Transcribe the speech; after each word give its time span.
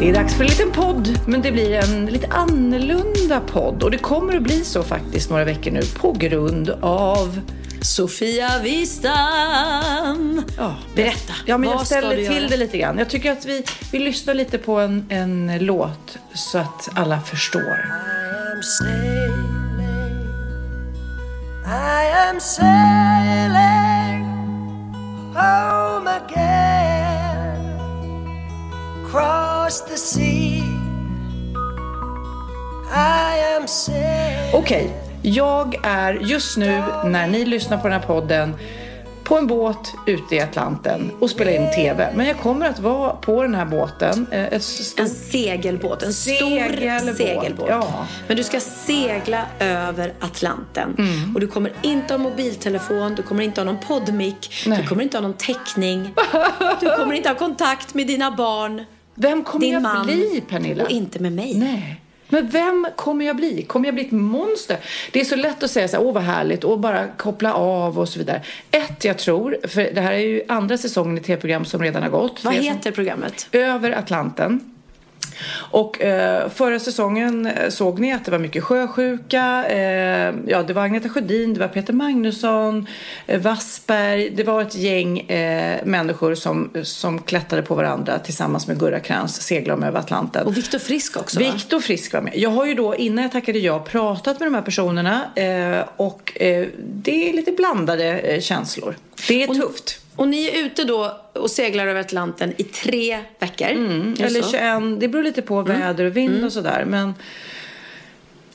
Det 0.00 0.08
är 0.08 0.14
dags 0.14 0.34
för 0.34 0.44
en 0.44 0.50
liten 0.50 0.72
podd, 0.72 1.18
men 1.26 1.42
det 1.42 1.52
blir 1.52 1.74
en 1.74 2.06
lite 2.06 2.26
annorlunda 2.26 3.40
podd. 3.40 3.82
Och 3.82 3.90
det 3.90 3.98
kommer 3.98 4.36
att 4.36 4.42
bli 4.42 4.64
så 4.64 4.82
faktiskt 4.82 5.30
några 5.30 5.44
veckor 5.44 5.70
nu 5.70 5.80
på 5.96 6.12
grund 6.12 6.70
av 6.80 7.40
Sofia 7.82 8.58
Wistam. 8.62 10.42
Ja, 10.56 10.76
Berätta. 10.94 11.32
Ja, 11.46 11.58
men 11.58 11.70
jag 11.70 11.76
vad 11.76 11.86
ställer 11.86 12.16
till 12.16 12.24
göra? 12.24 12.48
det 12.48 12.56
lite 12.56 12.78
grann. 12.78 12.98
Jag 12.98 13.08
tycker 13.08 13.32
att 13.32 13.46
vi, 13.46 13.64
vi 13.92 13.98
lyssnar 13.98 14.34
lite 14.34 14.58
på 14.58 14.78
en, 14.80 15.06
en 15.08 15.58
låt 15.60 16.18
så 16.34 16.58
att 16.58 16.88
alla 16.94 17.20
förstår. 17.20 17.62
I 17.62 18.52
am 18.52 18.62
sailing. 18.62 19.38
I 21.66 22.12
am 22.30 22.40
sailing 22.40 24.24
home 25.34 26.10
again. 26.10 26.67
Cross 29.10 29.84
the 29.88 29.96
sea. 29.96 30.64
I 32.94 33.56
am. 33.56 33.66
Okej, 34.52 34.90
jag 35.22 35.80
är 35.82 36.12
just 36.14 36.56
nu 36.56 36.82
när 37.04 37.26
ni 37.26 37.44
lyssnar 37.44 37.76
på 37.78 37.88
den 37.88 38.00
här 38.00 38.06
podden 38.06 38.54
på 39.24 39.38
en 39.38 39.46
båt 39.46 39.94
ute 40.06 40.34
i 40.36 40.40
Atlanten 40.40 41.10
och 41.20 41.30
spelar 41.30 41.52
in 41.52 41.70
TV. 41.74 42.12
Men 42.14 42.26
jag 42.26 42.38
kommer 42.38 42.66
att 42.68 42.78
vara 42.78 43.12
på 43.12 43.42
den 43.42 43.54
här 43.54 43.64
båten. 43.64 44.26
eh, 44.30 44.58
stort 44.60 45.00
En 45.00 45.08
segelbåt, 45.08 46.02
en 46.02 46.12
stor 46.14 46.34
Segelbåt, 46.34 47.16
segelbåt. 47.16 47.66
ja. 47.68 48.06
Men 48.28 48.36
du 48.36 48.44
ska 48.44 48.60
segla 48.60 49.46
över 49.60 50.12
Atlanten. 50.20 50.94
Mm. 50.98 51.34
Och 51.34 51.40
du 51.40 51.46
kommer 51.46 51.72
inte 51.82 52.14
ha 52.14 52.18
mobiltelefon, 52.18 53.14
du 53.14 53.22
kommer 53.22 53.44
inte 53.44 53.60
ha 53.60 53.64
någon 53.64 53.78
poddmick, 53.88 54.64
du 54.64 54.86
kommer 54.86 55.02
inte 55.02 55.16
ha 55.16 55.22
någon 55.22 55.36
täckning. 55.36 56.14
Du 56.80 56.96
kommer 56.96 57.12
inte 57.14 57.28
ha 57.28 57.36
kontakt 57.36 57.94
med 57.94 58.06
dina 58.06 58.30
barn, 58.30 58.84
Vem 59.20 59.44
kommer 59.44 59.66
din 59.66 59.72
jag 59.74 59.82
man 59.82 60.06
bli, 60.06 60.42
Pernilla? 60.48 60.84
och 60.84 60.90
inte 60.90 61.18
med 61.18 61.32
mig. 61.32 61.54
Nej. 61.54 62.00
Men 62.28 62.48
vem 62.48 62.86
kommer 62.96 63.24
jag 63.24 63.36
bli? 63.36 63.62
Kommer 63.62 63.86
jag 63.86 63.94
bli 63.94 64.04
ett 64.04 64.12
monster? 64.12 64.76
Det 65.12 65.20
är 65.20 65.24
så 65.24 65.36
lätt 65.36 65.62
att 65.62 65.70
säga 65.70 65.88
så 65.88 65.96
här, 65.96 66.04
åh 66.04 66.14
vad 66.14 66.22
härligt, 66.22 66.64
och 66.64 66.78
bara 66.78 67.08
koppla 67.08 67.54
av 67.54 67.98
och 67.98 68.08
så 68.08 68.18
vidare. 68.18 68.42
Ett, 68.70 69.04
jag 69.04 69.18
tror, 69.18 69.56
för 69.68 69.90
det 69.94 70.00
här 70.00 70.12
är 70.12 70.18
ju 70.18 70.42
andra 70.48 70.78
säsongen 70.78 71.18
i 71.18 71.20
tv-program 71.20 71.64
som 71.64 71.82
redan 71.82 72.02
har 72.02 72.10
gått. 72.10 72.44
Vad 72.44 72.54
er 72.54 72.60
heter 72.60 72.90
programmet? 72.90 73.48
Över 73.52 73.90
Atlanten. 73.90 74.77
Och 75.70 76.02
eh, 76.02 76.48
förra 76.48 76.78
säsongen 76.78 77.46
eh, 77.46 77.68
såg 77.68 77.98
ni 77.98 78.12
att 78.12 78.24
det 78.24 78.30
var 78.30 78.38
mycket 78.38 78.64
sjösjuka. 78.64 79.64
Eh, 79.68 80.34
ja, 80.46 80.62
det 80.62 80.72
var 80.72 80.82
Agneta 80.82 81.08
Sjödin, 81.08 81.54
det 81.54 81.60
var 81.60 81.68
Peter 81.68 81.92
Magnusson, 81.92 82.86
eh, 83.26 83.40
Wassberg. 83.40 84.30
Det 84.30 84.44
var 84.44 84.62
ett 84.62 84.74
gäng 84.74 85.20
eh, 85.20 85.84
människor 85.84 86.34
som, 86.34 86.70
som 86.82 87.22
klättrade 87.22 87.62
på 87.62 87.74
varandra 87.74 88.18
tillsammans 88.18 88.66
med 88.66 88.80
Gurra 88.80 89.00
Krantz, 89.00 89.40
seglade 89.40 89.80
de 89.80 89.86
över 89.86 90.00
Atlanten. 90.00 90.46
Och 90.46 90.56
Viktor 90.56 90.78
Frisk 90.78 91.16
också 91.16 91.40
va? 91.40 91.52
Viktor 91.52 91.80
Frisk 91.80 92.12
var 92.12 92.20
med. 92.20 92.36
Jag 92.36 92.50
har 92.50 92.66
ju 92.66 92.74
då 92.74 92.96
innan 92.96 93.22
jag 93.22 93.32
tackade 93.32 93.58
ja 93.58 93.78
pratat 93.80 94.40
med 94.40 94.46
de 94.46 94.54
här 94.54 94.62
personerna 94.62 95.20
eh, 95.34 95.84
och 95.96 96.42
eh, 96.42 96.66
det 96.78 97.30
är 97.30 97.32
lite 97.32 97.52
blandade 97.52 98.38
känslor. 98.40 98.96
Det 99.28 99.42
är 99.42 99.46
tufft. 99.46 100.00
Och 100.18 100.28
ni 100.28 100.46
är 100.46 100.64
ute 100.64 100.84
då 100.84 101.16
och 101.32 101.50
seglar 101.50 101.86
över 101.86 102.00
Atlanten 102.00 102.52
i 102.56 102.62
tre 102.62 103.18
veckor. 103.38 103.66
Det 103.66 103.72
Mm, 103.72 104.14
Eller 104.20 104.42
så? 104.42 104.50
21, 104.50 105.00
det 105.00 105.08
beror 105.08 105.22
lite 105.22 105.42
på 105.42 105.62
väder 105.62 106.04
och 106.04 106.16
vind 106.16 106.44
och 106.44 106.52
sådär. 106.52 106.84
Men 106.86 107.14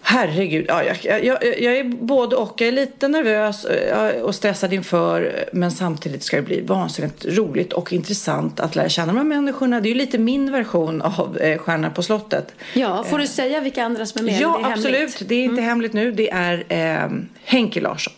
herregud, 0.02 0.66
ja, 0.68 0.84
jag, 0.84 0.98
jag, 1.04 1.26
jag, 1.26 1.62
jag 1.62 1.78
är 1.78 1.84
både 1.84 2.36
och. 2.36 2.62
Jag 2.62 2.68
är 2.68 2.72
lite 2.72 3.08
nervös 3.08 3.66
eh, 3.66 4.22
och 4.22 4.36
stressad 4.36 4.74
inför. 4.74 5.46
Men 5.54 5.72
samtidigt 5.72 6.24
ska 6.24 6.36
det 6.36 6.42
bli 6.42 6.62
vansinnigt 6.62 7.26
roligt 7.26 7.74
och 7.74 7.94
intressant 7.94 8.60
att 8.60 8.76
lära 8.76 8.90
känna 8.90 9.08
de 9.08 9.18
här 9.18 9.26
människorna. 9.26 9.82
Det 9.82 9.88
är 9.88 9.94
ju 9.94 9.98
lite 9.98 10.18
min 10.18 10.52
version 10.52 11.02
av 11.02 11.38
eh, 11.38 11.90
på 11.90 12.04
slottet. 12.04 12.56
Ja, 12.74 13.04
får 13.04 13.20
du 13.20 13.28
säga 13.28 13.62
vilka 13.62 13.84
andra 13.84 14.06
som 14.06 14.20
är 14.22 14.32
med? 14.32 14.42
Ja, 14.42 14.58
eller 14.58 14.66
är 14.66 14.70
det 14.70 14.74
absolut. 14.74 14.96
hemligt? 14.96 15.24
Det 15.28 15.36
är 15.36 15.44
inte 15.44 15.62
hemligt 15.62 15.94
nu. 15.94 16.12
Det 16.12 16.30
är 16.30 16.66
eh, 16.70 17.10
Henke 17.44 17.82
Larsson. 17.82 18.14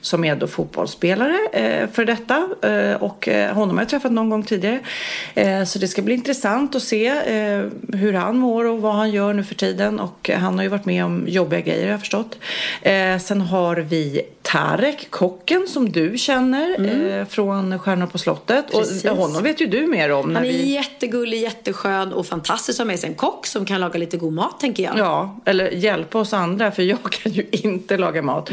Som 0.00 0.24
är 0.24 0.36
då 0.36 0.46
fotbollsspelare 0.46 1.38
eh, 1.52 1.88
för 1.92 2.04
detta. 2.04 2.48
Eh, 2.62 3.02
och 3.02 3.28
eh, 3.28 3.54
honom 3.54 3.76
har 3.76 3.82
jag 3.82 3.88
träffat 3.88 4.12
någon 4.12 4.30
gång 4.30 4.42
tidigare. 4.42 4.80
Eh, 5.34 5.64
så 5.64 5.78
det 5.78 5.88
ska 5.88 6.02
bli 6.02 6.14
intressant 6.14 6.74
att 6.74 6.82
se 6.82 7.14
hur 7.92 8.12
han 8.12 8.36
mår 8.36 8.64
och 8.64 8.82
vad 8.82 8.94
han 8.94 9.10
gör 9.10 9.32
nu 9.32 9.44
för 9.44 9.54
tiden. 9.54 10.00
Och 10.00 10.30
han 10.34 10.54
har 10.56 10.62
ju 10.62 10.68
varit 10.68 10.84
med 10.84 11.04
om 11.04 11.24
jobbiga 11.28 11.60
grejer 11.60 11.84
har 11.84 11.90
jag 11.90 12.00
förstått. 12.00 12.38
Sen 13.20 13.40
har 13.40 13.76
vi 13.76 14.22
Tarek, 14.54 15.06
kocken 15.10 15.66
som 15.68 15.92
du 15.92 16.18
känner 16.18 16.86
eh, 17.20 17.26
från 17.26 17.78
Stjärnor 17.78 18.06
på 18.06 18.18
slottet. 18.18 18.72
Precis. 18.72 19.04
Och 19.04 19.16
honom 19.16 19.42
vet 19.42 19.60
ju 19.60 19.66
du 19.66 19.86
mer 19.86 20.12
om. 20.12 20.28
När 20.28 20.34
Han 20.34 20.44
är 20.44 20.52
vi... 20.52 20.72
jättegullig, 20.72 21.40
jätteskön 21.40 22.12
och 22.12 22.26
fantastisk 22.26 22.78
ha 22.78 22.84
med 22.84 23.00
sig 23.00 23.08
en 23.08 23.14
kock 23.14 23.46
som 23.46 23.66
kan 23.66 23.80
laga 23.80 23.98
lite 23.98 24.16
god 24.16 24.32
mat 24.32 24.60
tänker 24.60 24.82
jag. 24.82 24.98
Ja, 24.98 25.40
eller 25.44 25.70
hjälpa 25.70 26.18
oss 26.18 26.32
andra 26.32 26.70
för 26.70 26.82
jag 26.82 27.02
kan 27.02 27.32
ju 27.32 27.46
inte 27.50 27.96
laga 27.96 28.22
mat. 28.22 28.50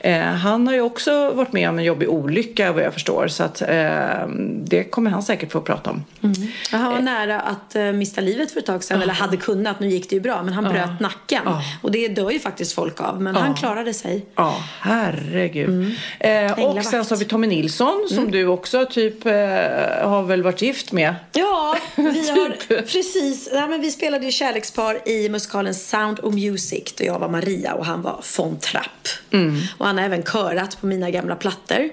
Eh, 0.00 0.20
han 0.36 0.66
har 0.66 0.74
ju 0.74 0.80
också 0.80 1.30
varit 1.30 1.52
med 1.52 1.68
om 1.68 1.78
en 1.78 1.84
jobbig 1.84 2.08
olycka 2.08 2.72
vad 2.72 2.82
jag 2.82 2.92
förstår 2.92 3.28
så 3.28 3.42
att 3.42 3.62
eh, 3.62 4.28
det 4.64 4.84
kommer 4.84 5.10
han 5.10 5.22
säkert 5.22 5.52
få 5.52 5.60
prata 5.60 5.90
om. 5.90 6.04
Han 6.70 6.92
var 6.92 7.00
nära 7.00 7.40
att 7.40 7.76
uh, 7.76 7.92
mista 7.92 8.20
livet 8.20 8.52
för 8.52 8.60
ett 8.60 8.66
tag 8.66 8.84
sedan, 8.84 9.02
eller 9.02 9.14
hade 9.14 9.36
kunnat, 9.36 9.80
nu 9.80 9.88
gick 9.88 10.10
det 10.10 10.16
ju 10.16 10.20
bra, 10.20 10.42
men 10.42 10.54
han 10.54 10.64
bröt 10.64 11.00
nacken. 11.00 11.42
Och 11.82 11.90
det 11.90 12.08
dör 12.08 12.30
ju 12.30 12.38
faktiskt 12.38 12.72
folk 12.72 13.00
av, 13.00 13.22
men 13.22 13.34
han 13.34 13.54
klarade 13.54 13.94
sig. 13.94 14.26
Ja, 14.34 14.64
herregud. 14.80 15.68
Mm. 15.68 15.92
Eh, 16.20 16.64
och 16.64 16.84
sen 16.84 17.04
så 17.04 17.14
har 17.14 17.18
vi 17.18 17.24
Tommy 17.24 17.46
Nilsson 17.46 18.06
som 18.08 18.30
du 18.30 18.46
också 18.46 18.86
typ 18.86 19.26
eh, 19.26 19.32
har 20.08 20.22
väl 20.22 20.42
varit 20.42 20.62
gift 20.62 20.92
med. 20.92 21.14
Ja, 21.32 21.76
vi 21.96 22.30
har 22.30 22.56
Typ. 22.68 22.88
precis. 22.92 23.48
Nej, 23.52 23.68
men 23.68 23.80
vi 23.80 23.90
spelade 23.90 24.24
ju 24.24 24.32
kärlekspar 24.32 25.08
i 25.08 25.28
musikalen 25.28 25.74
Sound 25.74 26.20
of 26.20 26.34
Music 26.34 26.94
då 26.98 27.04
jag 27.04 27.18
var 27.18 27.28
Maria 27.28 27.74
och 27.74 27.86
han 27.86 28.02
var 28.02 28.24
von 28.36 28.58
Trapp. 28.58 29.08
Mm. 29.30 29.60
Och 29.78 29.86
han 29.86 29.98
har 29.98 30.04
även 30.04 30.22
körat 30.26 30.80
på 30.80 30.86
mina 30.86 31.10
gamla 31.10 31.36
plattor. 31.36 31.88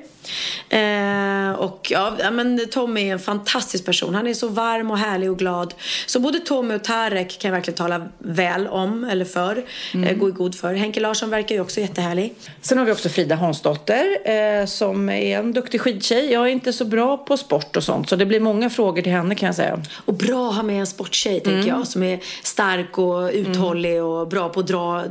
Eh, 0.70 1.52
och 1.60 1.88
ja, 1.92 2.32
men 2.32 2.68
Tommy 2.72 3.08
är 3.10 3.14
en 3.14 3.20
fantastisk 3.20 3.86
person. 3.86 4.16
Han 4.16 4.28
är 4.28 4.34
så 4.34 4.48
varm 4.48 4.92
och 4.92 4.98
härlig 4.98 5.32
och 5.32 5.40
glad. 5.40 5.74
Så 6.06 6.20
både 6.20 6.40
Tommy 6.40 6.76
och 6.76 6.84
Tarek 6.84 7.40
kan 7.40 7.50
jag 7.50 7.56
verkligen 7.56 7.78
tala 7.78 8.08
väl 8.18 8.68
om 8.68 9.04
eller 9.04 9.26
för. 9.26 9.66
Mm. 9.94 10.10
Eh, 10.10 10.18
gå 10.18 10.30
i 10.30 10.32
god 10.32 10.56
för. 10.56 10.74
Henke 10.74 11.00
Larsson 11.00 11.30
verkar 11.30 11.56
ju 11.56 11.62
också 11.62 11.80
jättehärlig. 11.80 12.34
Sen 12.62 12.78
har 12.78 12.86
vi 12.86 12.92
också 12.92 13.10
Frida 13.10 13.36
Hansdotter 13.36 14.18
eh, 14.26 14.66
som 14.66 15.10
är 15.10 15.40
en 15.40 15.54
duktig 15.54 15.82
skidtjej. 15.82 16.32
Jag 16.32 16.44
är 16.44 16.52
inte 16.52 16.74
så 16.74 16.86
bra 16.86 17.18
på 17.18 17.38
sport 17.38 17.76
och 17.76 17.84
sånt 17.84 18.10
så 18.10 18.16
det 18.16 18.26
blir 18.26 18.40
många 18.40 18.70
frågor 18.70 19.02
till 19.02 19.12
henne 19.12 19.36
kan 19.36 19.48
jag 19.48 19.56
säga. 19.56 19.80
Och 20.06 20.14
bra 20.14 20.50
att 20.50 20.56
ha 20.56 20.64
med 20.64 20.80
en 20.80 20.88
sporttjej 20.88 21.34
Mm. 21.34 21.44
tänker 21.44 21.70
jag. 21.70 21.88
Som 21.88 22.04
är 22.04 22.20
stark 22.44 22.98
och 22.98 23.30
uthållig 23.34 24.04
och 24.04 24.28
bra 24.28 24.50
på 24.50 24.60
att 24.60 24.68
dra, 24.68 25.04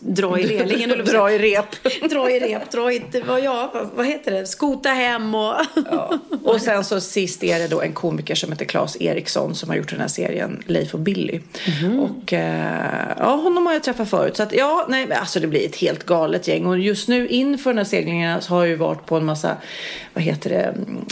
dra 0.00 0.38
i 0.38 0.58
relingen. 0.58 0.88
Dra 1.04 1.30
i 1.32 1.38
rep. 1.38 1.66
dra 2.10 2.30
i 2.30 2.40
rep, 2.40 2.70
dra 2.70 2.92
i, 2.92 3.02
vad, 3.26 3.40
ja, 3.44 3.72
vad 3.94 4.06
heter 4.06 4.30
det, 4.30 4.46
skota 4.48 4.88
hem 4.88 5.34
och... 5.34 5.54
Och 6.44 6.60
sen 6.60 6.84
så 6.84 7.00
sist 7.00 7.44
är 7.44 7.58
det 7.58 7.68
då 7.68 7.80
en 7.82 7.92
komiker 7.92 8.34
som 8.34 8.52
heter 8.52 8.64
Claes 8.64 8.96
Eriksson 9.00 9.54
som 9.54 9.68
har 9.68 9.76
gjort 9.76 9.90
den 9.90 10.00
här 10.00 10.08
serien 10.08 10.62
Leif 10.66 10.94
och 10.94 11.00
Billy. 11.00 11.40
Och 12.00 12.32
eh, 12.32 13.14
ja, 13.18 13.36
honom 13.36 13.66
har 13.66 13.72
jag 13.72 13.82
träffat 13.82 14.10
förut. 14.10 14.36
Så 14.36 14.42
att 14.42 14.52
ja, 14.52 14.86
nej, 14.88 15.12
alltså 15.12 15.40
det 15.40 15.46
blir 15.46 15.66
ett 15.66 15.76
helt 15.76 16.06
galet 16.06 16.48
gäng. 16.48 16.66
Och 16.66 16.78
just 16.78 17.08
nu 17.08 17.28
in 17.28 17.58
inför 17.58 17.70
den 17.70 17.78
här 17.78 17.84
seglingen 17.84 18.42
så 18.42 18.54
har 18.54 18.60
jag 18.60 18.68
ju 18.68 18.76
varit 18.76 19.06
på 19.06 19.16
en 19.16 19.24
massa, 19.24 19.56
vad 20.14 20.24
heter 20.24 20.50
det, 20.50 20.62
mm, 20.62 21.04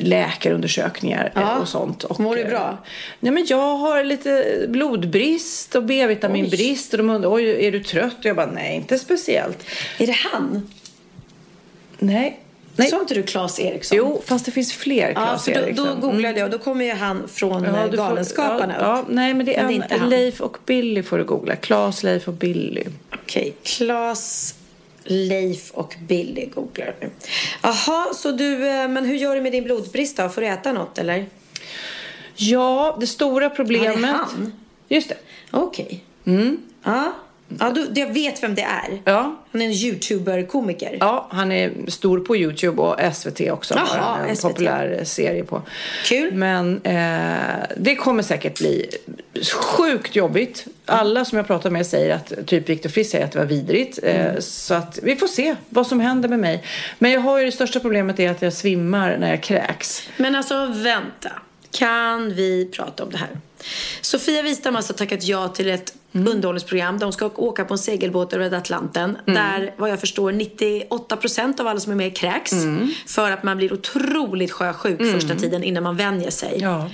läkarundersökningar 0.00 1.32
eh, 1.34 1.42
Ja. 1.42 1.58
och 1.58 1.68
sånt. 1.68 2.04
Och, 2.04 2.20
Mår 2.20 2.36
du 2.36 2.42
eh, 2.42 2.48
bra? 2.48 2.78
Nej 3.20 3.32
men 3.32 3.46
jag 3.48 3.76
har 3.76 4.04
lite 4.04 4.64
blodbrist 4.68 5.74
och 5.74 5.82
B-vitaminbrist 5.84 6.92
och 6.94 6.98
de 6.98 7.10
undrar, 7.10 7.32
oj 7.34 7.66
är 7.66 7.72
du 7.72 7.82
trött? 7.82 8.18
Och 8.18 8.24
jag 8.24 8.36
bara, 8.36 8.50
nej 8.50 8.76
inte 8.76 8.98
speciellt. 8.98 9.64
Är 9.98 10.06
det 10.06 10.16
han? 10.32 10.68
Nej. 11.98 12.41
Nej. 12.76 12.88
Sa 12.90 13.00
inte 13.00 13.14
du 13.14 13.22
Claes 13.22 13.60
Eriksson? 13.60 13.98
Jo, 13.98 14.22
fast 14.26 14.44
det 14.44 14.50
finns 14.50 14.72
fler 14.72 15.08
Ja, 15.08 15.14
Claes 15.14 15.44
för 15.44 15.54
då, 15.54 15.60
Eriksson. 15.60 16.00
då 16.00 16.06
googlade 16.08 16.38
jag 16.38 16.44
och 16.46 16.50
då 16.50 16.58
kommer 16.58 16.84
ju 16.84 16.92
han 16.92 17.28
från 17.28 17.64
Ja, 17.64 17.70
ja, 17.76 17.82
du 17.88 17.96
får- 17.96 18.04
Galenskaparna 18.04 18.74
ja, 18.80 18.98
upp. 19.00 19.06
ja, 19.08 19.14
nej 19.14 19.34
men 19.34 19.46
det 19.46 19.56
är, 19.56 19.64
Men 19.66 19.78
det 19.88 19.94
är 19.94 19.98
en. 19.98 20.08
Leif 20.08 20.40
och 20.40 20.56
Billy 20.66 21.02
får 21.02 21.18
du 21.18 21.24
googla. 21.24 21.56
Claes, 21.56 22.02
Leif 22.02 22.28
och 22.28 22.34
Billy. 22.34 22.84
Okej, 23.22 23.54
Claes, 23.62 24.54
Leif 25.04 25.70
och 25.70 25.94
Billy 26.08 26.46
googlar 26.46 26.94
nu. 27.00 27.10
Jaha, 27.62 28.14
så 28.14 28.30
du, 28.30 28.68
eh, 28.68 28.88
men 28.88 29.04
hur 29.04 29.16
gör 29.16 29.34
du 29.34 29.40
med 29.40 29.52
din 29.52 29.64
blodbrist 29.64 30.16
då? 30.16 30.28
Får 30.28 30.40
du 30.40 30.46
äta 30.46 30.72
något 30.72 30.98
eller? 30.98 31.26
Ja, 32.36 32.96
det 33.00 33.06
stora 33.06 33.50
problemet... 33.50 33.86
Ja, 33.94 34.00
det 34.00 34.06
är 34.08 34.12
han. 34.12 34.52
Just 34.88 35.08
det. 35.08 35.16
Okej. 35.50 36.04
Ja, 36.84 37.12
ja 37.60 37.70
du, 37.70 38.00
jag 38.00 38.12
vet 38.14 38.42
vem 38.42 38.54
det 38.54 38.62
är. 38.62 39.02
Ja. 39.04 39.36
Han 39.52 39.62
är 39.62 39.66
en 39.66 39.72
youtuber-komiker. 39.72 40.96
Ja, 41.00 41.28
han 41.30 41.52
är 41.52 41.72
stor 41.88 42.20
på 42.20 42.36
Youtube 42.36 42.82
och 42.82 43.14
SVT 43.14 43.40
också. 43.50 43.74
Jaha, 43.74 43.84
har 43.86 44.18
han 44.18 44.28
en 44.28 44.36
SVT. 44.36 44.42
populär 44.42 45.04
serie 45.04 45.44
på. 45.44 45.62
Kul. 46.04 46.34
Men 46.34 46.80
eh, 46.82 47.66
det 47.76 47.96
kommer 47.96 48.22
säkert 48.22 48.58
bli 48.58 48.86
sjukt 49.54 50.16
jobbigt. 50.16 50.66
Alla 50.86 51.24
som 51.24 51.38
jag 51.38 51.46
pratar 51.46 51.70
med 51.70 51.86
säger 51.86 52.14
att, 52.14 52.46
typ 52.46 52.68
Viktor 52.68 52.90
Frisk 52.90 53.10
säger 53.10 53.24
att 53.24 53.32
det 53.32 53.38
var 53.38 53.46
vidrigt. 53.46 53.98
Eh, 54.02 54.38
så 54.38 54.74
att 54.74 54.98
vi 55.02 55.16
får 55.16 55.26
se 55.26 55.56
vad 55.68 55.86
som 55.86 56.00
händer 56.00 56.28
med 56.28 56.38
mig. 56.38 56.64
Men 56.98 57.10
jag 57.10 57.20
har 57.20 57.38
ju 57.38 57.44
det 57.44 57.52
största 57.52 57.80
problemet 57.80 58.20
är 58.20 58.30
att 58.30 58.42
jag 58.42 58.52
svimmar 58.52 59.16
när 59.16 59.30
jag 59.30 59.42
kräks. 59.42 60.08
Men 60.16 60.34
alltså 60.34 60.66
vänta. 60.66 61.32
Kan 61.70 62.34
vi 62.34 62.70
prata 62.72 63.04
om 63.04 63.10
det 63.10 63.18
här? 63.18 63.28
Sofia 64.00 64.42
Wistam 64.42 64.74
har 64.74 64.78
alltså 64.78 64.92
tackat 64.92 65.24
ja 65.24 65.48
till 65.48 65.70
ett 65.70 65.94
underhållningsprogram. 66.12 66.98
De 66.98 67.12
ska 67.12 67.30
åka 67.36 67.64
på 67.64 67.74
en 67.74 67.78
segelbåt 67.78 68.32
över 68.32 68.54
Atlanten. 68.54 69.18
Där 69.24 69.74
vad 69.76 69.90
jag 69.90 70.00
förstår 70.00 70.32
98% 70.32 71.60
av 71.60 71.66
alla 71.66 71.80
som 71.80 71.92
är 71.92 71.96
med 71.96 72.16
kräks. 72.16 72.52
För 73.06 73.30
att 73.30 73.42
man 73.42 73.56
blir 73.56 73.72
otroligt 73.72 74.50
sjösjuk 74.52 75.12
första 75.12 75.34
tiden 75.34 75.64
innan 75.64 75.82
man 75.82 75.96
vänjer 75.96 76.30
sig. 76.30 76.58
Ja. 76.60 76.90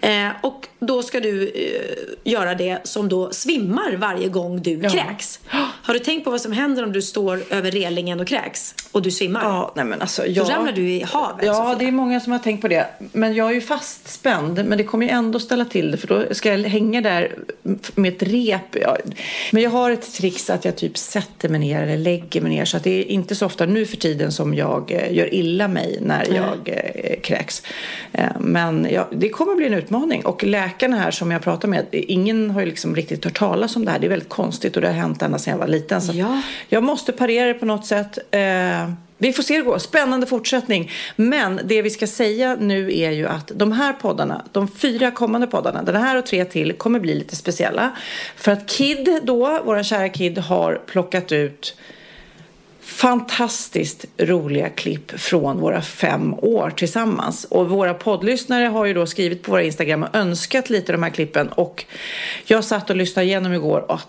Eh, 0.00 0.28
och 0.42 0.68
då 0.80 1.02
ska 1.02 1.20
du 1.20 1.48
eh, 1.48 2.32
göra 2.32 2.54
det 2.54 2.78
som 2.84 3.08
då 3.08 3.30
svimmar 3.30 3.96
varje 3.96 4.28
gång 4.28 4.62
du 4.62 4.80
kräks. 4.80 5.40
Har 5.82 5.94
du 5.94 6.00
tänkt 6.00 6.24
på 6.24 6.30
vad 6.30 6.40
som 6.40 6.52
händer 6.52 6.84
om 6.84 6.92
du 6.92 7.02
står 7.02 7.42
över 7.50 7.70
relingen 7.70 8.20
och 8.20 8.26
kräks? 8.28 8.74
Och 8.92 9.02
du 9.02 9.10
svimmar? 9.10 9.42
Ja, 9.44 9.72
nej 9.76 9.84
men 9.84 10.00
alltså, 10.00 10.22
Då 10.22 10.28
ja. 10.30 10.44
ramlar 10.50 10.72
du 10.72 10.90
i 10.90 11.02
havet 11.02 11.46
Ja, 11.46 11.54
Sofia. 11.54 11.74
det 11.78 11.84
är 11.84 11.92
många 11.92 12.20
som 12.20 12.32
har 12.32 12.38
tänkt 12.38 12.60
på 12.60 12.68
det. 12.68 12.86
Men 13.12 13.34
jag 13.34 13.50
är 13.50 13.54
ju 13.54 13.60
fastspänd. 13.60 14.64
Men 14.64 14.78
det 14.78 14.84
kommer 14.84 15.06
ju 15.06 15.12
ändå 15.12 15.40
ställa 15.40 15.64
till 15.64 15.90
det. 15.90 15.96
För 15.96 16.08
då 16.08 16.34
ska 16.34 16.52
jag 16.52 16.58
hänga 16.58 17.00
där 17.00 17.34
med 17.94 18.12
ett 18.12 18.22
rep. 18.22 18.61
Ja. 18.80 18.96
Men 19.52 19.62
jag 19.62 19.70
har 19.70 19.90
ett 19.90 20.12
trix 20.14 20.50
att 20.50 20.64
jag 20.64 20.76
typ 20.76 20.98
sätter 20.98 21.48
mig 21.48 21.60
ner 21.60 21.82
eller 21.82 21.96
lägger 21.96 22.40
mig 22.40 22.50
ner. 22.50 22.64
Så 22.64 22.76
att 22.76 22.84
det 22.84 22.90
är 22.90 23.04
inte 23.04 23.34
så 23.34 23.46
ofta 23.46 23.66
nu 23.66 23.86
för 23.86 23.96
tiden 23.96 24.32
som 24.32 24.54
jag 24.54 24.90
eh, 24.92 25.12
gör 25.12 25.34
illa 25.34 25.68
mig 25.68 25.98
när 26.00 26.26
jag 26.34 26.68
eh, 26.68 27.20
kräks. 27.20 27.62
Eh, 28.12 28.24
Men 28.40 28.88
ja, 28.90 29.08
det 29.12 29.28
kommer 29.28 29.54
bli 29.54 29.66
en 29.66 29.74
utmaning. 29.74 30.24
Och 30.26 30.44
läkarna 30.44 30.96
här 30.96 31.10
som 31.10 31.30
jag 31.30 31.42
pratar 31.42 31.68
med, 31.68 31.86
ingen 31.92 32.50
har 32.50 32.60
ju 32.60 32.66
liksom 32.66 32.96
riktigt 32.96 33.24
hört 33.24 33.38
talas 33.38 33.76
om 33.76 33.84
det 33.84 33.90
här. 33.90 33.98
Det 33.98 34.06
är 34.06 34.08
väldigt 34.10 34.28
konstigt 34.28 34.76
och 34.76 34.82
det 34.82 34.88
har 34.88 34.94
hänt 34.94 35.22
ända 35.22 35.38
sedan 35.38 35.50
jag 35.50 35.58
var 35.58 35.66
liten. 35.68 36.02
Så 36.02 36.12
Ja. 36.16 36.42
jag 36.68 36.82
måste 36.82 37.12
parera 37.12 37.46
det 37.46 37.54
på 37.54 37.66
något 37.66 37.86
sätt. 37.86 38.18
Vi 39.22 39.32
får 39.32 39.42
se 39.42 39.54
hur 39.54 39.60
det 39.62 39.70
går. 39.70 39.78
Spännande 39.78 40.26
fortsättning. 40.26 40.90
Men 41.16 41.60
det 41.64 41.82
vi 41.82 41.90
ska 41.90 42.06
säga 42.06 42.56
nu 42.60 42.98
är 42.98 43.10
ju 43.10 43.26
att 43.26 43.52
de 43.54 43.72
här 43.72 43.92
poddarna, 43.92 44.44
de 44.52 44.68
fyra 44.68 45.10
kommande 45.10 45.46
poddarna, 45.46 45.82
den 45.82 45.96
här 45.96 46.18
och 46.18 46.26
tre 46.26 46.44
till, 46.44 46.72
kommer 46.72 47.00
bli 47.00 47.14
lite 47.14 47.36
speciella. 47.36 47.90
För 48.36 48.52
att 48.52 48.68
Kid 48.68 49.20
då, 49.22 49.60
vår 49.64 49.82
kära 49.82 50.08
Kid, 50.08 50.38
har 50.38 50.80
plockat 50.86 51.32
ut 51.32 51.76
fantastiskt 52.80 54.04
roliga 54.18 54.68
klipp 54.68 55.20
från 55.20 55.60
våra 55.60 55.82
fem 55.82 56.34
år 56.34 56.70
tillsammans. 56.70 57.44
Och 57.44 57.70
våra 57.70 57.94
poddlyssnare 57.94 58.64
har 58.64 58.86
ju 58.86 58.94
då 58.94 59.06
skrivit 59.06 59.42
på 59.42 59.50
våra 59.50 59.62
Instagram 59.62 60.02
och 60.02 60.16
önskat 60.16 60.70
lite 60.70 60.92
de 60.92 61.02
här 61.02 61.10
klippen. 61.10 61.48
Och 61.48 61.84
jag 62.44 62.64
satt 62.64 62.90
och 62.90 62.96
lyssnade 62.96 63.26
igenom 63.26 63.52
igår 63.52 63.90
och 63.90 64.00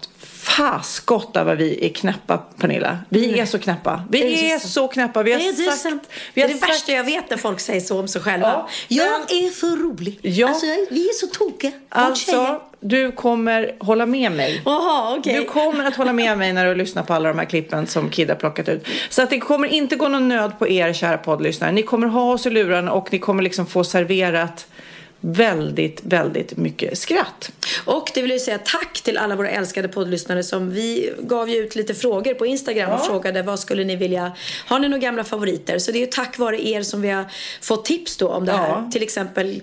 att 0.47 0.49
fasgotta 0.49 1.43
vad 1.43 1.57
vi 1.57 1.85
är 1.85 1.89
knäppa 1.93 2.37
Pernilla. 2.37 2.97
Vi 3.09 3.39
är 3.39 3.45
så 3.45 3.59
knäppa. 3.59 4.03
Vi 4.09 4.19
Det 4.21 4.51
är 4.51 4.55
är 4.55 4.59
så 4.59 4.87
knäppa. 4.87 5.23
Vi 5.23 5.31
har 5.31 5.39
det 5.39 5.45
är 5.47 5.65
sagt, 5.65 5.81
sant. 5.81 6.03
vi 6.33 6.41
Det 6.41 6.41
har 6.41 6.49
är 6.49 6.53
det 6.53 6.59
sagt- 6.59 6.71
värsta 6.71 6.91
jag 6.91 7.03
vet 7.03 7.29
när 7.29 7.37
folk 7.37 7.59
säger 7.59 7.81
så 7.81 7.99
om 7.99 8.07
sig 8.07 8.21
själva. 8.21 8.47
Ja, 8.47 8.67
jag 8.87 9.31
är 9.31 9.49
för 9.51 9.67
rolig. 9.83 10.19
Ja. 10.21 10.47
Alltså, 10.47 10.65
vi 10.89 11.09
är 11.09 11.13
så 11.13 11.27
tokiga. 11.27 11.71
Alltså, 11.89 12.61
du 12.79 13.11
kommer 13.11 13.75
hålla 13.79 14.05
med 14.05 14.31
mig. 14.31 14.61
Jaha, 14.65 15.15
okej. 15.17 15.33
Du 15.33 15.45
kommer 15.45 15.85
att 15.85 15.95
hålla 15.95 16.13
med 16.13 16.37
mig 16.37 16.53
när 16.53 16.65
du 16.65 16.75
lyssnar 16.75 17.03
på 17.03 17.13
alla 17.13 17.29
de 17.29 17.39
här 17.39 17.45
klippen 17.45 17.87
som 17.87 18.09
Kid 18.09 18.29
har 18.29 18.35
plockat 18.35 18.69
ut. 18.69 18.85
Så 19.09 19.21
att 19.21 19.29
det 19.29 19.39
kommer 19.39 19.67
inte 19.67 19.95
gå 19.95 20.07
någon 20.07 20.27
nöd 20.29 20.59
på 20.59 20.67
er 20.69 20.93
kära 20.93 21.17
poddlyssnare. 21.17 21.71
Ni 21.71 21.83
kommer 21.83 22.07
ha 22.07 22.33
oss 22.33 22.45
i 22.45 22.49
lurarna 22.49 22.91
och 22.91 23.07
ni 23.11 23.19
kommer 23.19 23.43
liksom 23.43 23.65
få 23.65 23.83
serverat 23.83 24.67
väldigt, 25.25 26.01
väldigt 26.03 26.57
mycket 26.57 26.97
skratt. 26.97 27.51
Och 27.85 28.11
det 28.13 28.21
vill 28.21 28.31
jag 28.31 28.41
säga 28.41 28.57
tack 28.57 29.01
till 29.01 29.17
alla 29.17 29.35
våra 29.35 29.49
älskade 29.49 29.87
poddlyssnare 29.87 30.43
som 30.43 30.69
vi 30.71 31.13
gav 31.19 31.49
ju 31.49 31.55
ut 31.57 31.75
lite 31.75 31.93
frågor 31.93 32.33
på 32.33 32.45
Instagram 32.45 32.89
och 32.91 32.99
Ja. 32.99 33.03
frågade 33.07 33.41
vad 33.41 33.59
skulle 33.59 33.83
ni 33.83 33.95
vilja, 33.95 34.31
har 34.65 34.79
ni 34.79 34.89
några 34.89 35.01
gamla 35.01 35.23
favoriter? 35.23 35.79
Så 35.79 35.91
det 35.91 35.97
är 35.97 35.99
ju 36.01 36.05
tack 36.05 36.37
vare 36.37 36.67
er 36.67 36.83
som 36.83 37.01
vi 37.01 37.09
har 37.09 37.25
fått 37.61 37.85
tips 37.85 38.17
då 38.17 38.27
om 38.29 38.45
det 38.45 38.51
här. 38.51 38.67
Ja. 38.69 38.89
Till 38.91 39.03
exempel 39.03 39.61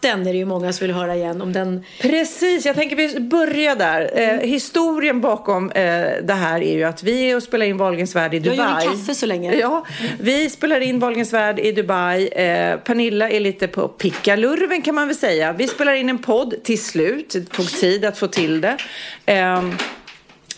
katten 0.00 0.26
är 0.26 0.32
det 0.32 0.38
ju 0.38 0.44
många 0.44 0.72
som 0.72 0.86
vill 0.86 0.96
höra 0.96 1.16
igen 1.16 1.42
om 1.42 1.52
den. 1.52 1.84
Precis, 2.00 2.66
jag 2.66 2.76
tänker 2.76 2.96
vi 2.96 3.20
börjar 3.20 3.76
där. 3.76 4.10
Eh, 4.14 4.48
historien 4.48 5.20
bakom 5.20 5.70
eh, 5.70 5.82
det 6.22 6.32
här 6.34 6.60
är 6.62 6.76
ju 6.76 6.84
att 6.84 7.02
vi 7.02 7.30
är 7.30 7.36
och 7.36 7.42
spelar 7.42 7.66
in 7.66 7.76
Wahlgrens 7.76 8.16
värld 8.16 8.34
i 8.34 8.36
Jag 8.36 8.44
Dubai. 8.44 8.84
gjorde 8.84 8.96
kaffe 8.96 9.14
så 9.14 9.26
länge. 9.26 9.54
Ja, 9.54 9.86
vi 10.20 10.50
spelar 10.50 10.80
in 10.80 10.98
Wahlgrens 10.98 11.32
värld 11.32 11.58
i 11.58 11.72
Dubai. 11.72 12.28
Eh, 12.28 12.76
Pernilla 12.76 13.30
är 13.30 13.40
lite 13.40 13.68
på 13.68 13.88
pickalurven 13.88 14.82
kan 14.82 14.94
man 14.94 15.06
väl 15.08 15.16
säga. 15.16 15.52
Vi 15.52 15.68
spelar 15.68 15.92
in 15.94 16.08
en 16.08 16.18
podd 16.18 16.54
till 16.64 16.82
slut. 16.82 17.30
Det 17.32 17.50
tog 17.50 17.68
tid 17.68 18.04
att 18.04 18.18
få 18.18 18.26
till 18.26 18.60
det. 18.60 18.76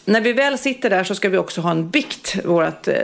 När 0.04 0.20
vi 0.20 0.32
väl 0.32 0.58
sitter 0.58 0.90
där 0.90 1.04
så 1.04 1.14
ska 1.14 1.28
vi 1.28 1.38
också 1.38 1.60
ha 1.60 1.70
en 1.70 1.90
bikt, 1.90 2.36
vårt 2.44 2.88
eh, 2.88 2.94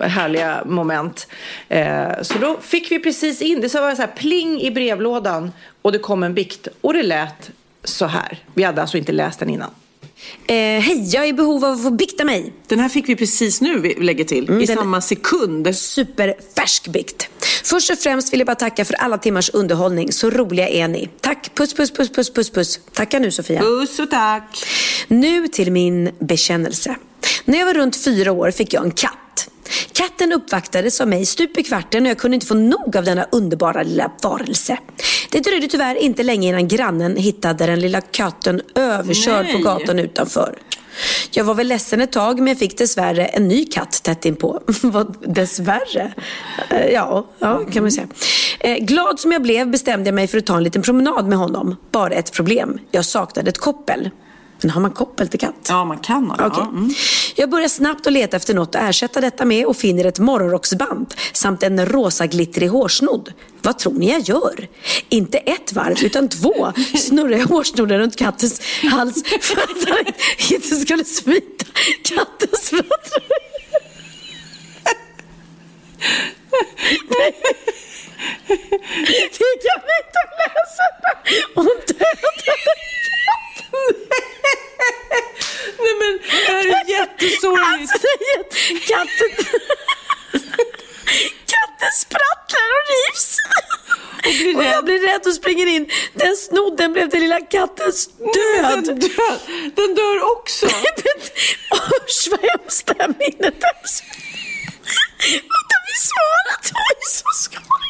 härliga 0.00 0.62
moment. 0.66 1.28
Eh, 1.68 2.22
så 2.22 2.38
då 2.38 2.56
fick 2.60 2.90
vi 2.90 2.98
precis 2.98 3.42
in, 3.42 3.60
det 3.60 3.68
så 3.68 3.80
var 3.80 3.90
det 3.90 3.96
så 3.96 4.02
här 4.02 4.12
pling 4.16 4.60
i 4.60 4.70
brevlådan 4.70 5.52
och 5.82 5.92
det 5.92 5.98
kom 5.98 6.22
en 6.22 6.34
bikt 6.34 6.68
och 6.80 6.94
det 6.94 7.02
lät 7.02 7.50
så 7.84 8.06
här. 8.06 8.38
Vi 8.54 8.62
hade 8.62 8.80
alltså 8.80 8.98
inte 8.98 9.12
läst 9.12 9.38
den 9.38 9.50
innan. 9.50 9.70
Eh, 10.46 10.54
Hej, 10.54 11.08
jag 11.12 11.24
är 11.24 11.28
i 11.28 11.32
behov 11.32 11.64
av 11.64 11.72
att 11.72 11.82
få 11.82 11.90
bikta 11.90 12.24
mig. 12.24 12.52
Den 12.66 12.80
här 12.80 12.88
fick 12.88 13.08
vi 13.08 13.16
precis 13.16 13.60
nu, 13.60 13.78
vi 13.78 13.94
lägger 13.94 14.24
till, 14.24 14.44
i 14.62 14.66
den- 14.66 14.76
samma 14.76 15.00
sekund. 15.00 15.76
Superfärsk 15.76 16.88
bikt. 16.88 17.28
Först 17.64 17.90
och 17.90 17.98
främst 17.98 18.32
vill 18.32 18.40
jag 18.40 18.46
bara 18.46 18.54
tacka 18.54 18.84
för 18.84 18.94
alla 18.94 19.18
timmars 19.18 19.50
underhållning. 19.52 20.12
Så 20.12 20.30
roliga 20.30 20.68
är 20.68 20.88
ni. 20.88 21.08
Tack, 21.20 21.54
puss, 21.54 21.74
puss, 21.74 21.90
puss, 21.90 22.12
puss, 22.12 22.30
puss, 22.32 22.50
puss. 22.50 22.80
Tacka 22.92 23.18
nu 23.18 23.30
Sofia. 23.30 23.60
Puss 23.60 23.98
och 23.98 24.10
tack! 24.10 24.64
Nu 25.08 25.48
till 25.48 25.72
min 25.72 26.10
bekännelse. 26.18 26.96
När 27.44 27.58
jag 27.58 27.66
var 27.66 27.74
runt 27.74 28.04
fyra 28.04 28.32
år 28.32 28.50
fick 28.50 28.74
jag 28.74 28.84
en 28.84 28.90
katt. 28.90 29.48
Katten 29.92 30.32
uppvaktades 30.32 31.00
av 31.00 31.08
mig 31.08 31.26
stup 31.26 31.58
i 31.58 31.62
kvarten 31.62 32.02
och 32.02 32.10
jag 32.10 32.18
kunde 32.18 32.34
inte 32.34 32.46
få 32.46 32.54
nog 32.54 32.96
av 32.96 33.04
denna 33.04 33.26
underbara 33.32 33.82
lilla 33.82 34.10
varelse. 34.22 34.78
Det 35.30 35.40
dröjde 35.40 35.68
tyvärr 35.68 35.94
inte 35.94 36.22
länge 36.22 36.48
innan 36.48 36.68
grannen 36.68 37.16
hittade 37.16 37.66
den 37.66 37.80
lilla 37.80 38.00
katten 38.00 38.60
överkörd 38.74 39.46
på 39.46 39.52
Nej. 39.52 39.62
gatan 39.62 39.98
utanför. 39.98 40.58
Jag 41.30 41.44
var 41.44 41.54
väl 41.54 41.68
ledsen 41.68 42.00
ett 42.00 42.12
tag 42.12 42.40
men 42.40 42.56
fick 42.56 42.78
dessvärre 42.78 43.24
en 43.26 43.48
ny 43.48 43.64
katt 43.64 44.02
tätt 44.02 44.24
inpå. 44.24 44.60
Dessvärre? 45.26 46.12
Eh, 46.70 46.86
Ja, 46.86 47.26
ja 47.38 47.64
kan 47.72 47.82
man 47.82 47.92
säga. 47.92 48.06
Eh, 48.60 48.76
Glad 48.76 49.20
som 49.20 49.32
jag 49.32 49.42
blev 49.42 49.70
bestämde 49.70 50.08
jag 50.08 50.14
mig 50.14 50.26
för 50.28 50.38
att 50.38 50.46
ta 50.46 50.56
en 50.56 50.64
liten 50.64 50.82
promenad 50.82 51.26
med 51.28 51.38
honom. 51.38 51.76
Bara 51.90 52.14
ett 52.14 52.32
problem. 52.32 52.78
Jag 52.90 53.04
saknade 53.04 53.48
ett 53.50 53.58
koppel. 53.58 54.10
Men 54.62 54.70
har 54.70 54.80
man 54.80 54.90
koppel 54.90 55.28
till 55.28 55.40
katt? 55.40 55.66
Ja, 55.68 55.84
man 55.84 55.98
kan 55.98 56.30
ha 56.30 56.36
det. 56.36 56.46
Okej. 56.46 56.58
Ja, 56.62 56.68
mm. 56.68 56.90
Jag 57.34 57.50
börjar 57.50 57.68
snabbt 57.68 58.06
att 58.06 58.12
leta 58.12 58.36
efter 58.36 58.54
något 58.54 58.74
att 58.74 58.88
ersätta 58.88 59.20
detta 59.20 59.44
med 59.44 59.66
och 59.66 59.76
finner 59.76 60.04
ett 60.04 60.18
morgonrocksband 60.18 61.14
samt 61.32 61.62
en 61.62 61.86
rosa 61.86 62.26
glittrig 62.26 62.68
hårsnodd. 62.68 63.32
Vad 63.62 63.78
tror 63.78 63.92
ni 63.92 64.10
jag 64.10 64.20
gör? 64.20 64.68
Inte 65.08 65.38
ett 65.38 65.72
varv 65.72 66.04
utan 66.04 66.28
två 66.28 66.72
snurrar 66.98 67.38
jag 67.38 67.46
hårsnodden 67.46 67.98
runt 67.98 68.16
kattens 68.16 68.60
hals 68.90 69.22
för 69.40 69.56
att 69.56 69.88
han 69.88 70.14
inte 70.50 70.76
skulle 70.76 71.04
smita 71.04 71.64
kattens 72.02 72.70
fötter. 72.70 73.22
Det 79.06 79.38
kan 79.38 79.82
inte 79.98 80.22
läsa 80.38 80.86
Hon 81.54 81.64
dödade 81.86 82.42
katten. 82.44 82.82
Nej 85.84 85.94
men 86.02 86.12
det 86.46 86.52
här 86.52 86.64
är 86.80 86.90
jättesorgligt. 86.90 87.92
Alltså, 87.92 88.08
katten... 88.92 89.30
katten 91.54 91.92
sprattlar 92.04 92.68
och 92.76 92.84
rivs. 92.94 93.38
Och, 94.24 94.58
och 94.58 94.64
jag 94.64 94.84
blir 94.84 94.98
rädd 94.98 95.26
och 95.26 95.34
springer 95.34 95.66
in. 95.66 95.90
Den 96.14 96.36
snodden 96.36 96.92
blev 96.92 97.08
den 97.08 97.20
lilla 97.20 97.40
kattens 97.40 98.08
död. 98.18 98.84
Den, 98.84 98.98
död. 98.98 99.40
den 99.76 99.94
dör 99.94 100.32
också. 100.32 100.66
Usch 102.06 102.28
vad 102.30 102.40
hemskt 102.40 102.86
det 102.86 102.96
här 102.98 103.08
minnet 103.08 103.62
är. 103.62 104.22
Vänta, 105.32 105.76
vi 105.86 105.94
svarat. 106.08 106.72
Oj, 106.74 107.00
så 107.06 107.28
skoj. 107.34 107.82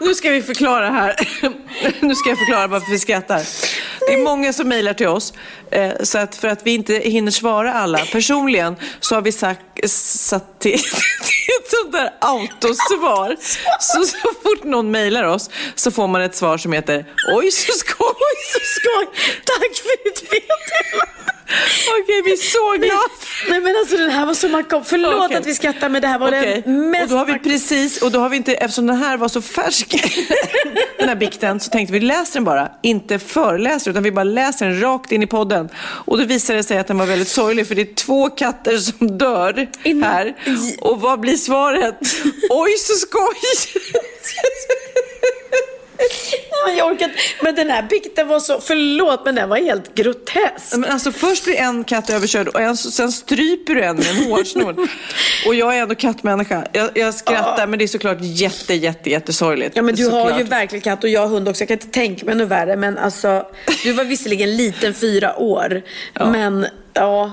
Nu 0.00 0.14
ska 0.14 0.30
vi 0.30 0.42
förklara 0.42 0.90
här. 0.90 1.14
Nu 2.00 2.14
ska 2.14 2.28
jag 2.28 2.38
förklara 2.38 2.66
varför 2.66 2.90
vi 2.90 2.98
skrattar. 2.98 3.42
Det 4.00 4.14
är 4.14 4.24
många 4.24 4.52
som 4.52 4.68
mejlar 4.68 4.92
till 4.92 5.08
oss. 5.08 5.32
Eh, 5.70 5.92
så 6.02 6.18
att 6.18 6.36
för 6.36 6.48
att 6.48 6.66
vi 6.66 6.74
inte 6.74 6.94
hinner 6.94 7.30
svara 7.30 7.72
alla 7.72 7.98
personligen 7.98 8.76
så 9.00 9.14
har 9.14 9.22
vi 9.22 9.32
sagt, 9.32 9.90
satt 9.90 10.60
till, 10.60 10.78
till 10.78 11.54
ett 11.60 11.70
sånt 11.70 11.92
där 11.92 12.10
autosvar. 12.20 13.36
Så, 13.80 14.04
så 14.04 14.18
fort 14.42 14.64
någon 14.64 14.90
mejlar 14.90 15.24
oss 15.24 15.50
så 15.74 15.90
får 15.90 16.06
man 16.06 16.22
ett 16.22 16.36
svar 16.36 16.58
som 16.58 16.72
heter 16.72 17.04
Oj 17.34 17.50
så 17.50 17.72
skoj, 17.72 18.06
oj 18.08 18.36
så 18.52 18.58
skoj. 18.80 19.06
Tack 19.44 19.76
för 19.76 20.04
ditt 20.04 20.22
meddelande. 20.22 21.15
Okej, 22.02 22.22
vi 22.24 22.32
är 22.32 22.36
så 22.36 22.76
glada. 22.78 23.00
Nej 23.48 23.60
men 23.60 23.76
alltså 23.76 23.96
den 23.96 24.10
här 24.10 24.26
var 24.26 24.34
så 24.34 24.48
makabert. 24.48 24.88
Förlåt 24.88 25.24
Okej. 25.24 25.36
att 25.36 25.46
vi 25.46 25.54
skrattar 25.54 25.88
men 25.88 26.02
det 26.02 26.08
här 26.08 26.18
var 26.18 26.28
Okej, 26.28 26.62
den 26.64 26.90
mest 26.90 27.02
och 27.02 27.08
då 27.08 27.16
har 27.16 27.24
vi 27.26 27.38
precis, 27.38 28.02
och 28.02 28.10
då 28.10 28.18
har 28.20 28.28
vi 28.28 28.36
inte, 28.36 28.54
eftersom 28.54 28.86
den 28.86 28.96
här 28.96 29.16
var 29.16 29.28
så 29.28 29.42
färsk, 29.42 29.88
den 30.98 31.08
här 31.08 31.16
bikten, 31.16 31.60
så 31.60 31.70
tänkte 31.70 31.92
vi 31.92 32.00
läser 32.00 32.34
den 32.34 32.44
bara. 32.44 32.68
Inte 32.82 33.18
föreläser, 33.18 33.90
utan 33.90 34.02
vi 34.02 34.12
bara 34.12 34.24
läser 34.24 34.66
den 34.66 34.80
rakt 34.80 35.12
in 35.12 35.22
i 35.22 35.26
podden. 35.26 35.68
Och 35.78 36.18
då 36.18 36.24
visade 36.24 36.58
det 36.58 36.62
sig 36.62 36.78
att 36.78 36.86
den 36.86 36.98
var 36.98 37.06
väldigt 37.06 37.28
sorglig, 37.28 37.68
för 37.68 37.74
det 37.74 37.82
är 37.82 37.94
två 37.94 38.30
katter 38.30 38.78
som 38.78 39.18
dör 39.18 39.68
In- 39.82 40.02
här. 40.02 40.34
Och 40.80 41.00
vad 41.00 41.20
blir 41.20 41.36
svaret? 41.36 41.98
Oj, 42.50 42.70
så 42.78 42.94
skoj! 42.94 43.34
Nej, 46.66 46.78
Jag 46.78 46.92
orkar. 46.92 47.10
Men 47.42 47.54
den 47.54 47.70
här 47.70 47.82
bikten 47.82 48.28
var 48.28 48.40
så, 48.40 48.60
förlåt 48.60 49.24
men 49.24 49.34
den 49.34 49.48
var 49.48 49.56
helt 49.56 49.94
grotesk. 49.94 50.76
Men 50.76 50.84
alltså 50.90 51.12
först 51.12 51.44
blir 51.44 51.56
en 51.56 51.84
katt 51.84 52.10
överkörd 52.10 52.48
och 52.48 52.60
en, 52.60 52.76
sen 52.76 53.12
stryper 53.12 53.74
du 53.74 53.82
en 53.84 53.96
med 53.96 54.06
en 54.10 54.30
hårsnor. 54.30 54.88
Och 55.46 55.54
jag 55.54 55.76
är 55.76 55.82
ändå 55.82 55.94
kattmänniska. 55.94 56.66
Jag, 56.72 56.90
jag 56.94 57.14
skrattar 57.14 57.66
men 57.66 57.78
det 57.78 57.84
är 57.84 57.88
såklart 57.88 58.18
jätte, 58.20 58.74
jätte, 58.74 59.10
jättesorgligt. 59.10 59.76
Ja 59.76 59.82
men 59.82 59.94
du 59.94 60.04
har 60.04 60.20
Såklart. 60.22 60.40
ju 60.40 60.44
verkligen 60.44 60.82
katt 60.82 61.04
och 61.04 61.10
jag 61.10 61.20
har 61.20 61.28
hund 61.28 61.48
också. 61.48 61.60
Jag 61.62 61.68
kan 61.68 61.74
inte 61.74 61.86
tänka 61.86 62.26
mig 62.26 62.34
något 62.34 62.48
värre. 62.48 62.76
Men 62.76 62.98
alltså, 62.98 63.46
du 63.84 63.92
var 63.92 64.04
visserligen 64.04 64.56
liten 64.56 64.94
fyra 64.94 65.36
år. 65.36 65.82
Men 66.14 66.66
ja, 66.92 67.32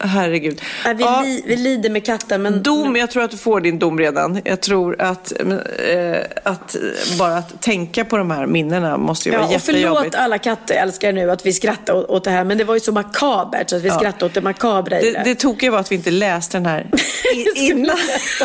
Herregud. 0.00 0.60
äh, 0.86 0.94
vi, 0.94 1.04
Ja, 1.04 1.20
li, 1.20 1.42
vi 1.46 1.56
lider 1.56 1.90
med 1.90 2.06
katten. 2.06 2.42
Men, 2.42 2.62
Dom, 2.62 2.96
jag 2.96 3.10
tror 3.10 3.22
att 3.22 3.30
du 3.30 3.36
får 3.36 3.60
din 3.60 3.78
dom 3.78 3.98
redan. 3.98 4.40
Jag 4.44 4.60
tror 4.60 4.96
att, 5.02 5.32
eh, 5.40 6.20
att 6.42 6.76
bara 7.18 7.36
att 7.36 7.62
tänka 7.62 8.04
på 8.04 8.16
de 8.16 8.30
här 8.30 8.46
minnena 8.46 8.96
måste 8.98 9.28
ju 9.28 9.36
vara 9.36 9.46
Ja, 9.50 9.56
och 9.56 9.62
förlåt 9.62 9.80
jättejobbigt. 9.80 10.14
alla 10.14 10.38
katteälskare 10.38 11.12
nu 11.12 11.30
att 11.30 11.46
vi 11.46 11.52
skrattar 11.52 12.10
åt, 12.10 12.24
det 12.24 12.30
här. 12.30 12.44
Men 12.44 12.58
det 12.58 12.64
var 12.64 12.74
ju 12.74 12.80
så 12.80 12.92
makabert 12.92 13.70
så 13.70 13.76
att 13.76 13.82
vi 13.82 13.90
skrattade 13.90 14.24
åt 14.26 14.34
det 14.34 14.40
makabra 14.40 15.00
i 15.00 15.10
Det, 15.12 15.22
det 15.24 15.34
tokiga 15.34 15.70
var 15.70 15.78
att 15.78 15.92
vi 15.92 15.96
inte 15.96 16.10
läste 16.10 16.56
den 16.56 16.66
här 16.66 16.86
innan. 17.56 17.96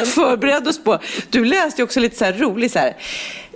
Förberedde 0.05 0.69
oss 0.69 0.83
på. 0.83 0.99
Du 1.29 1.45
läste 1.45 1.81
ju 1.81 1.83
också 1.83 1.99
lite 1.99 2.17
så 2.17 2.25
här 2.25 2.33
roligt 2.33 2.71
så 2.71 2.79
här. 2.79 2.95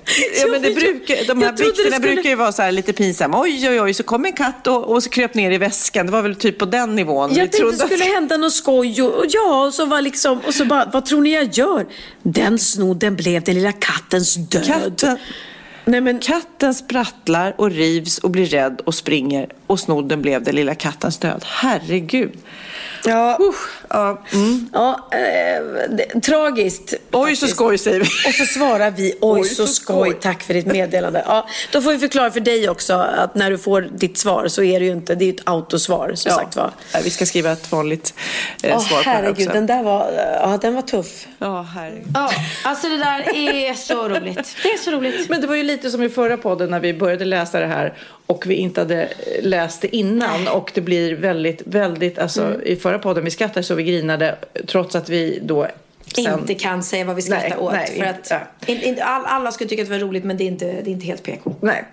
Ja, 0.41 0.47
men 0.51 0.61
det 0.61 0.71
brukar, 0.75 1.27
de 1.27 1.41
här 1.41 1.51
bikterna 1.51 1.73
skulle- 1.95 1.99
brukar 1.99 2.29
ju 2.29 2.35
vara 2.35 2.51
så 2.51 2.71
lite 2.71 2.93
pinsamma. 2.93 3.41
Oj, 3.41 3.69
oj, 3.69 3.81
oj, 3.81 3.93
så 3.93 4.03
kom 4.03 4.25
en 4.25 4.33
katt 4.33 4.67
och, 4.67 4.83
och 4.91 5.03
så 5.03 5.09
kröp 5.09 5.33
ner 5.33 5.51
i 5.51 5.57
väskan. 5.57 6.05
Det 6.05 6.11
var 6.11 6.21
väl 6.21 6.35
typ 6.35 6.57
på 6.57 6.65
den 6.65 6.95
nivån. 6.95 7.29
Jag 7.29 7.29
Vi 7.29 7.35
tänkte 7.39 7.57
trodde 7.57 7.77
det 7.77 7.85
skulle 7.85 8.05
att- 8.05 8.13
hända 8.13 8.37
något 8.37 8.53
skoj 8.53 9.01
och, 9.01 9.13
och 9.13 9.25
ja, 9.29 9.65
och 9.65 9.73
så 9.73 9.85
var 9.85 10.01
liksom, 10.01 10.39
och 10.47 10.53
så 10.53 10.65
bara, 10.65 10.89
vad 10.93 11.05
tror 11.05 11.21
ni 11.21 11.33
jag 11.33 11.53
gör? 11.53 11.85
Den 12.23 12.59
snodden 12.59 13.15
blev 13.15 13.43
den 13.43 13.55
lilla 13.55 13.71
kattens 13.71 14.35
död. 14.35 14.65
Katten, 14.65 15.17
Nej 15.85 16.01
men, 16.01 16.19
Katten 16.19 16.73
sprattlar 16.73 17.55
och 17.57 17.71
rivs 17.71 18.17
och 18.17 18.29
blir 18.31 18.45
rädd 18.45 18.81
och 18.85 18.95
springer 18.95 19.49
och 19.67 19.79
snodden 19.79 20.21
blev 20.21 20.43
den 20.43 20.55
lilla 20.55 20.75
kattens 20.75 21.17
död. 21.17 21.43
Herregud. 21.45 22.31
Ja, 23.05 23.37
Usch, 23.41 23.69
ja, 23.89 24.21
mm. 24.33 24.69
ja 24.73 25.09
eh, 25.11 25.63
det, 25.89 26.21
tragiskt. 26.21 26.93
Oj 27.11 27.35
så 27.35 27.47
skoj 27.47 27.77
säger 27.77 27.99
vi. 27.99 28.05
Och 28.05 28.33
så 28.33 28.45
svarar 28.45 28.91
vi, 28.91 29.13
oj, 29.21 29.41
Oj, 29.41 29.49
så, 29.49 29.67
så 29.67 29.73
skoj, 29.73 30.09
skoj. 30.09 30.19
tack 30.21 30.43
för 30.43 30.53
ditt 30.53 30.65
meddelande. 30.65 31.23
Ja, 31.27 31.47
då 31.71 31.81
får 31.81 31.91
vi 31.91 31.99
förklara 31.99 32.31
för 32.31 32.39
dig 32.39 32.69
också 32.69 32.93
att 32.93 33.35
när 33.35 33.51
du 33.51 33.57
får 33.57 33.81
ditt 33.81 34.17
svar 34.17 34.47
så 34.47 34.63
är 34.63 34.79
det 34.79 34.85
ju 34.85 34.91
inte, 34.91 35.15
det 35.15 35.23
är 35.23 35.27
ju 35.27 35.33
ett 35.33 35.41
autosvar 35.43 36.11
som 36.15 36.31
sagt 36.31 36.55
var. 36.55 36.71
Ja, 36.93 36.99
Vi 37.03 37.09
ska 37.09 37.25
skriva 37.25 37.51
ett 37.51 37.71
vanligt 37.71 38.13
eh, 38.63 38.75
Åh 38.77 38.83
svar 38.87 38.97
på 38.97 39.03
det 39.03 39.09
herregud, 39.09 39.47
också. 39.47 39.53
den 39.53 39.65
där 39.65 39.83
var, 39.83 40.11
ja 40.43 40.57
den 40.61 40.75
var 40.75 40.81
tuff. 40.81 41.27
Ja, 41.39 41.61
herregud. 41.75 42.07
Ja, 42.13 42.31
alltså 42.63 42.89
det 42.89 42.97
där 42.97 43.35
är 43.35 43.73
så 43.73 44.09
roligt. 44.09 44.55
Det 44.63 44.69
är 44.69 44.77
så 44.77 44.91
roligt. 44.91 45.29
Men 45.29 45.41
det 45.41 45.47
var 45.47 45.55
ju 45.55 45.63
lite 45.63 45.89
som 45.91 46.03
i 46.03 46.09
förra 46.09 46.37
podden 46.37 46.69
när 46.69 46.79
vi 46.79 46.93
började 46.93 47.25
läsa 47.25 47.59
det 47.59 47.67
här 47.67 47.93
och 48.29 48.47
vi 48.47 48.55
inte 48.55 48.81
hade 48.81 49.09
läst 49.41 49.81
det 49.81 49.95
innan 49.95 50.47
och 50.47 50.71
det 50.73 50.81
blir 50.81 51.15
väldigt, 51.15 51.61
väldigt, 51.65 52.19
alltså 52.19 52.43
Mm. 52.45 52.61
i 52.65 52.75
förra 52.75 52.99
podden 52.99 53.23
vi 53.25 53.31
skrattade 53.31 53.63
så 53.63 53.75
vi 53.75 53.83
grinade 53.83 54.35
trots 54.67 54.95
att 54.95 55.09
vi 55.09 55.39
då 55.41 55.67
sen... 56.15 56.39
Inte 56.39 56.53
kan 56.53 56.83
säga 56.83 57.05
vad 57.05 57.15
vi 57.15 57.21
skrattar 57.21 57.49
Nej, 57.49 57.57
åt. 57.57 57.71
nej, 57.73 57.87
för 57.87 57.93
inte- 57.95 58.09
att 58.09 58.27
ja. 58.29 58.73
in, 58.73 58.81
in, 58.81 58.97
all, 59.01 59.25
alla 59.25 59.51
skulle 59.51 59.69
tycka 59.69 59.81
att 59.81 59.89
det 59.89 59.93
var 59.99 59.99
roligt 60.07 60.23
men 60.23 60.37
det 60.37 60.43
är 60.43 60.47
inte, 60.47 60.65
det 60.65 60.89
är 60.89 60.91
inte 60.91 61.05
helt 61.05 61.23
PK. 61.23 61.55
Nej. 61.61 61.85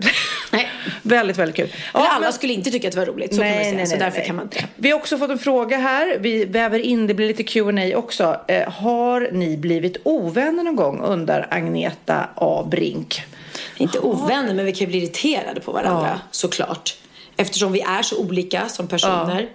Nej. 0.52 0.68
väldigt, 1.02 1.36
väldigt 1.38 1.56
kul. 1.56 1.64
Eller 1.64 2.04
Ja, 2.04 2.08
alla 2.10 2.20
men- 2.20 2.32
skulle 2.32 2.52
inte 2.52 2.70
tycka 2.70 2.88
att 2.88 2.94
det 2.94 3.00
var 3.00 3.06
roligt, 3.06 3.34
så 3.34 3.40
kan 3.42 3.50
man 3.50 3.64
säga. 3.64 3.86
så 3.86 3.96
därför 3.96 4.20
kan 4.20 4.36
man 4.36 4.44
inte. 4.44 4.64
Vi 4.76 4.90
har 4.90 4.98
också 4.98 5.18
fått 5.18 5.30
en 5.30 5.38
fråga 5.38 5.76
här. 5.76 6.16
Vi 6.20 6.44
väver 6.44 6.78
in, 6.78 7.06
det 7.06 7.14
blir 7.14 7.26
lite 7.28 7.42
Q&A 7.42 7.96
också. 7.98 8.40
Eh, 8.48 8.68
har 8.72 9.28
ni 9.32 9.56
blivit 9.56 9.96
ovänner 10.02 10.64
någon 10.64 10.76
gång? 10.76 11.00
Undrar 11.00 11.46
Agneta 11.50 12.28
A. 12.34 12.66
Brink. 12.70 13.22
Inte 13.76 13.99
ovänner, 13.99 14.54
men 14.54 14.64
vi 14.64 14.73
kan 14.73 14.80
ju 14.80 14.87
bli 14.87 14.99
irriterade 14.99 15.61
på 15.61 15.73
varandra 15.73 16.21
såklart. 16.30 16.97
Eftersom 17.38 17.73
vi 17.73 17.80
är 17.80 18.02
så 18.02 18.18
olika 18.18 18.68
som 18.68 18.88
personer. 18.88 19.49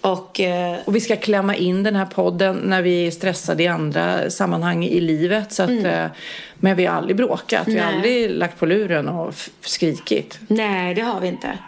Och 0.00 0.40
eh, 0.40 0.76
Och 0.84 0.96
vi 0.96 1.00
ska 1.00 1.16
klämma 1.16 1.54
in 1.56 1.82
den 1.82 1.96
här 1.96 2.06
podden 2.06 2.56
när 2.56 2.82
vi 2.82 3.06
är 3.06 3.10
stressade 3.10 3.62
i 3.62 3.66
andra 3.68 4.30
sammanhang 4.30 4.84
i 4.84 5.00
livet. 5.00 5.52
Så 5.52 5.62
att, 5.62 5.70
eh, 5.84 6.06
men 6.54 6.76
vi 6.76 6.86
har 6.86 6.96
aldrig 6.96 7.16
bråkat. 7.16 7.68
Vi 7.68 7.78
har 7.78 7.88
Mm. 7.88 8.00
Nej. 8.00 8.16
aldrig 8.16 8.30
lagt 8.38 8.58
på 8.58 8.66
luren 8.66 9.08
och 9.08 9.34
skrikit. 9.60 10.38
nej, 10.48 10.94
det 10.94 11.00
har 11.00 11.20
vi 11.20 11.28
inte. 11.28 11.58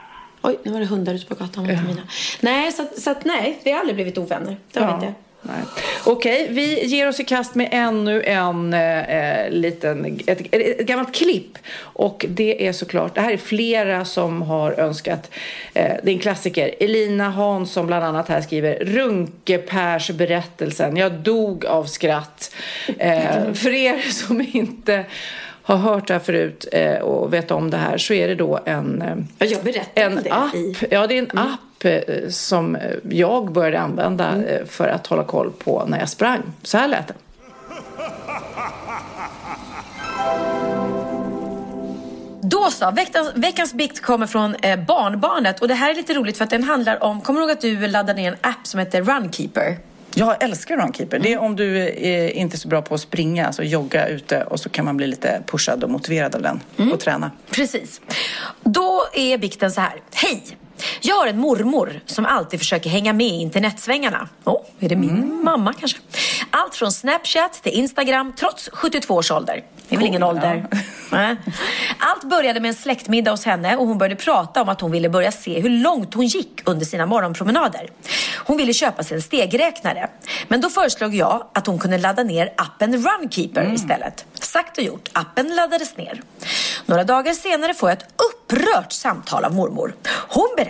Oj, 0.42 0.58
nu 0.64 0.72
var 0.72 0.80
det 0.80 0.86
hundar 0.86 1.14
ute 1.14 1.26
på 1.26 1.34
gatan. 1.34 1.66
Ja. 1.68 1.80
Mina. 1.86 2.02
Nej, 2.40 2.72
så, 2.72 2.86
så 3.00 3.10
att 3.10 3.24
nej, 3.24 3.60
vi 3.64 3.70
har 3.72 3.78
aldrig 3.80 3.94
blivit 3.96 4.18
ovänner. 4.18 4.56
Det 4.72 4.80
har 4.80 4.98
vi 5.00 5.06
inte. 5.06 5.18
Nej. 5.42 5.62
Okej, 6.04 6.46
vi 6.50 6.86
ger 6.86 7.08
oss 7.08 7.20
i 7.20 7.24
kast 7.24 7.54
med 7.54 7.68
ännu 7.72 8.22
en 8.22 8.74
eh, 8.74 9.50
liten, 9.50 10.20
ett, 10.26 10.54
ett 10.54 10.86
gammalt 10.86 11.14
klipp. 11.14 11.58
Och 11.78 12.26
det 12.28 12.66
är 12.66 12.72
såklart, 12.72 13.14
det 13.14 13.20
här 13.20 13.32
är 13.32 13.36
flera 13.36 14.04
som 14.04 14.42
har 14.42 14.72
önskat, 14.72 15.30
eh, 15.74 15.92
det 16.02 16.10
är 16.10 16.14
en 16.14 16.18
klassiker. 16.18 16.74
Elina 16.80 17.30
Hansson 17.30 17.86
bland 17.86 18.04
annat 18.04 18.28
här 18.28 18.40
skriver 18.40 18.84
Runkepärs 18.84 20.10
berättelsen. 20.10 20.96
Jag 20.96 21.12
dog 21.12 21.66
av 21.66 21.84
skratt. 21.84 22.54
Eh, 22.98 23.52
för 23.52 23.70
er 23.70 23.98
som 24.10 24.46
inte 24.52 25.04
har 25.62 25.76
hört 25.76 26.06
det 26.06 26.14
här 26.14 26.20
förut 26.20 26.66
eh, 26.72 26.98
och 26.98 27.32
vet 27.32 27.50
om 27.50 27.70
det 27.70 27.76
här 27.76 27.98
så 27.98 28.14
är 28.14 28.28
det 28.28 28.34
då 28.34 28.60
en 28.64 29.02
eh, 29.02 29.16
Ja, 29.38 29.46
jag 29.46 29.62
berättade 29.62 30.06
en 30.06 30.20
det 30.24 30.30
app, 30.30 30.54
i... 30.54 30.74
ja 30.90 31.06
det 31.06 31.18
är 31.18 31.18
en 31.18 31.38
app 31.38 31.60
eh, 31.60 31.67
som 32.30 32.76
eh, 32.76 32.82
jag 33.10 33.52
började 33.52 33.80
använda 33.80 34.28
Mm. 34.28 34.46
eh, 34.46 34.64
för 34.66 34.88
att 34.88 35.06
hålla 35.06 35.24
koll 35.24 35.52
på 35.58 35.84
när 35.86 35.98
jag 35.98 36.08
sprang. 36.08 36.42
Så 36.62 36.78
här 36.78 36.88
lät 36.88 37.08
det. 37.08 37.14
Då 42.42 42.70
så, 42.70 42.90
veckans, 42.90 43.30
veckans 43.34 43.74
bikt 43.74 44.00
kommer 44.02 44.26
från 44.26 44.54
eh, 44.54 44.78
barnbarnet 44.78 45.60
och 45.60 45.68
det 45.68 45.74
här 45.74 45.90
är 45.90 45.94
lite 45.94 46.14
roligt 46.14 46.36
för 46.36 46.44
att 46.44 46.50
den 46.50 46.64
handlar 46.64 47.02
om, 47.04 47.20
kommer 47.20 47.40
du 47.40 47.46
ihåg 47.46 47.50
att 47.52 47.60
du 47.60 47.86
laddade 47.86 48.20
ner 48.22 48.32
en 48.32 48.38
app 48.40 48.66
som 48.66 48.80
heter 48.80 49.02
Runkeeper? 49.02 49.78
Jag 50.14 50.42
älskar 50.42 50.76
Runkeeper. 50.76 51.18
Det 51.18 51.32
är 51.32 51.38
om 51.38 51.56
du 51.56 51.78
är 51.88 52.28
inte 52.30 52.56
är 52.56 52.58
så 52.58 52.68
bra 52.68 52.82
på 52.82 52.94
att 52.94 53.00
springa, 53.00 53.46
alltså 53.46 53.62
jogga 53.62 54.06
ute 54.06 54.42
och 54.44 54.60
så 54.60 54.68
kan 54.68 54.84
man 54.84 54.96
bli 54.96 55.06
lite 55.06 55.42
pushad 55.46 55.84
och 55.84 55.90
motiverad 55.90 56.34
av 56.34 56.42
den 56.42 56.60
och 56.92 57.00
träna. 57.00 57.30
Precis. 57.50 58.00
Då 58.64 59.02
är 59.12 59.38
bikten 59.38 59.70
så 59.72 59.80
här. 59.80 59.92
Hej! 60.14 60.42
Jag 61.00 61.14
har 61.14 61.26
en 61.26 61.38
mormor 61.38 62.00
som 62.06 62.26
alltid 62.26 62.60
försöker 62.60 62.90
hänga 62.90 63.12
med 63.12 63.26
i 63.26 63.40
internetsvängarna. 63.40 64.28
Oh, 64.44 64.64
är 64.80 64.88
det 64.88 64.96
min 64.96 65.44
mamma 65.44 65.72
kanske? 65.72 65.98
Allt 66.50 66.74
från 66.74 66.92
Snapchat 66.92 67.52
till 67.52 67.72
Instagram 67.72 68.32
trots 68.38 68.70
72 68.72 69.14
års 69.14 69.30
ålder. 69.30 69.64
Det 69.88 69.94
är 69.94 69.98
väl 69.98 70.06
ingen 70.06 70.22
ålder? 70.22 70.66
Allt 71.98 72.24
började 72.24 72.60
med 72.60 72.68
en 72.68 72.74
släktmiddag 72.74 73.30
hos 73.30 73.44
henne 73.44 73.76
och 73.76 73.86
hon 73.86 73.98
började 73.98 74.16
prata 74.16 74.62
om 74.62 74.68
att 74.68 74.80
hon 74.80 74.90
ville 74.90 75.08
börja 75.08 75.32
se 75.32 75.60
hur 75.60 75.70
långt 75.70 76.14
hon 76.14 76.26
gick 76.26 76.60
under 76.64 76.86
sina 76.86 77.06
morgonpromenader. 77.06 77.90
Hon 78.36 78.56
ville 78.56 78.72
köpa 78.72 79.02
sig 79.02 79.14
en 79.16 79.22
stegräknare. 79.22 80.08
Men 80.48 80.60
då 80.60 80.70
föreslog 80.70 81.14
jag 81.14 81.46
att 81.54 81.66
hon 81.66 81.78
kunde 81.78 81.98
ladda 81.98 82.22
ner 82.22 82.52
appen 82.56 83.04
Runkeeper 83.06 83.72
istället. 83.74 84.24
Sagt 84.34 84.78
och 84.78 84.84
gjort, 84.84 85.08
appen 85.12 85.56
laddades 85.56 85.96
ner. 85.96 86.22
Några 86.86 87.04
dagar 87.04 87.34
senare 87.34 87.74
får 87.74 87.88
jag 87.88 87.98
ett 87.98 88.08
upprört 88.32 88.92
samtal 88.92 89.44
av 89.44 89.54
mormor. 89.54 89.94
Hon 90.28 90.48
berättar 90.56 90.67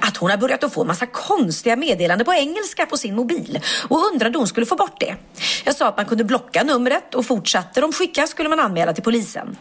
att 0.00 0.16
hon 0.16 0.30
har 0.30 0.36
börjat 0.36 0.64
att 0.64 0.74
få 0.74 0.80
en 0.80 0.86
massa 0.86 1.06
konstiga 1.06 1.76
meddelanden 1.76 2.24
på 2.24 2.32
engelska 2.32 2.86
på 2.86 2.96
sin 2.96 3.14
mobil 3.14 3.60
och 3.88 4.06
undrade 4.12 4.38
om 4.38 4.40
hon 4.40 4.48
skulle 4.48 4.66
få 4.66 4.76
bort 4.76 5.00
det. 5.00 5.16
Jag 5.64 5.76
sa 5.76 5.88
att 5.88 5.96
man 5.96 6.06
kunde 6.06 6.24
blocka 6.24 6.62
numret 6.62 7.14
och 7.14 7.26
fortsatte 7.26 7.80
de 7.80 7.92
skicka 7.92 8.26
skulle 8.26 8.48
man 8.48 8.60
anmäla 8.60 8.92
till 8.92 9.02
polisen. 9.02 9.56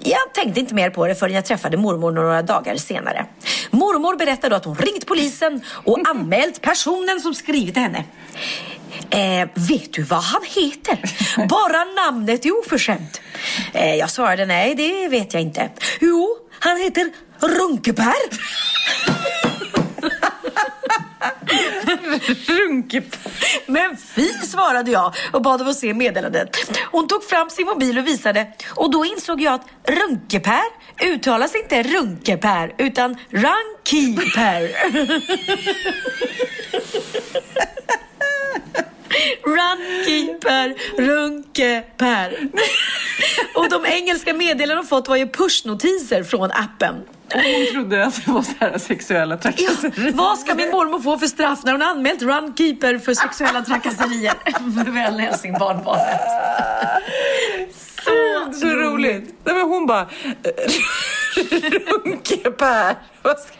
Jag 0.00 0.34
tänkte 0.34 0.60
inte 0.60 0.74
mer 0.74 0.90
på 0.90 1.06
det 1.06 1.14
förrän 1.14 1.34
jag 1.34 1.44
träffade 1.44 1.76
mormor 1.76 2.12
några 2.12 2.42
dagar 2.42 2.76
senare. 2.76 3.26
Mormor 3.70 4.16
berättade 4.16 4.48
då 4.48 4.56
att 4.56 4.64
hon 4.64 4.76
ringt 4.76 5.06
polisen 5.06 5.64
och 5.84 5.98
anmält 6.08 6.60
personen 6.60 7.20
som 7.20 7.34
skrivit 7.34 7.74
till 7.74 7.82
henne. 7.82 8.04
Eh, 9.10 9.48
vet 9.54 9.92
du 9.92 10.02
vad 10.02 10.22
han 10.22 10.42
heter? 10.44 10.98
Bara 11.48 11.84
namnet 11.84 12.46
är 12.46 12.58
oförskämt. 12.58 13.20
Eh, 13.72 13.94
jag 13.94 14.10
svarade 14.10 14.46
nej, 14.46 14.74
det 14.74 15.08
vet 15.08 15.34
jag 15.34 15.42
inte. 15.42 15.70
Jo, 16.00 16.36
han 16.60 16.76
heter 16.76 17.12
Runkepär. 17.42 18.14
Runkepär. 22.46 23.18
Men 23.66 23.96
fy, 23.96 24.28
svarade 24.28 24.90
jag 24.90 25.14
och 25.32 25.42
bad 25.42 25.62
om 25.62 25.68
att 25.68 25.76
se 25.76 25.94
meddelandet. 25.94 26.56
Hon 26.90 27.08
tog 27.08 27.24
fram 27.24 27.50
sin 27.50 27.66
mobil 27.66 27.98
och 27.98 28.06
visade 28.06 28.46
och 28.74 28.90
då 28.90 29.04
insåg 29.04 29.40
jag 29.40 29.54
att 29.54 29.66
Runkepär 29.84 30.64
uttalas 31.04 31.54
inte 31.54 31.82
Runkepär 31.82 32.74
utan 32.78 33.16
Runkipär. 33.30 34.70
Runkeeper, 39.44 40.74
Runkeper. 41.02 42.38
Och 43.54 43.68
de 43.70 43.86
engelska 43.86 44.34
meddelanden 44.34 44.76
hon 44.76 44.86
fått 44.86 45.08
var 45.08 45.16
ju 45.16 45.26
pushnotiser 45.28 46.22
från 46.24 46.50
appen. 46.52 46.94
Hon 47.34 47.66
trodde 47.72 48.06
att 48.06 48.24
det 48.24 48.30
var 48.32 48.42
så 48.42 48.52
här 48.60 48.78
sexuella 48.78 49.34
Ja, 49.34 49.40
trakasserier. 49.40 50.12
vad 50.12 50.38
ska 50.38 50.54
min 50.54 50.70
mormor 50.70 51.00
få 51.00 51.18
för 51.18 51.26
straff 51.26 51.60
när 51.64 51.72
hon 51.72 51.82
anmält 51.82 52.22
Runkeeper 52.22 52.98
för 52.98 53.14
sexuella 53.14 53.62
trakasserier? 53.64 54.34
Väl 54.92 55.18
Helsingbarnbarnet. 55.20 56.20
Så, 58.04 58.52
så 58.60 58.66
roligt. 58.66 59.34
Nej, 59.44 59.54
men 59.54 59.62
hon 59.68 59.86
bara... 59.86 60.06
Ska- 63.22 63.52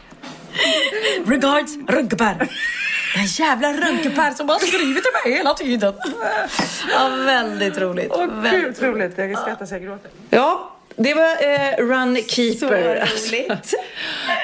Regards 1.27 1.73
Runkepär. 1.89 2.49
Den 3.15 3.27
jävla 3.27 3.73
Runkepär 3.73 4.31
som 4.31 4.47
bara 4.47 4.59
skriver 4.59 5.01
till 5.01 5.13
mig 5.25 5.39
hela 5.39 5.55
tiden. 5.55 5.95
Ja, 6.93 7.09
väldigt 7.09 7.79
roligt. 7.79 8.13
Åh 8.15 8.27
väldigt 8.27 8.81
gud, 8.81 8.89
roligt. 8.89 9.19
Jag 9.19 9.39
skrattar 9.39 9.67
så 9.67 9.75
jag 9.75 9.83
gråter. 9.83 10.11
Ja, 10.31 10.77
det 10.97 11.15
var 11.15 11.31
eh, 11.31 11.87
Run 11.87 12.17
Keeper. 12.17 13.07
Så. 13.63 13.77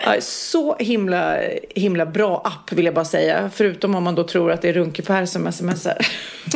Ja, 0.05 0.21
så 0.21 0.77
himla, 0.79 1.39
himla 1.75 2.07
bra 2.07 2.43
app 2.45 2.73
vill 2.73 2.85
jag 2.85 2.95
bara 2.95 3.05
säga. 3.05 3.51
Förutom 3.55 3.95
om 3.95 4.05
man 4.05 4.15
då 4.15 4.25
tror 4.25 4.53
att 4.53 4.63
det 4.63 4.69
är 4.69 4.73
Runkepär 4.73 5.27
som 5.27 5.53
smsar. 5.53 5.99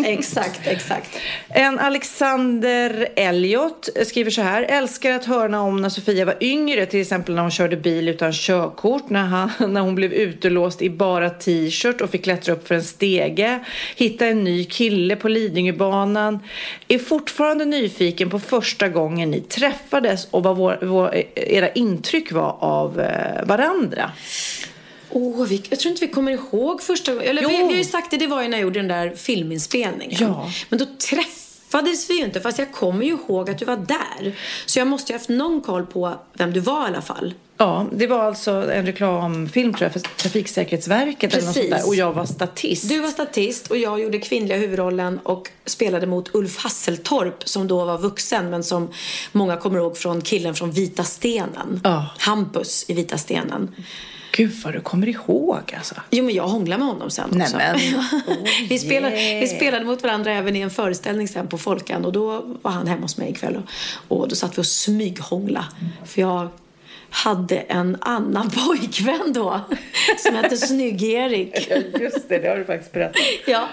Exakt, 0.04 0.60
exakt. 0.66 1.18
En 1.48 1.78
Alexander 1.78 3.08
Elliot 3.16 3.88
skriver 4.06 4.30
så 4.30 4.42
här. 4.42 4.62
Älskar 4.62 5.12
att 5.12 5.24
höra 5.24 5.60
om 5.60 5.82
när 5.82 5.88
Sofia 5.88 6.24
var 6.24 6.36
yngre, 6.40 6.86
till 6.86 7.00
exempel 7.00 7.34
när 7.34 7.42
hon 7.42 7.50
körde 7.50 7.76
bil 7.76 8.08
utan 8.08 8.32
körkort, 8.32 9.10
när, 9.10 9.26
han, 9.26 9.50
när 9.72 9.80
hon 9.80 9.94
blev 9.94 10.12
utelåst 10.12 10.82
i 10.82 10.90
bara 10.90 11.30
t-shirt 11.30 12.00
och 12.00 12.10
fick 12.10 12.24
klättra 12.24 12.52
upp 12.52 12.68
för 12.68 12.74
en 12.74 12.82
stege, 12.82 13.64
hitta 13.96 14.26
en 14.26 14.44
ny 14.44 14.64
kille 14.64 15.16
på 15.16 15.28
Lidingöbanan. 15.28 16.38
Är 16.88 16.98
fortfarande 16.98 17.64
nyfiken 17.64 18.30
på 18.30 18.40
första 18.40 18.88
gången 18.88 19.30
ni 19.30 19.40
träffades 19.40 19.81
och 20.30 20.42
vad 20.42 20.56
vår, 20.56 20.78
vår, 20.82 21.14
era 21.34 21.72
intryck 21.72 22.32
var 22.32 22.56
av 22.60 23.00
eh, 23.00 23.44
varandra. 23.44 24.12
Åh, 25.10 25.46
vi, 25.46 25.62
jag 25.70 25.80
tror 25.80 25.90
inte 25.90 26.06
vi 26.06 26.12
kommer 26.12 26.32
ihåg 26.32 26.82
första 26.82 27.12
gången. 27.12 27.28
Eller 27.28 27.48
vi, 27.48 27.56
vi 27.56 27.62
har 27.62 27.72
ju 27.72 27.84
sagt 27.84 28.10
det, 28.10 28.16
det 28.16 28.26
var 28.26 28.42
ju 28.42 28.48
när 28.48 28.56
jag 28.56 28.62
gjorde 28.62 28.78
den 28.78 28.88
där 28.88 29.10
filminspelningen. 29.16 30.18
Ja. 30.20 30.50
Men 30.68 30.78
då 30.78 30.84
träffades 30.84 31.51
vi 31.80 32.18
ju 32.18 32.24
inte, 32.24 32.40
fast 32.40 32.58
jag 32.58 32.72
kommer 32.72 33.04
ju 33.04 33.10
ihåg 33.12 33.50
att 33.50 33.58
du 33.58 33.64
var 33.64 33.76
där. 33.76 34.36
Så 34.66 34.78
jag 34.78 34.88
måste 34.88 35.12
ju 35.12 35.14
ha 35.14 35.20
haft 35.20 35.28
någon 35.28 35.60
koll 35.60 35.86
på 35.86 36.14
vem 36.32 36.52
du 36.52 36.60
var 36.60 36.84
i 36.84 36.86
alla 36.86 37.02
fall. 37.02 37.34
Ja, 37.56 37.86
det 37.92 38.06
var 38.06 38.18
alltså 38.24 38.50
en 38.50 38.86
reklamfilm 38.86 39.74
tror 39.74 39.82
jag 39.82 39.92
för 39.92 40.00
Trafiksäkerhetsverket 40.00 41.34
eller 41.34 41.46
något 41.46 41.54
sånt 41.54 41.66
Precis. 41.70 41.84
där. 41.84 41.88
och 41.88 41.94
jag 41.94 42.12
var 42.12 42.26
statist. 42.26 42.88
Du 42.88 43.00
var 43.00 43.08
statist 43.08 43.70
och 43.70 43.76
jag 43.76 44.00
gjorde 44.00 44.18
kvinnliga 44.18 44.58
huvudrollen 44.58 45.18
och 45.22 45.48
spelade 45.66 46.06
mot 46.06 46.34
Ulf 46.34 46.58
Hasseltorp 46.58 47.48
som 47.48 47.68
då 47.68 47.84
var 47.84 47.98
vuxen 47.98 48.50
men 48.50 48.64
som 48.64 48.92
många 49.32 49.56
kommer 49.56 49.78
ihåg 49.78 49.96
från 49.98 50.20
killen 50.20 50.54
från 50.54 50.70
Vita 50.70 51.04
stenen. 51.04 51.80
Ja. 51.84 52.06
Hampus 52.18 52.84
i 52.88 52.94
Vita 52.94 53.18
stenen. 53.18 53.74
Gud 54.32 54.52
vad 54.64 54.72
du 54.72 54.80
kommer 54.80 55.08
ihåg 55.08 55.74
alltså. 55.76 55.94
Jo 56.10 56.24
men 56.24 56.34
jag 56.34 56.48
hånglade 56.48 56.78
med 56.78 56.88
honom 56.88 57.10
sen 57.10 57.42
också. 57.42 57.56
Nämen. 57.56 57.80
vi, 58.68 58.78
spelade, 58.78 59.40
vi 59.40 59.48
spelade 59.48 59.84
mot 59.84 60.02
varandra 60.02 60.32
även 60.32 60.56
i 60.56 60.60
en 60.60 60.70
föreställning 60.70 61.28
sen 61.28 61.48
på 61.48 61.58
Folkan 61.58 62.04
och 62.04 62.12
då 62.12 62.56
var 62.62 62.70
han 62.70 62.86
hemma 62.86 63.02
hos 63.02 63.16
mig 63.16 63.30
ikväll 63.30 63.56
och, 64.08 64.20
och 64.20 64.28
då 64.28 64.34
satt 64.34 64.58
vi 64.58 64.62
och 64.62 64.66
smyghångla. 64.66 65.64
För 66.04 66.20
jag 66.20 66.48
hade 67.10 67.56
en 67.56 67.96
annan 68.00 68.50
pojkvän 68.66 69.32
då 69.32 69.60
som 70.18 70.34
hette 70.34 70.56
Snygg-Erik. 70.56 71.70
Just 72.00 72.28
det, 72.28 72.38
det 72.38 72.48
har 72.48 72.56
du 72.56 72.64
faktiskt 72.64 72.92
berättat. 72.92 73.22
Ja. 73.46 73.68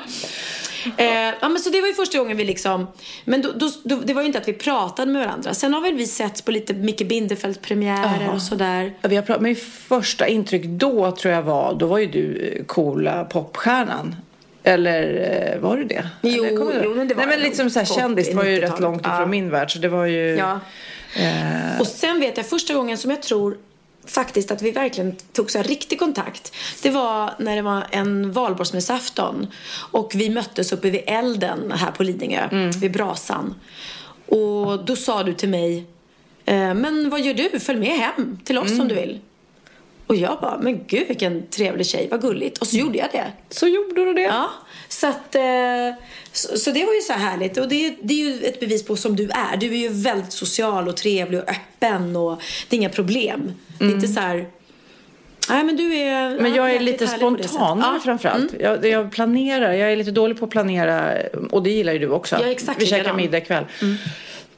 Eh, 0.97 1.07
ja, 1.41 1.49
men 1.49 1.59
så 1.59 1.69
det 1.69 1.81
var 1.81 1.87
ju 1.87 1.93
första 1.93 2.17
gången 2.17 2.37
vi 2.37 2.43
liksom... 2.45 2.87
Men 3.25 3.41
då, 3.41 3.51
då, 3.51 3.69
då, 3.83 3.95
det 3.95 4.13
var 4.13 4.21
ju 4.21 4.27
inte 4.27 4.39
att 4.39 4.47
vi 4.47 4.53
pratade 4.53 5.11
med 5.11 5.25
varandra. 5.25 5.53
Sen 5.53 5.73
har 5.73 5.81
väl 5.81 5.93
vi 5.95 6.07
sett 6.07 6.45
på 6.45 6.51
lite 6.51 6.73
Micke 6.73 7.01
Bindefeld-premiärer 7.07 8.33
och 8.35 8.41
sådär. 8.41 8.93
Ja, 9.01 9.09
Vi 9.09 9.15
har 9.15 9.23
pratat, 9.23 9.41
men 9.41 9.55
första 9.87 10.27
intryck 10.27 10.63
då 10.65 11.11
tror 11.11 11.33
jag 11.33 11.41
var, 11.41 11.73
då 11.73 11.85
var 11.87 11.97
ju 11.97 12.05
du 12.05 12.53
eh, 12.57 12.65
coola 12.65 13.23
popstjärnan. 13.25 14.15
Eller 14.63 15.03
eh, 15.53 15.59
var 15.61 15.77
du 15.77 15.83
det? 15.83 16.09
Jo, 16.21 16.43
Eller, 16.45 16.81
jo, 16.83 16.95
men 16.95 17.07
det 17.07 17.13
var 17.15 17.25
Nej 17.25 17.35
men 17.37 17.39
liksom 17.45 17.69
så 17.69 17.79
här 17.79 17.87
nog. 17.87 17.95
kändis, 17.97 18.29
det 18.29 18.35
var 18.35 18.43
ju 18.43 18.51
90-talet. 18.55 18.71
rätt 18.73 18.79
långt 18.79 19.01
ifrån 19.01 19.15
Ja. 19.19 19.25
min 19.25 19.49
värld. 19.49 19.73
Så 19.73 19.79
det 19.79 19.87
var 19.89 20.05
ju... 20.05 20.35
Ja. 20.35 20.59
Eh, 21.15 21.79
Och 21.79 21.87
sen 21.87 22.19
vet 22.19 22.37
jag 22.37 22.45
första 22.45 22.73
gången 22.73 22.97
som 22.97 23.11
jag 23.11 23.21
tror 23.21 23.57
faktiskt 24.09 24.51
att 24.51 24.61
vi 24.61 24.71
verkligen 24.71 25.15
tog 25.33 25.51
så 25.51 25.57
här 25.57 25.65
riktig 25.65 25.99
kontakt. 25.99 26.55
Det 26.81 26.89
var 26.89 27.33
när 27.39 27.55
det 27.55 27.61
var 27.61 27.87
en 27.91 28.31
valborgsmässoafton 28.31 29.47
och 29.91 30.11
vi 30.15 30.29
möttes 30.29 30.71
uppe 30.71 30.89
vid 30.89 31.01
elden 31.07 31.71
här 31.71 31.91
på 31.91 32.03
Lidingö, 32.03 32.69
vid 32.81 32.91
brasan. 32.91 33.55
Och 34.25 34.85
då 34.85 34.95
sa 34.95 35.23
du 35.23 35.33
till 35.33 35.49
mig, 35.49 35.85
eh, 36.45 36.73
men 36.73 37.09
vad 37.09 37.21
gör 37.21 37.33
du? 37.33 37.59
Följ 37.59 37.79
med 37.79 37.99
hem 37.99 38.39
till 38.43 38.57
oss 38.57 38.71
om 38.79 38.87
du 38.87 38.95
vill. 38.95 39.19
Och 40.09 40.15
jag 40.15 40.37
bara, 40.41 40.57
men 40.57 40.83
gud 40.87 41.07
vilken 41.07 41.47
trevlig 41.47 41.85
tjej, 41.85 42.07
vad 42.11 42.21
gulligt. 42.21 42.57
Och 42.57 42.67
så 42.67 42.77
gjorde 42.77 42.97
jag 42.97 43.07
det. 43.11 43.31
så 43.49 43.67
gjorde 43.67 44.05
du 44.05 44.13
det. 44.13 44.21
Ja, 44.21 44.49
så 44.87 45.07
att 45.07 45.35
eh, 45.35 45.41
så, 46.31 46.57
så 46.57 46.71
det 46.71 46.85
var 46.85 46.93
ju 46.93 47.01
så 47.01 47.13
här 47.13 47.29
härligt 47.29 47.57
och 47.57 47.67
det, 47.67 47.95
det 48.01 48.13
är 48.13 48.17
ju 48.17 48.45
ett 48.45 48.59
bevis 48.59 48.85
på 48.85 48.95
som 48.95 49.15
du 49.15 49.23
är. 49.29 49.57
Du 49.57 49.67
är 49.67 49.77
ju 49.77 49.89
väldigt 49.89 50.31
social 50.31 50.87
och 50.87 50.97
trevlig 50.97 51.39
och 51.39 51.49
öppen 51.49 52.15
och 52.15 52.41
det 52.69 52.75
är 52.75 52.77
inga 52.79 52.89
problem. 52.89 53.51
Det 53.79 53.85
är 53.85 53.89
inte 53.89 54.07
så 54.07 54.19
här 54.19 54.47
Nej 55.49 55.63
men 55.63 55.75
du 55.75 55.95
är 55.95 56.39
Men 56.39 56.53
ja, 56.55 56.69
jag 56.69 56.75
är 56.75 56.79
lite 56.79 57.07
spontanare 57.07 57.93
Ja. 57.93 57.99
framförallt. 58.03 58.53
Jag, 58.59 58.85
jag 58.85 59.11
planerar, 59.11 59.73
jag 59.73 59.91
är 59.91 59.95
lite 59.95 60.11
dålig 60.11 60.39
på 60.39 60.45
att 60.45 60.51
planera 60.51 61.17
och 61.51 61.63
det 61.63 61.69
gillar 61.69 61.93
ju 61.93 61.99
du 61.99 62.09
också. 62.09 62.35
Jag 62.35 62.47
är 62.47 62.51
exakt 62.51 62.81
Vi 62.81 62.85
käkar 62.85 63.13
middag 63.13 63.37
ikväll. 63.37 63.65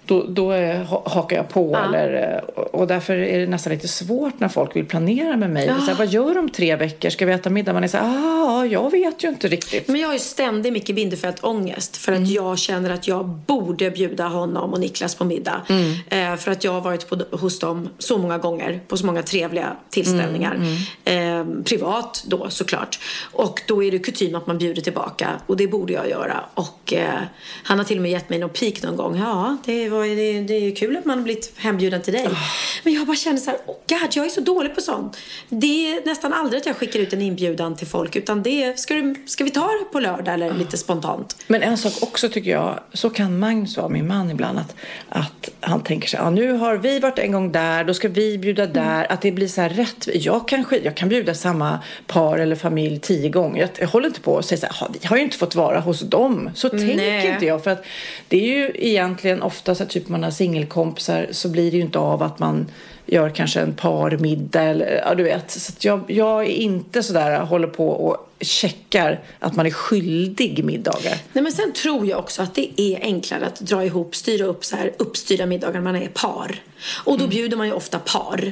Då, 0.06 0.26
då 0.28 0.52
eh, 0.54 0.82
ha- 0.84 1.04
hakar 1.10 1.36
jag 1.36 1.50
på 1.50 1.70
Ja. 1.74 1.86
eller, 1.86 2.34
eh, 2.58 2.64
och 2.64 2.88
därför 2.88 3.14
är 3.18 3.40
det 3.40 3.48
nästan 3.48 3.74
lite 3.74 3.88
svårt 3.88 4.40
när 4.40 4.48
folk 4.48 4.76
vill 4.76 4.86
planera 4.86 5.38
med 5.38 5.50
mig. 5.50 5.68
Så 5.68 5.74
här, 5.74 5.96
vad 5.96 6.08
gör 6.08 6.34
du 6.34 6.40
om 6.40 6.50
tre 6.50 6.76
veckor? 6.76 7.10
Ska 7.10 7.26
vi 7.26 7.32
äta 7.34 7.50
middag? 7.50 7.74
Man 7.74 7.84
är 7.84 7.88
så 7.88 7.98
här, 7.98 8.06
ah, 8.06 8.66
jag 8.66 8.92
vet 8.92 9.24
ju 9.24 9.28
inte 9.30 9.48
riktigt. 9.48 9.88
Men 9.88 10.02
jag 10.02 10.08
har 10.08 10.14
ju 10.14 10.20
ständig 10.20 10.74
Micke 10.74 10.90
Bindefeld-ångest 10.96 11.98
för 11.98 12.12
att 12.12 12.18
Mm. 12.18 12.30
jag 12.30 12.60
känner 12.60 12.90
att 12.90 13.08
jag 13.08 13.26
borde 13.28 13.92
bjuda 13.92 14.28
honom 14.28 14.74
och 14.74 14.80
Niklas 14.80 15.16
på 15.16 15.26
middag. 15.26 15.62
Mm. 15.70 16.34
Eh, 16.34 16.38
för 16.40 16.52
att 16.52 16.64
jag 16.64 16.72
har 16.72 16.82
varit 16.82 17.10
på, 17.10 17.20
hos 17.38 17.60
dem 17.60 17.90
så 17.98 18.18
många 18.18 18.38
gånger 18.38 18.80
på 18.88 18.98
så 18.98 19.06
många 19.06 19.22
trevliga 19.24 19.76
tillställningar. 19.90 20.56
Mm, 20.56 20.72
Eh, 21.06 21.64
privat 21.64 22.24
då 22.28 22.50
såklart. 22.50 23.00
Och 23.32 23.62
då 23.68 23.84
är 23.84 23.92
det 23.92 24.00
kutym 24.00 24.36
att 24.36 24.48
man 24.48 24.58
bjuder 24.58 24.82
tillbaka 24.82 25.28
och 25.48 25.58
det 25.58 25.68
borde 25.68 25.94
jag 25.94 26.10
göra. 26.10 26.44
Och 26.54 26.94
eh, 26.94 27.20
han 27.64 27.78
har 27.78 27.86
till 27.86 27.98
och 27.98 28.02
med 28.02 28.12
gett 28.12 28.30
mig 28.30 28.40
någon 28.40 28.50
pik 28.50 28.84
någon 28.84 28.96
gång. 28.98 29.18
Ja, 29.20 29.58
det, 29.66 29.90
var, 29.92 30.06
det, 30.06 30.42
det 30.42 30.54
är 30.54 30.60
ju 30.62 30.72
kul 30.72 30.98
att 30.98 31.06
man 31.06 31.18
har 31.18 31.24
blivit 31.24 31.52
hembjuden 31.58 32.02
till 32.02 32.14
dig. 32.14 32.28
Ah. 32.28 32.36
Men 32.84 32.94
jag 32.94 33.08
bara 33.08 33.16
känner 33.18 33.38
så 33.38 33.50
här, 33.50 33.60
oh 33.66 33.76
God, 33.90 34.10
jag 34.12 34.26
är 34.26 34.30
så 34.30 34.42
dålig 34.42 34.76
på 34.76 34.82
sånt. 34.82 35.18
Det 35.50 35.92
är 35.94 36.06
nästan 36.06 36.34
aldrig 36.34 36.60
att 36.62 36.66
jag 36.66 36.76
skickar 36.78 37.00
ut 37.00 37.14
en 37.14 37.22
inbjudan 37.22 37.76
till 37.76 37.88
folk 37.88 38.16
utan 38.16 38.44
det 38.44 38.64
är, 38.64 38.74
ska, 38.76 38.94
du, 38.94 39.16
ska 39.26 39.44
vi 39.44 39.50
ta 39.50 39.68
det 39.68 39.86
på 39.92 40.00
lördag 40.00 40.34
eller 40.34 40.54
lite 40.54 40.78
spontant? 40.78 41.36
Men 41.48 41.62
en 41.62 41.78
sak 41.78 41.94
också 42.02 42.30
tycker 42.30 42.52
jag, 42.52 42.80
så 42.94 43.10
kan 43.10 43.40
Magnus 43.40 43.78
vara, 43.78 43.90
min 43.90 44.08
man 44.08 44.32
ibland, 44.32 44.60
att, 44.60 44.76
att 45.10 45.50
han 45.60 45.84
tänker 45.84 46.08
sig, 46.08 46.20
ja 46.20 46.30
nu 46.30 46.52
har 46.52 46.76
vi 46.78 47.00
varit 47.00 47.20
en 47.20 47.32
gång 47.32 47.52
där, 47.52 47.84
då 47.84 47.94
ska 47.94 48.08
vi 48.08 48.38
bjuda 48.38 48.66
där, 48.68 49.12
att 49.12 49.22
det 49.22 49.32
blir 49.32 49.48
så 49.48 49.62
här 49.62 49.70
rätt. 49.70 50.08
Jag 50.14 50.48
kan, 50.48 50.66
jag 50.84 50.96
kan 50.98 51.10
bjuda 51.10 51.34
samma 51.34 51.80
par 52.08 52.38
eller 52.38 52.56
familj 52.56 53.00
tio 53.00 53.30
gånger. 53.30 53.62
Jag, 53.62 53.70
jag 53.80 53.88
håller 53.88 54.08
inte 54.08 54.22
på 54.22 54.34
och 54.34 54.46
säger 54.46 54.60
så 54.60 54.66
här, 54.66 54.76
"Ja, 54.80 54.88
vi 55.02 55.08
har 55.08 55.18
ju 55.18 55.24
inte 55.24 55.38
fått 55.38 55.56
vara 55.56 55.80
hos 55.80 56.00
dem. 56.00 56.50
Så 56.56 56.70
Nej. 56.74 56.88
tänker 56.88 57.34
inte 57.34 57.46
jag, 57.46 57.64
för 57.64 57.72
att 57.72 57.86
det 58.28 58.38
är 58.38 58.48
ju 58.58 58.72
egentligen 58.76 59.42
ofta 59.42 59.76
så 59.82 59.86
här, 59.86 59.92
typ 59.92 60.10
man 60.10 60.24
har 60.24 60.32
singelkompisar 60.32 61.28
så 61.32 61.50
blir 61.50 61.72
det 61.72 61.78
ju 61.78 61.84
inte 61.84 62.00
av 62.00 62.24
att 62.24 62.40
man 62.40 62.68
gör 63.06 63.30
kanske 63.30 63.62
en 63.62 63.74
parmiddag 63.74 64.64
eller 64.64 65.02
ja, 65.06 65.16
du 65.16 65.24
vet. 65.24 65.52
Så 65.52 65.74
att 65.74 65.86
jag, 65.86 66.02
jag 66.08 66.42
är 66.42 66.50
inte 66.50 67.04
sådär 67.04 67.40
håller 67.40 67.68
på 67.68 67.90
och 67.90 68.31
checkar 68.42 69.20
att 69.40 69.56
man 69.56 69.66
är 69.66 69.72
skyldig 69.72 70.66
middagar. 70.66 71.18
Nej, 71.34 71.44
men 71.44 71.52
sen 71.52 71.74
tror 71.74 72.06
jag 72.06 72.20
också 72.20 72.42
att 72.42 72.56
det 72.56 72.82
är 72.82 73.00
enklare 73.02 73.46
att 73.46 73.60
dra 73.60 73.86
ihop, 73.86 74.16
styra 74.16 74.46
upp 74.46 74.66
så 74.66 74.76
här 74.76 74.92
uppstyrda 74.98 75.46
middagar 75.46 75.74
när 75.74 75.82
man 75.82 75.96
är 75.96 76.08
par. 76.08 76.64
Och 77.04 77.18
då 77.18 77.28
bjuder 77.28 77.58
man 77.58 77.68
ju 77.68 77.74
ofta 77.74 78.00
par. 78.00 78.52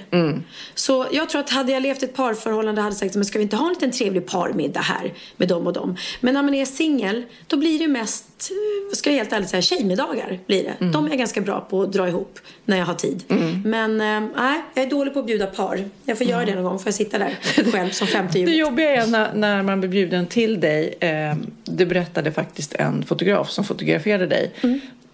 Så 0.76 1.08
jag 1.12 1.30
tror 1.30 1.42
att 1.42 1.50
hade 1.50 1.72
jag 1.72 1.84
levt 1.84 2.04
ett 2.04 2.16
parförhållande 2.16 2.82
hade 2.82 2.94
jag 2.94 3.00
sagt 3.00 3.16
men 3.16 3.26
ska 3.26 3.40
vi 3.40 3.44
inte 3.44 3.56
ha 3.56 3.68
en 3.68 3.74
liten 3.74 3.92
trevlig 3.92 4.28
parmiddag 4.28 4.80
här 4.82 5.14
med 5.38 5.48
dem 5.48 5.68
och 5.68 5.74
dem. 5.74 5.98
Men 6.20 6.34
när 6.34 6.44
man 6.44 6.54
är 6.54 6.66
singel 6.66 7.24
då 7.48 7.58
blir 7.58 7.80
det 7.80 7.88
mest, 7.88 8.52
eh, 8.52 8.96
ska 8.96 9.10
jag 9.10 9.18
helt 9.18 9.34
ärligt 9.34 9.50
säga, 9.50 9.62
tjejmiddagar 9.62 10.40
blir 10.48 10.64
det. 10.64 10.86
De 10.92 11.06
är 11.06 11.10
jag 11.10 11.18
ganska 11.18 11.42
bra 11.42 11.68
på 11.70 11.82
att 11.82 11.94
dra 11.94 12.08
ihop 12.08 12.40
när 12.70 12.78
jag 12.78 12.86
har 12.86 12.94
tid. 12.94 13.24
Men 13.66 14.02
eh, 14.02 14.30
nej, 14.36 14.62
jag 14.74 14.86
är 14.86 14.90
dålig 14.90 15.14
på 15.14 15.20
att 15.20 15.26
bjuda 15.26 15.46
par. 15.48 15.84
Jag 16.06 16.18
får 16.18 16.28
göra 16.28 16.46
det 16.46 16.56
någon 16.56 16.64
gång, 16.64 16.80
får 16.80 16.88
jag 16.88 16.94
sitta 16.94 17.18
där 17.18 17.36
själv 17.72 17.90
som 17.92 18.08
femte 18.08 18.34
Det 18.34 18.40
hjulet. 18.40 18.58
jobbiga 18.58 18.90
är 19.04 19.08
när, 19.08 19.34
när 19.34 19.64
man 19.64 19.80
blir 19.80 19.90
bjuden 19.90 20.28
till 20.28 20.60
dig. 20.60 20.94
Eh, 21.00 21.36
det 21.64 21.86
berättade 21.86 22.32
faktiskt 22.32 22.74
en 22.74 23.06
fotograf 23.06 23.50
som 23.50 23.64
fotograferade 23.64 24.26
dig. 24.28 24.52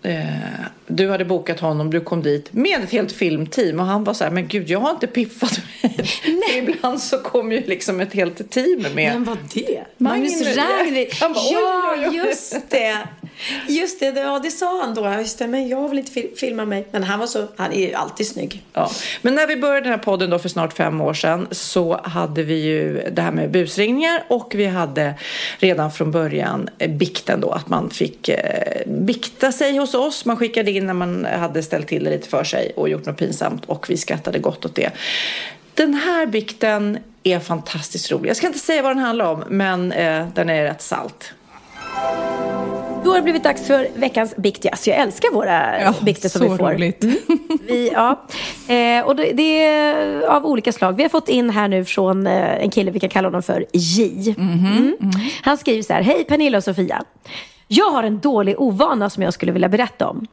Eh, 0.03 0.23
du 0.87 1.09
hade 1.09 1.25
bokat 1.25 1.59
honom, 1.59 1.91
du 1.91 2.01
kom 2.01 2.23
dit 2.23 2.53
med 2.53 2.83
ett 2.83 2.91
helt 2.91 3.11
filmteam 3.11 3.79
och 3.79 3.85
han 3.85 4.03
var 4.03 4.13
så 4.13 4.23
här, 4.23 4.31
men 4.31 4.47
gud 4.47 4.69
jag 4.69 4.79
har 4.79 4.91
inte 4.91 5.07
piffat 5.07 5.59
mig. 5.83 6.05
Ibland 6.57 7.01
så 7.01 7.17
kommer 7.17 7.55
ju 7.55 7.61
liksom 7.65 7.99
ett 7.99 8.13
helt 8.13 8.51
team 8.51 8.85
med. 8.95 9.13
Vem 9.13 9.23
var 9.23 9.37
det? 9.53 9.83
Magnus 9.97 10.41
oj, 10.41 11.09
Ja, 11.53 12.11
just 12.13 12.69
det. 12.69 12.97
Just 13.67 13.99
det, 13.99 14.11
det- 14.11 14.19
ja, 14.21 14.39
det 14.43 14.51
sa 14.51 14.81
han 14.81 14.93
då. 14.93 15.13
Just 15.19 15.39
det, 15.39 15.47
men 15.47 15.67
jag 15.67 15.89
vill 15.89 15.99
inte 15.99 16.11
fil- 16.11 16.31
filma 16.37 16.65
mig. 16.65 16.87
Men 16.91 17.03
han 17.03 17.19
var 17.19 17.27
så, 17.27 17.47
han 17.57 17.73
är 17.73 17.87
ju 17.87 17.93
alltid 17.93 18.27
snygg. 18.27 18.63
Ja. 18.73 18.91
Men 19.21 19.35
när 19.35 19.47
vi 19.47 19.55
började 19.55 19.81
den 19.81 19.91
här 19.91 19.97
podden 19.97 20.29
då 20.29 20.39
för 20.39 20.49
snart 20.49 20.73
fem 20.73 21.01
år 21.01 21.13
sedan 21.13 21.47
så 21.51 22.01
hade 22.03 22.43
vi 22.43 22.55
ju 22.63 23.09
det 23.11 23.21
här 23.21 23.31
med 23.31 23.51
busringningar 23.51 24.23
och 24.27 24.51
vi 24.55 24.65
hade 24.65 25.13
redan 25.59 25.91
från 25.91 26.11
början 26.11 26.69
eh, 26.77 26.89
bikten 26.91 27.41
då 27.41 27.51
att 27.51 27.69
man 27.69 27.89
fick 27.89 28.29
eh, 28.29 28.87
bikta 28.87 29.51
sig 29.51 29.77
hos 29.77 29.93
oss. 29.93 30.25
Man 30.25 30.37
skickade 30.37 30.71
in 30.71 30.87
när 30.87 30.93
man 30.93 31.25
hade 31.25 31.63
ställt 31.63 31.87
till 31.87 32.03
det 32.03 32.09
lite 32.09 32.29
för 32.29 32.43
sig 32.43 32.71
och 32.75 32.89
gjort 32.89 33.05
något 33.05 33.17
pinsamt 33.17 33.65
och 33.65 33.89
vi 33.89 33.97
skrattade 33.97 34.39
gott 34.39 34.65
åt 34.65 34.75
det. 34.75 34.91
Den 35.73 35.93
här 35.93 36.25
bikten 36.25 36.97
är 37.23 37.39
fantastiskt 37.39 38.11
rolig. 38.11 38.29
Jag 38.29 38.37
ska 38.37 38.47
inte 38.47 38.59
säga 38.59 38.81
vad 38.81 38.91
den 38.91 39.03
handlar 39.03 39.25
om 39.25 39.43
men 39.49 39.91
eh, 39.91 40.27
den 40.35 40.49
är 40.49 40.63
rätt 40.63 40.81
salt. 40.81 41.33
Då 43.05 43.11
har 43.11 43.15
det 43.17 43.23
blivit 43.23 43.43
dags 43.43 43.67
för 43.67 43.87
veckans 43.95 44.35
bikt. 44.35 44.65
Alltså 44.65 44.89
jag 44.89 44.99
älskar 44.99 45.33
våra 45.33 45.81
Ja, 45.81 45.93
bikter 46.01 46.29
som 46.29 46.41
vi 46.41 46.57
får. 46.57 46.71
roligt. 46.73 47.03
Vi, 47.67 47.91
ja. 47.93 48.25
eh, 48.67 49.05
och 49.05 49.15
det, 49.15 49.31
det 49.33 49.63
är 49.63 50.21
av 50.21 50.45
olika 50.45 50.71
slag. 50.71 50.93
Vi 50.95 51.03
har 51.03 51.09
fått 51.09 51.29
in 51.29 51.49
här 51.49 51.67
nu 51.67 51.85
från 51.85 52.27
eh, 52.27 52.63
en 52.63 52.69
kille, 52.69 52.91
vi 52.91 52.99
kan 52.99 53.09
kalla 53.09 53.27
honom 53.27 53.43
för 53.43 53.65
J. 53.73 54.35
Mm. 54.37 54.95
Han 55.41 55.57
skriver 55.57 55.81
så 55.83 55.93
här. 55.93 56.01
Hej 56.01 56.23
Pernilla 56.23 56.57
och 56.57 56.63
Sofia. 56.63 57.03
Jag 57.67 57.91
har 57.91 58.03
en 58.03 58.19
dålig 58.19 58.61
ovana 58.61 59.09
som 59.09 59.23
jag 59.23 59.33
skulle 59.33 59.51
vilja 59.51 59.69
berätta 59.69 60.07
om. 60.07 60.27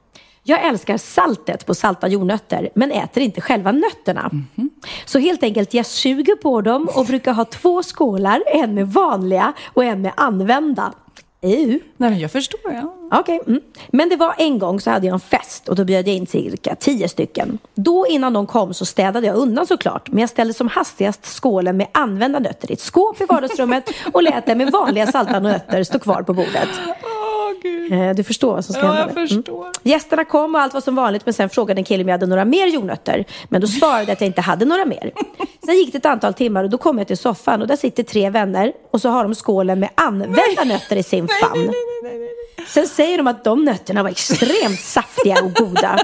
Jag 0.45 0.65
älskar 0.65 0.97
saltet 0.97 1.67
på 1.67 1.75
salta 1.75 2.09
jordnötter 2.09 2.69
men 2.75 2.93
äter 2.93 3.23
inte 3.23 3.41
själva 3.41 3.73
nötterna. 3.73 4.31
Så 5.05 5.19
helt 5.19 5.43
enkelt, 5.43 5.75
jag 5.75 5.87
suger 5.87 6.37
på 6.37 6.61
dem 6.61 6.89
och 6.95 7.07
brukar 7.07 7.33
ha 7.33 7.45
två 7.45 7.83
skålar. 7.83 8.43
En 8.47 8.75
med 8.75 8.89
vanliga 8.89 9.53
och 9.67 9.85
en 9.85 10.03
med 10.03 10.13
använda. 10.17 10.93
Ew. 11.45 11.79
Nej, 11.97 12.11
men 12.11 12.19
jag 12.19 12.31
förstår. 12.31 12.61
Ja. 12.65 12.95
Okej. 13.21 13.41
Mm. 13.47 13.61
Men 13.89 14.09
det 14.09 14.17
var 14.17 14.35
en 14.39 14.59
gång 14.59 14.81
så 14.81 14.91
hade 14.91 15.07
jag 15.07 15.15
en 15.15 15.21
fest 15.21 15.69
och 15.69 15.77
då 15.77 15.85
bjöd 15.85 16.09
jag 16.09 16.15
in 16.17 16.27
cirka 16.27 16.75
tio 16.75 17.09
stycken. 17.09 17.59
Då 17.75 18.07
innan 18.07 18.33
de 18.33 18.47
kom 18.47 18.75
så 18.75 18.85
städade 18.85 19.27
jag 19.27 19.37
undan 19.37 19.67
såklart. 19.67 20.11
Men 20.11 20.19
jag 20.19 20.31
ställde 20.31 20.55
som 20.55 20.69
hastigast 20.69 21.27
skålen 21.27 21.77
med 21.77 21.87
använda 21.93 22.39
nötter 22.39 22.71
i 22.71 22.75
ett 22.75 22.81
skåp 22.81 23.21
i 23.21 23.25
vardagsrummet 23.25 23.91
och 24.13 24.23
lät 24.23 24.47
den 24.47 24.59
med 24.59 24.71
vanliga 24.73 25.07
salta 25.07 25.41
nötter 25.41 25.85
stå 25.85 25.99
kvar 25.99 26.23
på 26.23 26.35
bordet. 26.35 26.69
Gud. 27.63 27.93
Eh, 27.93 28.11
Du 28.15 28.25
förstår 28.25 28.55
vad 28.55 28.65
som 28.65 28.75
ska 28.75 28.83
Ja, 28.87 28.93
hända. 28.93 29.13
jag 29.17 29.17
där. 29.17 29.27
förstår. 29.37 29.67
Gästerna 29.83 30.25
kom 30.25 30.55
och 30.55 30.61
allt 30.61 30.75
var 30.75 30.81
som 30.81 30.95
vanligt 30.95 31.27
men 31.27 31.35
sen 31.35 31.49
frågade 31.51 31.81
en 31.81 31.85
kille 31.85 32.03
om 32.03 32.09
jag 32.09 32.15
hade 32.15 32.27
några 32.27 32.45
mer 32.45 32.67
jordnötter. 32.67 33.25
Men 33.49 33.61
då 33.61 33.67
svarade 33.67 34.03
jag 34.03 34.11
att 34.11 34.21
jag 34.21 34.29
inte 34.29 34.41
hade 34.41 34.65
några 34.65 34.85
mer. 34.85 35.13
Sen 35.65 35.75
gick 35.77 35.93
det 35.93 35.99
ett 35.99 36.07
antal 36.07 36.35
timmar 36.35 36.65
och 36.65 36.71
då 36.71 36.79
kom 36.79 36.99
jag 36.99 37.07
till 37.07 37.19
soffan 37.19 37.63
och 37.63 37.69
där 37.69 37.77
sitter 37.77 38.03
tre 38.03 38.31
vänner 38.31 38.73
och 38.91 39.01
så 39.01 39.09
har 39.09 39.23
de 39.23 39.35
skålen 39.35 39.81
med 39.81 39.89
använda 39.95 40.65
nötter 40.65 40.97
i 40.97 41.03
sin 41.03 41.29
famn. 41.29 41.73
Sen 42.69 42.87
säger 42.89 43.19
de 43.19 43.27
att 43.27 43.45
de 43.45 43.65
nötterna 43.65 44.03
var 44.03 44.11
extremt 44.11 44.81
saftiga 44.81 45.37
och 45.45 45.53
goda. 45.55 45.99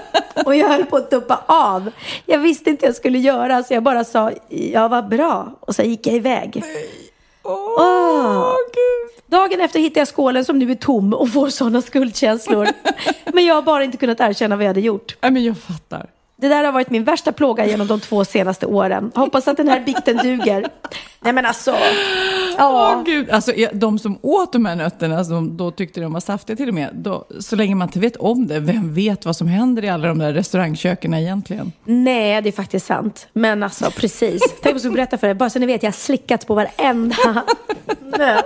Och 0.47 0.57
jag 0.57 0.69
höll 0.69 0.85
på 0.85 0.97
att 0.97 1.11
tuppa 1.11 1.41
av. 1.47 1.91
Jag 2.27 2.39
visste 2.39 2.71
inte 2.71 2.87
jag 2.87 2.95
skulle 2.95 3.19
göra 3.19 3.63
så 3.63 3.75
jag 3.75 3.83
bara 3.83 4.05
sa 4.05 4.33
ja 4.49 4.89
vad 4.89 5.09
bra. 5.09 5.57
Och 5.61 5.75
så 5.75 5.83
gick 5.83 6.07
jag 6.07 6.17
iväg. 6.17 6.63
Åh. 7.49 8.55
Dagen 9.27 9.61
efter 9.61 9.81
hittade 9.81 10.01
jag 10.01 10.09
skålen 10.09 10.45
som 10.45 10.59
nu 10.59 10.71
är 10.71 10.75
tom 10.75 11.15
och 11.15 11.33
får 11.33 11.49
sådana 11.49 11.83
skuldkänslor. 11.83 12.69
Men 13.33 13.45
jag 13.45 13.55
har 13.55 13.63
bara 13.63 13.85
inte 13.85 13.97
kunnat 13.97 14.21
erkänna 14.21 14.57
vad 14.57 14.65
jag 14.65 14.69
hade 14.69 14.81
gjort. 14.81 15.17
Nej, 15.21 15.31
men 15.31 15.45
jag 15.45 15.59
fattar. 15.59 16.11
Det 16.41 16.49
där 16.49 16.65
har 16.65 16.73
varit 16.73 16.91
min 16.91 17.05
värsta 17.05 17.33
plåga 17.33 17.67
genom 17.67 17.87
de 17.87 18.01
två 18.01 18.25
senaste 18.25 18.67
åren. 18.67 19.13
Hoppas 19.15 19.49
att 19.49 19.57
den 19.57 19.69
här 19.69 19.81
bikten 19.81 20.17
duger. 20.17 20.67
Nej 21.21 21.33
men 21.33 21.47
alltså. 21.47 21.75
Ja. 22.59 22.95
Åh, 22.97 23.03
gud. 23.05 23.31
Alltså, 23.31 23.53
de 23.73 23.99
som 23.99 24.19
åt 24.23 24.53
de 24.53 24.65
här 24.67 24.77
nötterna, 24.77 25.25
som 25.25 25.57
då 25.57 25.71
tyckte 25.71 26.01
de 26.01 26.13
var 26.13 26.21
saftiga 26.21 26.57
till 26.57 26.69
och 26.69 26.75
med, 26.75 26.91
då, 26.95 27.25
så 27.41 27.57
länge 27.57 27.75
man 27.75 27.89
inte 27.89 27.99
vet 28.01 28.17
om 28.17 28.47
det, 28.47 28.61
vem 28.61 28.95
vet 28.95 29.25
vad 29.25 29.37
som 29.37 29.49
händer 29.49 29.85
i 29.85 29.89
alla 29.89 30.09
de 30.09 30.19
där 30.19 30.33
restaurangköken 30.33 31.15
egentligen? 31.15 31.73
Nej, 31.85 32.43
det 32.43 32.49
är 32.49 32.53
faktiskt 32.53 32.87
sant. 32.87 33.29
Men 33.33 33.63
alltså 33.63 33.91
precis. 33.97 34.43
Tänk 34.43 34.67
om 34.67 34.71
jag 34.73 34.81
skulle 34.81 34.95
berätta 34.95 35.19
för 35.19 35.27
er. 35.27 35.35
Bara 35.35 35.51
så 35.51 35.59
ni 35.59 35.67
vet, 35.67 35.83
jag 35.83 35.91
har 35.91 35.93
slickat 35.95 36.47
på 36.47 36.55
varenda 36.55 37.17
nöt. 38.19 38.45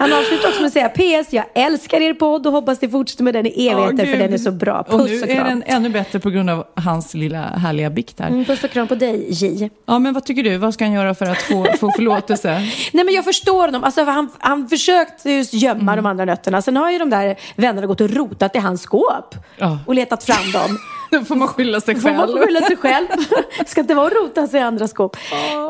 Han 0.00 0.12
avslutar 0.12 0.48
också 0.48 0.60
med 0.60 0.66
att 0.66 0.72
säga 0.72 0.88
PS, 1.22 1.32
jag 1.32 1.44
älskar 1.54 2.00
er 2.00 2.14
podd 2.14 2.46
och 2.46 2.52
hoppas 2.52 2.82
ni 2.82 2.88
fortsätter 2.88 3.24
med 3.24 3.34
den 3.34 3.46
i 3.46 3.68
evigheter 3.68 4.04
Åh, 4.04 4.10
för 4.10 4.18
den 4.18 4.32
är 4.32 4.38
så 4.38 4.50
bra. 4.52 4.80
Och 4.80 5.00
Puss 5.00 5.10
nu 5.10 5.22
och, 5.22 5.28
är 5.28 5.34
kram. 5.34 5.46
den 5.46 5.62
ännu 5.66 5.88
bättre 5.88 6.20
på 6.20 6.30
grund 6.30 6.50
av 6.50 6.66
hans 6.74 7.14
lilla 7.18 7.38
härliga 7.42 7.90
bikt 7.90 8.20
här. 8.20 8.28
Mm, 8.28 8.44
Puss 8.44 8.64
och 8.64 8.70
kram 8.70 8.88
på 8.88 8.94
dig, 8.94 9.26
J. 9.30 9.70
Ja, 9.86 9.98
men 9.98 10.14
vad 10.14 10.24
tycker 10.24 10.42
du? 10.42 10.56
Vad 10.56 10.74
ska 10.74 10.84
han 10.84 10.92
göra 10.92 11.14
för 11.14 11.26
att 11.26 11.42
få, 11.42 11.66
få 11.80 11.90
förlåtelse? 11.90 12.50
Nej 12.92 13.04
men 13.04 13.14
jag 13.14 13.24
förstår 13.24 13.60
honom. 13.66 13.84
Alltså, 13.84 14.04
han, 14.04 14.30
han 14.38 14.68
försökte 14.68 15.30
just 15.30 15.54
gömma 15.54 15.96
de 15.96 16.06
andra 16.06 16.24
nötterna. 16.24 16.62
Sen 16.62 16.76
har 16.76 16.90
ju 16.90 16.98
de 16.98 17.10
där 17.10 17.36
vännerna 17.56 17.86
gått 17.86 18.00
och 18.00 18.10
rotat 18.10 18.56
i 18.56 18.58
hans 18.58 18.82
skåp. 18.82 19.34
Ja. 19.56 19.78
Och 19.86 19.94
letat 19.94 20.24
fram 20.24 20.52
dem. 20.52 20.78
Då 21.10 21.24
får 21.24 21.36
man 21.36 21.48
skylla 21.48 21.80
sig 21.80 21.94
Då 21.94 22.00
får 22.00 22.10
man 22.10 22.26
själv. 22.26 22.38
skylla 22.46 22.60
sig 22.60 22.76
själv. 22.76 23.06
Ska 23.66 23.80
inte 23.80 23.94
vara 23.94 24.06
och 24.06 24.12
rota 24.12 24.46
sig 24.46 24.60
i 24.60 24.62
andra 24.62 24.88
skåp. 24.88 25.16
Eh, 25.16 25.20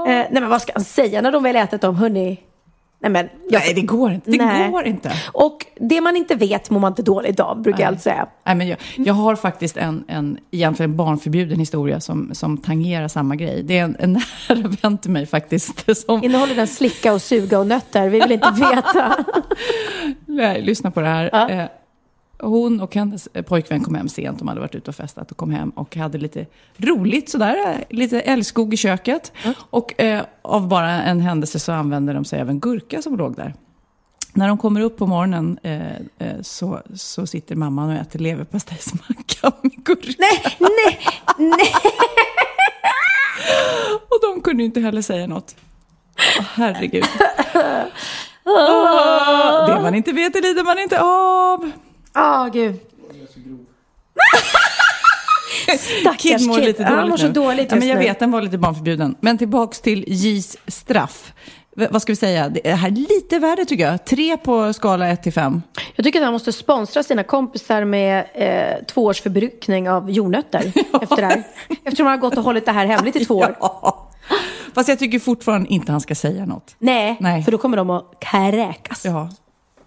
nej 0.07 0.29
men 0.31 0.49
vad 0.49 0.63
ska 0.63 0.73
han 0.75 0.85
säga 0.85 1.21
när 1.21 1.33
de 1.33 1.43
väl 1.43 1.57
ätit 1.57 1.81
dem? 1.81 1.97
Hörni. 1.97 2.41
Nej 3.01 3.11
men. 3.11 3.29
Jag, 3.51 3.61
Nej, 3.61 3.75
det 3.75 3.81
går 3.83 4.13
inte. 4.13 4.31
Det 4.31 4.45
Nej. 4.45 4.71
går 4.71 4.87
inte. 4.87 5.13
Och 5.33 5.67
det 5.77 6.01
man 6.01 6.17
inte 6.17 6.35
vet 6.35 6.71
mår 6.71 6.81
man 6.81 6.93
inte 6.93 7.03
dåligt 7.03 7.41
av, 7.41 7.63
brukar 7.63 7.81
jag 7.81 7.89
alltid 7.89 8.03
säga. 8.03 8.27
Nej, 8.47 8.55
men 8.55 8.69
jag, 8.69 8.79
jag 8.97 9.15
har 9.15 9.37
faktiskt 9.37 9.77
en, 9.77 10.05
en 10.09 10.39
egentligen 10.51 10.97
barnförbjuden 10.97 11.59
historia 11.59 12.01
som, 12.01 12.31
som 12.35 12.59
tangerar 12.59 13.09
samma 13.09 13.37
grej. 13.37 13.63
Det 13.63 13.79
är 13.79 13.85
en, 13.85 13.97
en 13.99 14.13
nära 14.49 14.69
vän 14.83 14.99
till 14.99 15.11
mig 15.11 15.27
faktiskt. 15.27 15.97
Som, 16.07 16.25
Innehåller 16.25 16.55
den 16.55 16.67
slicka 16.67 17.13
och 17.13 17.23
suga 17.23 17.59
och 17.59 17.67
nötter? 17.67 18.09
Vi 18.09 18.21
vill 18.21 18.33
inte 18.33 18.53
veta. 18.75 19.17
Nej, 20.27 20.63
lyssna 20.63 20.91
på 20.91 21.01
det 21.01 21.07
här. 21.09 21.31
Ja. 21.33 21.69
Hon 22.43 22.81
och 22.81 22.95
hennes 22.95 23.29
eh, 23.35 23.43
pojkvän 23.43 23.85
kom 23.85 23.95
hem 23.95 24.09
sent. 24.09 24.39
De 24.39 24.49
hade 24.49 24.61
varit 24.61 24.75
ute 24.75 24.91
och 24.91 24.95
festat 24.97 25.31
och 25.31 25.37
kom 25.37 25.51
hem 25.51 25.71
och 25.71 25.97
hade 25.97 26.19
lite 26.19 26.47
roligt 26.77 27.31
sådär. 27.31 27.57
eh, 27.71 27.77
Lite 27.97 28.21
älskog 28.21 28.75
i 28.75 28.77
köket. 28.77 29.33
Och 29.71 30.01
eh, 30.01 30.25
av 30.43 30.69
bara 30.69 30.91
en 31.03 31.21
händelse 31.21 31.59
så 31.59 31.73
använde 31.73 32.13
de 32.13 32.25
sig 32.25 32.41
av 32.41 32.51
en 32.51 32.61
gurka 32.61 33.03
som 33.03 33.17
låg 33.17 33.37
där. 33.37 33.55
När 34.33 34.49
de 34.49 34.59
kommer 34.59 34.81
upp 34.81 34.97
på 34.97 35.07
morgonen 35.07 35.59
eh, 35.63 35.89
eh, 36.19 36.41
så, 36.43 36.81
så 36.95 37.27
sitter 37.27 37.55
mamman 37.57 37.89
och 37.91 37.95
äter 37.95 38.19
leverpastejsmacka 38.19 39.53
med 39.63 39.73
gurka. 39.85 40.13
nej, 40.19 40.57
nej, 40.59 40.99
nej. 41.39 41.73
Och 44.11 44.19
de 44.23 44.41
kunde 44.41 44.63
ju 44.63 44.67
inte 44.67 44.81
heller 44.81 45.03
säga 45.03 45.27
något. 45.27 45.57
Åh, 46.39 46.45
herregud. 46.55 47.05
Åh, 48.45 49.67
det 49.77 49.83
man 49.83 49.95
inte 49.95 50.13
vet, 50.13 50.33
det 50.33 50.41
lider 50.41 50.65
man 50.65 50.79
inte 50.79 51.01
av. 51.03 51.71
Åh, 52.19 52.49
gud. 52.53 52.81
Stackars 56.01 56.21
Kid 56.23 56.47
mår 56.49 56.59
lite 56.59 56.83
Ja, 56.83 56.89
dåligt 56.89 56.99
han 57.01 57.09
mår 57.09 57.17
så 57.17 57.29
dåligt 57.29 57.59
ja, 57.59 57.63
just 57.63 57.79
men 57.79 57.89
Jag 57.89 57.99
nu. 57.99 58.03
vet, 58.05 58.19
den 58.19 58.31
var 58.31 58.43
lite 58.43 58.59
barnförbjuden. 58.59 59.17
Men 59.21 59.39
tillbaks 59.39 59.81
till 59.81 60.05
J's 60.05 60.57
straff. 60.67 61.33
V- 61.77 61.89
vad 61.91 62.03
ska 62.03 62.13
vi 62.13 62.17
säga? 62.17 62.49
Det 62.49 62.71
här 62.75 62.89
är 62.89 62.93
lite 62.93 63.39
värre 63.39 63.65
tycker 63.65 63.85
jag. 63.91 64.05
Tre 64.05 64.37
på 64.37 64.73
skala 64.73 65.09
1 65.09 65.23
till 65.23 65.33
5. 65.33 65.63
Jag 65.97 66.05
tycker 66.05 66.19
att 66.19 66.25
han 66.25 66.33
måste 66.33 66.53
sponsra 66.53 67.03
sina 67.03 67.23
kompisar 67.23 67.85
med 67.85 68.27
eh, 68.35 68.85
två 68.87 69.05
års 69.05 69.21
förbrukning 69.21 69.91
av 69.91 70.11
jordnötter 70.11 70.73
efter 71.03 71.17
det 71.17 71.27
här. 71.27 71.43
Eftersom 71.85 72.07
han 72.07 72.19
har 72.19 72.21
gått 72.31 72.39
och 72.39 72.45
hållit 72.45 72.67
det 72.67 72.73
här 72.73 72.87
hemligt 72.87 73.17
i 73.17 73.25
två 73.25 73.35
år. 73.39 73.57
Fast 74.75 74.89
jag 74.89 74.99
tycker 74.99 75.19
fortfarande 75.19 75.69
inte 75.73 75.93
han 75.93 76.01
ska 76.01 76.15
säga 76.15 76.47
något. 76.47 76.77
Nej, 76.79 77.17
Nej. 77.21 77.43
för 77.43 77.53
då 77.53 77.59
kommer 77.59 77.77
de 77.77 77.91
att 77.91 78.05
kräkas. 78.21 79.05
Ja. 79.05 79.31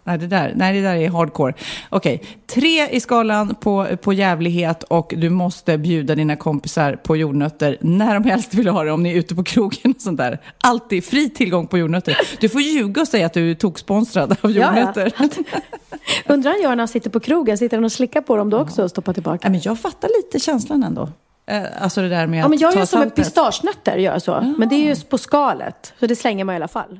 Nej, 0.03 0.17
det 0.17 0.27
där, 0.27 0.53
nej, 0.55 0.73
det 0.73 0.81
där 0.81 0.95
är 0.95 1.09
hardcore. 1.09 1.53
Okej, 1.89 2.23
tre 2.47 2.87
i 2.89 2.99
skalan 2.99 3.55
på, 3.55 3.87
på 4.01 4.13
jävlighet 4.13 4.83
och 4.83 5.13
du 5.17 5.29
måste 5.29 5.77
bjuda 5.77 6.15
dina 6.15 6.35
kompisar 6.35 6.95
på 6.95 7.17
jordnötter 7.17 7.77
när 7.81 8.13
de 8.13 8.23
helst 8.29 8.53
vill 8.53 8.67
ha 8.67 8.83
det, 8.83 8.91
om 8.91 9.03
ni 9.03 9.09
är 9.11 9.15
ute 9.15 9.35
på 9.35 9.43
krogen 9.43 9.91
och 9.95 10.01
sånt 10.01 10.17
där. 10.17 10.39
Alltid 10.63 11.05
fri 11.05 11.29
tillgång 11.29 11.67
på 11.67 11.77
jordnötter. 11.77 12.17
Du 12.39 12.49
får 12.49 12.61
ljuga 12.61 13.01
och 13.01 13.07
säga 13.07 13.25
att 13.25 13.33
du 13.33 13.51
är 13.51 13.55
toksponsrad 13.55 14.31
av 14.41 14.51
Ja, 14.51 14.59
ja. 14.59 14.67
jordnötter. 14.67 15.13
Undrar 16.27 16.51
han 16.51 16.61
gör 16.61 16.69
när 16.69 16.77
han 16.77 16.87
sitter 16.87 17.09
på 17.09 17.19
krogen? 17.19 17.57
Sitter 17.57 17.77
han 17.77 17.83
och 17.83 17.91
slickar 17.91 18.21
på 18.21 18.35
dem 18.37 18.49
då 18.49 18.59
också 18.59 18.83
och 18.83 18.89
stoppar 18.89 19.13
tillbaka? 19.13 19.49
Nej, 19.49 19.51
men 19.51 19.61
jag 19.63 19.79
fattar 19.79 20.09
lite 20.23 20.39
känslan 20.45 20.83
ändå. 20.83 21.09
Eh, 21.51 21.63
Alltså 21.83 22.01
det 22.01 22.09
där 22.09 22.27
med 22.27 22.43
Ja, 22.43 22.47
men 22.47 22.59
jag 22.59 22.75
gör 22.75 22.85
som 22.85 22.99
med 22.99 23.15
pistagenötter, 23.15 23.97
gör 23.97 24.19
så. 24.19 24.53
Men 24.57 24.69
det 24.69 24.75
är 24.75 24.95
ju 24.95 24.95
på 24.95 25.17
skalet, 25.17 25.93
så 25.99 26.07
det 26.07 26.15
slänger 26.15 26.45
man 26.45 26.53
i 26.53 26.55
alla 26.55 26.67
fall. 26.67 26.99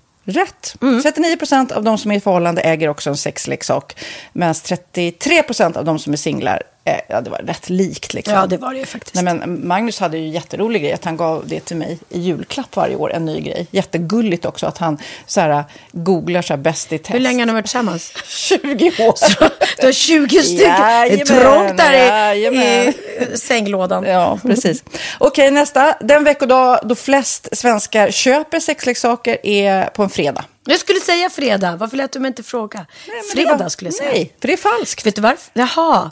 Rätt. 0.25 0.75
39 1.03 1.37
procent 1.37 1.71
av 1.71 1.83
de 1.83 1.97
som 1.97 2.11
är 2.11 2.15
i 2.15 2.19
förhållande 2.19 2.61
äger 2.61 2.87
också 2.89 3.09
en 3.09 3.17
sexleksak. 3.17 3.95
Medan 4.33 4.53
33 4.55 5.43
procent 5.43 5.77
av 5.77 5.85
de 5.85 5.99
som 5.99 6.13
är 6.13 6.17
singlar, 6.17 6.63
eh, 6.85 6.95
ja 7.09 7.21
det 7.21 7.29
var 7.29 7.37
rätt 7.37 7.69
likt. 7.69 8.13
Liksom. 8.13 8.33
Ja, 8.33 8.45
det 8.47 8.57
var 8.57 8.73
det 8.73 8.85
faktiskt. 8.85 9.15
Nej, 9.15 9.23
men 9.23 9.67
Magnus 9.67 9.99
hade 9.99 10.17
ju 10.17 10.27
jätterolig 10.27 10.81
grej 10.81 10.93
att 10.93 11.05
han 11.05 11.17
gav 11.17 11.47
det 11.47 11.59
till 11.59 11.77
mig 11.77 11.99
i 12.09 12.19
julklapp 12.19 12.75
varje 12.75 12.95
år, 12.95 13.13
en 13.13 13.25
ny 13.25 13.39
grej. 13.41 13.67
Jättegulligt 13.71 14.45
också 14.45 14.65
att 14.65 14.77
han 14.77 14.97
så 15.25 15.41
här, 15.41 15.63
googlar 15.91 16.41
så 16.41 16.53
här 16.53 16.57
bäst 16.57 16.93
i 16.93 16.97
test. 16.97 17.13
Hur 17.15 17.19
länge 17.19 17.41
har 17.41 17.45
ni 17.45 17.53
varit 17.53 17.65
tillsammans? 17.65 18.13
20 18.27 18.85
år. 18.87 19.15
Du 19.79 19.85
har 19.85 19.91
20 19.91 20.41
stycken. 20.41 20.69
Det 20.69 21.21
är 21.21 21.25
trångt 21.25 21.77
där 21.77 22.35
i, 22.35 22.45
i 22.45 22.93
sänglådan. 23.35 24.03
Ja, 24.03 24.39
precis. 24.43 24.83
Okej, 25.17 25.51
nästa. 25.51 25.95
Den 26.01 26.23
veckodag 26.23 26.79
då 26.83 26.95
flest 26.95 27.47
svenskar 27.57 28.11
köper 28.11 28.59
sexleksaker 28.59 29.37
är 29.45 29.85
på 29.85 30.03
en 30.03 30.09
fredag. 30.09 30.45
Jag 30.65 30.79
skulle 30.79 30.99
säga 30.99 31.29
fredag. 31.29 31.75
Varför 31.75 31.97
lät 31.97 32.11
du 32.11 32.19
mig 32.19 32.27
inte 32.29 32.43
fråga? 32.43 32.85
det 33.05 33.33
fredag 33.33 33.57
var- 33.57 33.69
skulle 33.69 33.87
jag 33.87 33.93
säga. 33.95 34.11
nej, 34.11 34.33
för 34.41 34.47
det 34.47 34.53
är 34.53 34.57
falskt. 34.57 35.05
Vet 35.05 35.15
du 35.15 35.21
varför? 35.21 35.51
Jaha. 35.53 36.11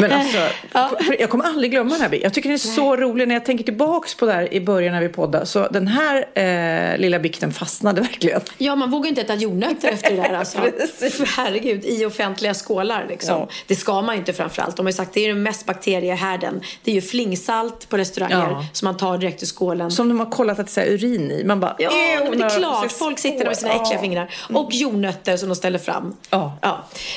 Men 0.00 0.12
alltså, 0.12 0.38
jag 1.18 1.30
kommer 1.30 1.44
aldrig 1.44 1.70
glömma 1.70 1.90
den 1.90 2.00
här 2.00 2.08
biten. 2.08 2.22
Jag 2.24 2.34
tycker 2.34 2.48
den 2.48 2.54
är 2.54 2.58
så 2.58 2.96
rolig 2.96 3.28
när 3.28 3.34
jag 3.34 3.44
tänker 3.44 3.64
tillbaks 3.64 4.14
på 4.14 4.26
det 4.26 4.32
här 4.32 4.54
i 4.54 4.60
början 4.60 4.92
när 4.94 5.00
vi 5.00 5.08
poddade. 5.08 5.46
Så 5.46 5.68
den 5.68 5.86
här 5.88 6.16
eh, 6.94 6.98
lilla 6.98 7.18
bikten 7.18 7.52
fastnade 7.52 8.00
verkligen. 8.00 8.40
Ja, 8.58 8.76
man 8.76 8.90
vågar 8.90 9.08
inte 9.08 9.20
äta 9.20 9.34
jordnötter 9.34 9.88
efter 9.92 10.10
det 10.10 10.22
där 10.22 10.32
alltså. 10.34 10.58
Herregud, 11.36 11.84
i 11.84 12.04
offentliga 12.04 12.54
skålar 12.54 13.06
liksom. 13.08 13.38
Ja. 13.40 13.48
Det 13.66 13.74
ska 13.76 14.02
man 14.02 14.14
ju 14.14 14.18
inte 14.18 14.32
framförallt. 14.32 14.76
De 14.76 14.86
har 14.86 14.90
ju 14.90 14.96
sagt 14.96 15.12
det 15.14 15.24
är 15.24 15.28
den 15.28 15.42
mest 15.42 15.66
bakteriehärden. 15.66 16.60
Det 16.84 16.90
är 16.90 16.94
ju 16.94 17.00
flingsalt 17.02 17.88
på 17.88 17.96
restauranger 17.98 18.36
Ja. 18.50 18.64
som 18.72 18.86
man 18.86 18.96
tar 18.96 19.18
direkt 19.18 19.42
ur 19.42 19.46
skålen. 19.46 19.90
Som 19.90 20.08
de 20.08 20.18
har 20.18 20.30
kollat 20.30 20.58
att 20.58 20.74
det 20.74 20.80
är 20.82 20.86
urin 20.92 21.30
i. 21.30 21.44
Man 21.44 21.60
bara, 21.60 21.76
Ja, 21.78 21.90
men 22.30 22.38
det 22.38 22.44
är 22.44 22.58
klart. 22.58 22.92
Folk 22.92 23.18
sitter 23.18 23.38
där 23.38 23.46
med 23.46 23.56
sina 23.56 23.70
äckliga 23.72 23.94
Ja. 23.94 24.00
fingrar. 24.00 24.30
Och 24.52 24.68
jordnötter 24.72 25.36
som 25.36 25.48
de 25.48 25.54
ställer 25.54 25.78
fram. 25.78 26.16
Ja. 26.30 26.58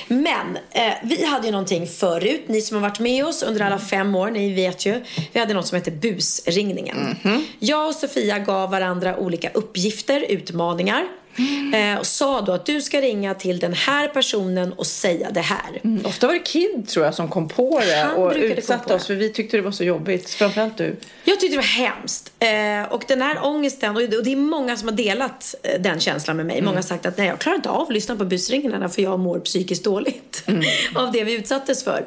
Men 0.07 0.57
eh, 0.71 0.93
vi 1.03 1.25
hade 1.25 1.45
ju 1.45 1.51
någonting 1.51 1.87
förut. 1.87 2.30
Ni 2.47 2.61
som 2.61 2.75
har 2.75 2.81
varit 2.81 2.99
med 2.99 3.25
oss 3.25 3.43
under 3.43 3.61
alla 3.61 3.79
fem 3.79 4.15
år, 4.15 4.31
ni 4.31 4.53
vet 4.53 4.85
ju. 4.85 5.03
Vi 5.31 5.39
hade 5.39 5.53
något 5.53 5.67
som 5.67 5.75
heter 5.75 5.91
busringningen. 5.91 7.17
Mhm. 7.23 7.45
Jag 7.59 7.87
och 7.87 7.95
Sofia 7.95 8.39
gav 8.39 8.71
varandra 8.71 9.17
olika 9.17 9.49
uppgifter, 9.49 10.25
utmaningar. 10.29 11.07
Mm. 11.37 11.73
Eh, 11.93 11.99
och 11.99 12.05
sa 12.07 12.41
då 12.41 12.51
att 12.51 12.65
du 12.65 12.81
ska 12.81 13.01
ringa 13.01 13.33
till 13.33 13.59
den 13.59 13.73
här 13.73 14.07
personen 14.07 14.73
och 14.73 14.87
säga 14.87 15.31
det 15.31 15.41
här. 15.41 15.81
Ofta 16.03 16.27
var 16.27 16.33
det 16.33 16.39
Kid 16.39 16.87
tror 16.87 17.05
jag 17.05 17.15
som 17.15 17.27
kom 17.29 17.47
på 17.49 17.79
det 17.79 17.95
Han 17.95 18.15
och 18.15 18.33
utsatte 18.35 18.93
oss 18.93 19.07
för 19.07 19.13
vi 19.15 19.29
tyckte 19.33 19.57
det 19.57 19.63
var 19.63 19.71
så 19.71 19.83
jobbigt. 19.83 20.29
Framförallt 20.29 20.77
du. 20.77 20.95
Jag 21.23 21.39
tyckte 21.39 21.57
det 21.57 21.61
var 21.61 21.85
hemskt. 21.87 22.31
Eh, 22.39 22.93
och 22.93 23.03
den 23.07 23.21
här 23.21 23.45
ångesten, 23.45 23.95
och 23.95 24.01
det 24.01 24.31
är 24.31 24.35
många 24.35 24.77
som 24.77 24.87
har 24.87 24.95
delat 24.95 25.55
eh, 25.63 25.81
den 25.81 25.99
känslan 25.99 26.37
med 26.37 26.45
mig. 26.45 26.55
Mm. 26.55 26.65
Många 26.65 26.77
har 26.77 26.83
sagt 26.83 27.05
att 27.05 27.17
nej, 27.17 27.27
jag 27.27 27.39
klarar 27.39 27.55
inte 27.55 27.69
av 27.69 27.81
att 27.81 27.93
lyssna 27.93 28.15
på 28.15 28.25
busringarna 28.25 28.89
för 28.89 29.01
jag 29.01 29.19
mår 29.19 29.39
psykiskt 29.39 29.83
dåligt 29.83 30.43
Mm. 30.45 30.63
av 30.95 31.11
det 31.11 31.23
vi 31.23 31.33
utsattes 31.33 31.83
för. 31.83 32.05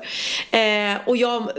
Eh, 0.50 0.96
och 1.06 1.16
jag 1.16 1.50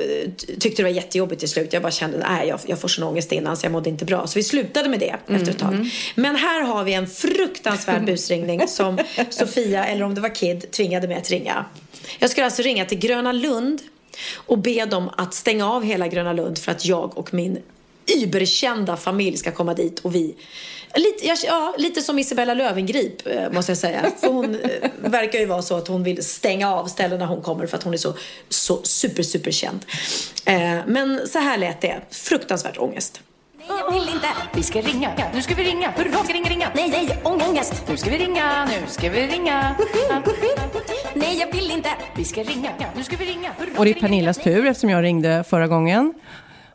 tyckte 0.59 0.81
det 0.81 0.83
var 0.83 0.89
jättejobbigt 0.95 1.39
till 1.39 1.49
slut. 1.49 1.73
Jag 1.73 1.81
bara 1.81 1.91
kände 1.91 2.17
nej, 2.29 2.47
jag, 2.47 2.59
jag 2.65 2.79
får 2.81 2.87
sån 2.87 3.03
ångest 3.03 3.31
innan 3.31 3.57
så 3.57 3.65
jag 3.65 3.71
mådde 3.71 3.89
inte 3.89 4.05
bra. 4.05 4.27
Så 4.27 4.39
vi 4.39 4.43
slutade 4.43 4.89
med 4.89 4.99
det 4.99 5.15
Mm. 5.27 5.41
efter 5.41 5.51
ett 5.53 5.59
tag. 5.59 5.89
Men 6.15 6.35
här 6.35 6.61
har 6.61 6.83
vi 6.83 6.93
en 6.93 7.07
fruktansvärd 7.55 8.05
busringning 8.05 8.67
som 8.67 8.99
Sofia, 9.29 9.85
eller 9.85 10.03
om 10.03 10.15
det 10.15 10.21
var 10.21 10.35
Kid, 10.35 10.71
tvingade 10.71 11.07
mig 11.07 11.17
att 11.17 11.29
ringa. 11.29 11.65
Jag 12.19 12.29
skulle 12.29 12.45
alltså 12.45 12.61
ringa 12.61 12.85
till 12.85 12.99
Gröna 12.99 13.31
Lund 13.31 13.81
och 14.35 14.57
be 14.57 14.85
dem 14.85 15.09
att 15.17 15.33
stänga 15.33 15.71
av 15.71 15.83
hela 15.83 16.07
Gröna 16.07 16.33
Lund 16.33 16.57
för 16.57 16.71
att 16.71 16.85
jag 16.85 17.17
och 17.17 17.33
min 17.33 17.61
überkända 18.23 18.97
familj 18.97 19.37
ska 19.37 19.51
komma 19.51 19.73
dit 19.73 19.99
och 19.99 20.15
vi 20.15 20.35
Lite, 20.97 21.45
ja, 21.45 21.75
lite 21.77 22.01
som 22.01 22.19
Isabella 22.19 22.53
Löwengrip 22.53 23.27
eh, 23.27 23.51
måste 23.51 23.71
jag 23.71 23.77
säga. 23.77 24.11
För 24.19 24.27
hon 24.27 24.55
eh, 24.55 24.89
verkar 24.97 25.39
ju 25.39 25.45
vara 25.45 25.61
så 25.61 25.77
att 25.77 25.87
hon 25.87 26.03
vill 26.03 26.23
stänga 26.23 26.73
av 26.73 26.87
ställena 26.87 27.25
hon 27.25 27.41
kommer 27.41 27.67
för 27.67 27.77
att 27.77 27.83
hon 27.83 27.93
är 27.93 27.97
så, 27.97 28.13
så 28.49 28.79
super, 28.83 29.23
super 29.23 29.51
känd. 29.51 29.85
Eh, 30.45 30.79
men 30.87 31.27
så 31.27 31.39
här 31.39 31.57
lät 31.57 31.81
det. 31.81 32.01
Fruktansvärt 32.09 32.77
ångest. 32.77 33.21
Nej, 33.69 33.77
jag 33.85 33.91
vill 33.91 34.09
inte. 34.15 34.27
Vi 34.53 34.63
ska 34.63 34.81
ringa. 34.81 35.09
Nu 35.33 35.41
ska 35.41 35.55
vi 35.55 35.63
ringa. 35.63 35.91
Hurra, 35.91 36.23
ska 36.23 36.33
ringa, 36.33 36.49
ringa. 36.49 36.67
Nej, 36.75 36.89
nej, 36.89 37.19
ång- 37.23 37.41
ångest. 37.49 37.83
Nu 37.89 37.97
ska 37.97 38.09
vi 38.09 38.17
ringa. 38.17 38.65
Nu 38.65 38.87
ska 38.87 39.09
vi 39.09 39.27
ringa. 39.27 39.75
Nej, 41.13 41.37
jag 41.39 41.51
vill 41.53 41.71
inte. 41.71 41.89
Vi 42.15 42.23
ska 42.23 42.43
ringa. 42.43 42.69
Nu 42.95 43.03
ska 43.03 43.17
vi 43.17 43.25
ringa. 43.25 43.49
Hurra, 43.57 43.69
Och 43.77 43.85
det 43.85 43.91
är 43.91 43.93
ska 43.93 43.99
ringa, 43.99 43.99
Pernillas 44.01 44.37
tur 44.37 44.65
eftersom 44.67 44.89
jag 44.89 45.03
ringde 45.03 45.43
förra 45.49 45.67
gången. 45.67 46.13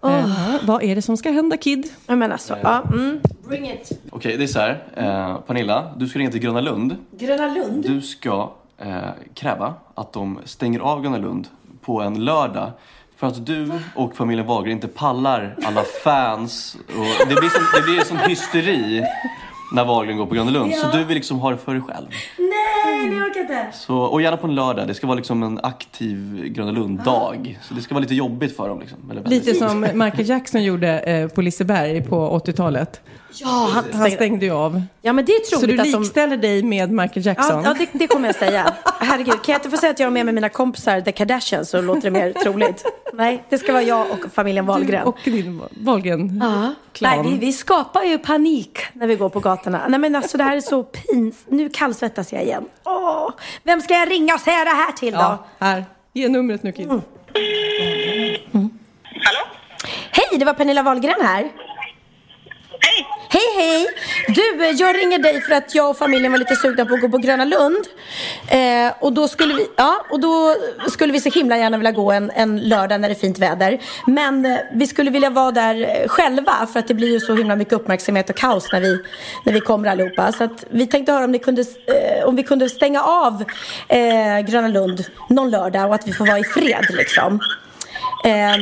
Eh, 0.04 0.26
vad 0.62 0.82
är 0.82 0.94
det 0.94 1.02
som 1.02 1.16
ska 1.16 1.30
hända 1.30 1.56
Kid? 1.56 1.88
Jag 2.06 2.18
menar 2.18 2.36
så. 2.36 2.56
Ja, 2.62 2.82
mm. 2.92 3.20
Bring 3.48 3.70
it. 3.70 3.90
Okej, 4.10 4.36
det 4.36 4.44
är 4.44 4.46
så 4.46 4.58
här. 4.58 4.82
Eh, 4.96 5.38
Pernilla, 5.40 5.92
du 5.96 6.08
ska 6.08 6.18
ringa 6.18 6.30
till 6.30 6.40
Gröna 6.40 6.60
Lund. 6.60 6.96
Gröna 7.18 7.46
Lund? 7.54 7.82
Du 7.82 8.00
ska 8.00 8.52
eh, 8.78 8.96
kräva 9.34 9.74
att 9.94 10.12
de 10.12 10.38
stänger 10.44 10.80
av 10.80 11.02
Gröna 11.02 11.18
Lund 11.18 11.48
på 11.84 12.00
en 12.00 12.24
lördag. 12.24 12.70
För 13.20 13.26
att 13.26 13.46
du 13.46 13.72
och 13.94 14.16
familjen 14.16 14.46
Wahlgren 14.46 14.72
inte 14.72 14.88
pallar 14.88 15.56
alla 15.64 15.82
fans. 16.04 16.76
Och 16.88 17.28
det, 17.28 17.34
blir 17.34 17.48
som, 17.48 17.62
det 17.74 17.82
blir 17.92 18.00
som 18.04 18.18
hysteri 18.18 19.04
när 19.74 19.84
Wahlgren 19.84 20.16
går 20.16 20.26
på 20.26 20.34
Gröna 20.34 20.50
Lund. 20.50 20.74
Så 20.74 20.86
Ja. 20.92 20.98
du 20.98 21.04
vill 21.04 21.14
liksom 21.14 21.38
ha 21.38 21.50
det 21.50 21.56
för 21.58 21.72
dig 21.72 21.82
själv. 21.82 22.06
Nej, 22.38 23.10
det 23.10 23.16
orkar 23.16 23.40
inte. 23.40 23.66
Så, 23.72 23.96
och 23.98 24.22
gärna 24.22 24.36
på 24.36 24.46
en 24.46 24.54
lördag. 24.54 24.88
Det 24.88 24.94
ska 24.94 25.06
vara 25.06 25.16
liksom 25.16 25.42
en 25.42 25.60
aktiv 25.62 26.44
Gröna 26.46 26.70
Lund-dag. 26.70 27.58
Så 27.62 27.74
det 27.74 27.80
ska 27.82 27.94
vara 27.94 28.02
lite 28.02 28.14
jobbigt 28.14 28.56
för 28.56 28.68
dem. 28.68 28.80
Liksom. 28.80 28.98
Lite 29.24 29.54
som 29.54 29.80
Michael 29.80 30.28
Jackson 30.28 30.62
gjorde 30.64 30.98
eh, 30.98 31.28
på 31.28 31.42
Liseberg 31.42 32.02
på 32.02 32.40
80-talet. 32.46 33.00
Ja, 33.32 33.68
han, 33.72 33.84
Han 33.92 34.10
stängde 34.10 34.46
ju 34.46 34.52
av. 34.52 34.82
Ja, 35.02 35.12
men 35.12 35.24
det 35.24 35.32
är 35.32 35.44
Så 35.44 35.54
du 35.54 35.60
troligt 35.60 35.80
att 35.80 35.92
de... 35.92 36.00
likställer 36.00 36.36
dig 36.36 36.62
med 36.62 36.90
Michael 36.92 37.26
Jackson? 37.26 37.62
Ja, 37.64 37.70
ja 37.70 37.74
det, 37.92 37.98
det 37.98 38.06
kommer 38.06 38.28
jag 38.28 38.34
säga. 38.34 38.74
Herregud, 39.00 39.42
kan 39.42 39.52
jag 39.52 39.58
inte 39.58 39.70
få 39.70 39.76
säga 39.76 39.90
att 39.90 39.98
jag 39.98 40.06
är 40.06 40.10
med 40.10 40.26
med 40.26 40.34
mina 40.34 40.48
kompisar 40.48 41.00
The 41.00 41.12
Kardashians 41.12 41.70
så 41.70 41.80
låter 41.80 42.00
det 42.02 42.10
mer 42.10 42.32
troligt? 42.32 42.84
Nej, 43.12 43.44
det 43.48 43.58
ska 43.58 43.72
vara 43.72 43.82
jag 43.82 44.06
och 44.10 44.32
familjen 44.34 44.66
Wahlgren. 44.66 45.06
Och 45.06 45.18
din 45.24 45.62
Wahlgren 45.70 46.40
Ja. 46.42 46.74
klan. 46.92 47.18
Nej, 47.22 47.32
vi, 47.32 47.38
vi 47.46 47.52
skapar 47.52 48.02
ju 48.02 48.18
panik 48.18 48.78
när 48.92 49.06
vi 49.06 49.16
går 49.16 49.28
på 49.28 49.40
gatorna. 49.40 49.84
Nej 49.88 50.00
men 50.00 50.16
alltså 50.16 50.38
det 50.38 50.44
här 50.44 50.56
är 50.56 50.60
så 50.60 50.82
pins. 50.82 51.36
Nu 51.48 51.68
kallsvettas 51.68 52.32
jag 52.32 52.42
igen. 52.42 52.64
Åh, 52.84 53.30
vem 53.62 53.80
ska 53.80 53.94
jag 53.94 54.10
ringa 54.10 54.34
och 54.34 54.40
säga 54.40 54.64
det 54.64 54.70
här 54.70 54.92
till 54.92 55.12
då? 55.12 55.18
Ja, 55.20 55.46
här. 55.58 55.84
Ge 56.12 56.28
numret 56.28 56.62
nu 56.62 56.72
Kid. 56.72 56.88
Hej, 60.12 60.38
det 60.38 60.44
var 60.44 60.54
Pernilla 60.54 60.82
Wahlgren 60.82 61.20
här. 61.22 61.48
Hej! 62.80 63.06
Hej, 63.32 63.42
hej! 63.56 63.86
Du, 64.28 64.64
eh, 64.64 64.70
jag 64.70 64.96
ringer 64.96 65.18
dig 65.18 65.40
för 65.40 65.54
att 65.54 65.74
jag 65.74 65.90
och 65.90 65.98
familjen 65.98 66.32
var 66.32 66.38
lite 66.38 66.56
sugna 66.56 66.84
på 66.84 66.94
att 66.94 67.00
gå 67.00 67.08
på 67.08 67.18
Gröna 67.18 67.44
Lund. 67.44 67.86
Eh, 68.48 68.92
och 69.00 69.12
då 69.12 69.28
skulle 69.28 69.54
vi, 69.54 69.66
ja, 69.76 70.06
och 70.10 70.20
då 70.20 70.56
skulle 70.88 71.12
vi 71.12 71.20
så 71.20 71.30
himla 71.30 71.58
gärna 71.58 71.76
vilja 71.76 71.92
gå 71.92 72.12
en, 72.12 72.30
en 72.30 72.60
lördag 72.68 73.00
när 73.00 73.08
det 73.08 73.14
är 73.14 73.20
fint 73.20 73.38
väder. 73.38 73.80
Men 74.06 74.46
eh, 74.46 74.58
vi 74.72 74.86
skulle 74.86 75.10
vilja 75.10 75.30
vara 75.30 75.50
där 75.50 75.74
eh, 75.82 76.08
själva 76.08 76.68
för 76.72 76.80
att 76.80 76.88
det 76.88 76.94
blir 76.94 77.12
ju 77.12 77.20
så 77.20 77.34
himla 77.34 77.56
mycket 77.56 77.74
uppmärksamhet 77.74 78.30
och 78.30 78.36
kaos 78.36 78.72
när 78.72 78.80
vi, 78.80 78.98
när 79.44 79.52
vi 79.52 79.60
kommer 79.60 79.88
allihopa. 79.88 80.32
Så 80.32 80.44
att 80.44 80.64
vi 80.70 80.86
tänkte 80.86 81.12
höra 81.12 81.24
om, 81.24 81.32
ni 81.32 81.38
kunde, 81.38 81.62
eh, 81.62 82.24
om 82.24 82.36
vi 82.36 82.42
kunde 82.42 82.68
stänga 82.68 83.02
av 83.02 83.44
eh, 83.88 84.40
Gröna 84.40 84.68
Lund 84.68 85.04
någon 85.28 85.50
lördag 85.50 85.88
och 85.88 85.94
att 85.94 86.08
vi 86.08 86.12
får 86.12 86.26
vara 86.26 86.38
i 86.38 86.44
fred 86.44 86.86
liksom. 86.90 87.40
Eh, 88.24 88.56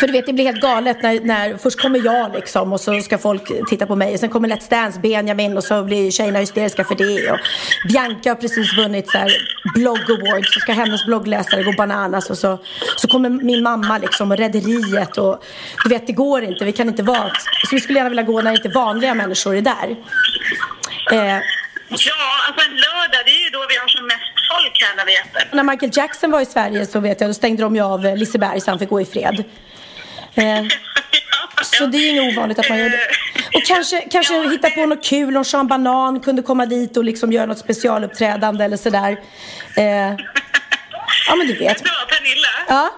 för 0.00 0.06
du 0.06 0.12
vet, 0.12 0.26
det 0.26 0.32
blir 0.32 0.44
helt 0.44 0.60
galet 0.60 1.02
när, 1.02 1.20
när 1.20 1.56
först 1.56 1.80
kommer 1.80 2.04
jag 2.04 2.34
liksom 2.34 2.72
och 2.72 2.80
så 2.80 3.00
ska 3.00 3.18
folk 3.18 3.68
titta 3.68 3.86
på 3.86 3.96
mig. 3.96 4.14
Och 4.14 4.20
sen 4.20 4.28
kommer 4.28 4.48
Let's 4.48 4.70
Dance, 4.70 5.00
Benjamin 5.00 5.56
och 5.56 5.64
så 5.64 5.82
blir 5.82 6.10
tjejerna 6.10 6.38
hysteriska 6.38 6.84
för 6.84 6.94
det. 6.94 7.30
Och 7.30 7.38
Bianca 7.88 8.30
har 8.30 8.34
precis 8.34 8.76
vunnit 8.76 9.10
så 9.10 9.18
här 9.18 9.32
blogg 9.74 10.10
awards 10.10 10.54
så 10.54 10.60
ska 10.60 10.72
hennes 10.72 11.06
bloggläsare 11.06 11.62
gå 11.62 11.72
bananas. 11.72 12.30
Och 12.30 12.38
så, 12.38 12.58
så 12.96 13.08
kommer 13.08 13.30
min 13.30 13.62
mamma 13.62 13.98
liksom 13.98 14.30
och 14.30 14.36
rederiet 14.38 15.18
och 15.18 15.44
du 15.82 15.88
vet, 15.88 16.06
det 16.06 16.12
går 16.12 16.42
inte. 16.44 16.64
Vi 16.64 16.72
kan 16.72 16.88
inte 16.88 17.02
vara... 17.02 17.30
Så 17.68 17.74
vi 17.74 17.80
skulle 17.80 17.98
gärna 17.98 18.08
vilja 18.08 18.22
gå 18.22 18.42
när 18.42 18.52
inte 18.52 18.68
vanliga 18.68 19.14
människor 19.14 19.56
är 19.56 19.62
där. 19.62 19.96
Eh, 21.12 21.40
Ja, 21.88 21.96
alltså 22.48 22.64
en 22.70 22.76
lördag, 22.76 23.22
det 23.26 23.30
är 23.30 23.44
ju 23.44 23.50
då 23.50 23.66
vi 23.68 23.76
har 23.76 23.88
som 23.88 24.06
mest 24.06 24.20
folk 24.52 24.82
här 24.82 24.96
när 24.96 25.06
vi 25.06 25.12
äter. 25.16 25.56
när 25.56 25.62
Michael 25.62 25.92
Jackson 25.94 26.30
var 26.30 26.40
i 26.40 26.46
Sverige 26.46 26.86
så 26.86 27.00
vet 27.00 27.20
jag, 27.20 27.30
då 27.30 27.34
stängde 27.34 27.62
de 27.62 27.76
ju 27.76 27.82
av 27.82 28.16
Liseberg 28.16 28.60
så 28.60 28.70
han 28.70 28.78
fick 28.78 28.88
gå 28.88 29.00
i 29.00 29.04
fred. 29.04 29.44
Eh, 30.36 30.64
så 31.62 31.86
det 31.86 31.98
är 31.98 32.00
ju 32.00 32.08
inget 32.08 32.36
ovanligt 32.36 32.58
att 32.58 32.68
man 32.68 32.78
gör 32.78 32.88
det. 32.88 33.08
Och 33.54 33.64
kanske, 33.66 34.00
kanske 34.10 34.48
hitta 34.48 34.70
på 34.70 34.86
något 34.86 35.04
kul, 35.04 35.36
om 35.36 35.44
Sean 35.44 35.66
Banan 35.66 36.20
kunde 36.20 36.42
komma 36.42 36.66
dit 36.66 36.96
och 36.96 37.04
liksom 37.04 37.32
göra 37.32 37.46
något 37.46 37.58
specialuppträdande 37.58 38.64
eller 38.64 38.76
sådär. 38.76 39.16
Eh, 39.76 39.84
ja 41.28 41.34
men 41.38 41.46
du 41.46 41.54
vet. 41.58 41.78
Så, 41.78 41.84
Pernilla, 42.08 42.48
Ja, 42.68 42.90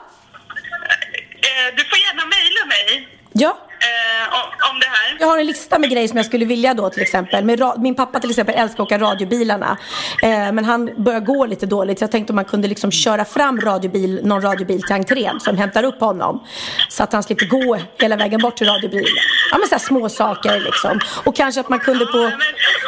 eh, 1.46 1.74
du 1.76 1.84
får 1.84 1.98
gärna 1.98 2.24
mejla 2.26 2.62
mig 2.74 3.08
ja. 3.32 3.58
eh, 3.80 4.34
om, 4.34 4.70
om 4.70 4.80
det 4.80 4.86
här. 4.86 5.07
Jag 5.18 5.26
har 5.26 5.38
en 5.38 5.46
lista 5.46 5.78
med 5.78 5.90
grejer 5.90 6.08
som 6.08 6.16
jag 6.16 6.26
skulle 6.26 6.44
vilja 6.44 6.74
då 6.74 6.90
till 6.90 7.02
exempel. 7.02 7.44
Min 7.78 7.94
pappa 7.94 8.20
till 8.20 8.30
exempel 8.30 8.54
älskar 8.54 8.82
att 8.82 8.86
åka 8.86 8.98
radiobilarna. 8.98 9.78
Eh, 10.22 10.28
men 10.28 10.64
han 10.64 10.90
börjar 10.96 11.20
gå 11.20 11.46
lite 11.46 11.66
dåligt. 11.66 11.98
Så 11.98 12.02
jag 12.02 12.10
tänkte 12.10 12.32
om 12.32 12.34
man 12.34 12.44
kunde 12.44 12.68
liksom 12.68 12.90
köra 12.90 13.24
fram 13.24 13.60
radiobil, 13.60 14.20
någon 14.24 14.42
radiobil 14.42 14.82
till 14.82 14.92
entrén 14.92 15.40
som 15.40 15.56
hämtar 15.56 15.84
upp 15.84 16.00
honom. 16.00 16.44
Så 16.88 17.02
att 17.02 17.12
han 17.12 17.22
slipper 17.22 17.46
gå 17.46 17.78
hela 17.98 18.16
vägen 18.16 18.40
bort 18.40 18.56
till 18.56 18.66
radiobilen. 18.66 19.16
Ja 19.50 19.58
men 19.58 19.68
sådär 19.68 19.78
små 19.78 20.08
saker 20.08 20.60
liksom. 20.60 21.00
Och 21.24 21.36
kanske 21.36 21.60
att 21.60 21.68
man 21.68 21.80
kunde 21.80 22.06
på, 22.06 22.30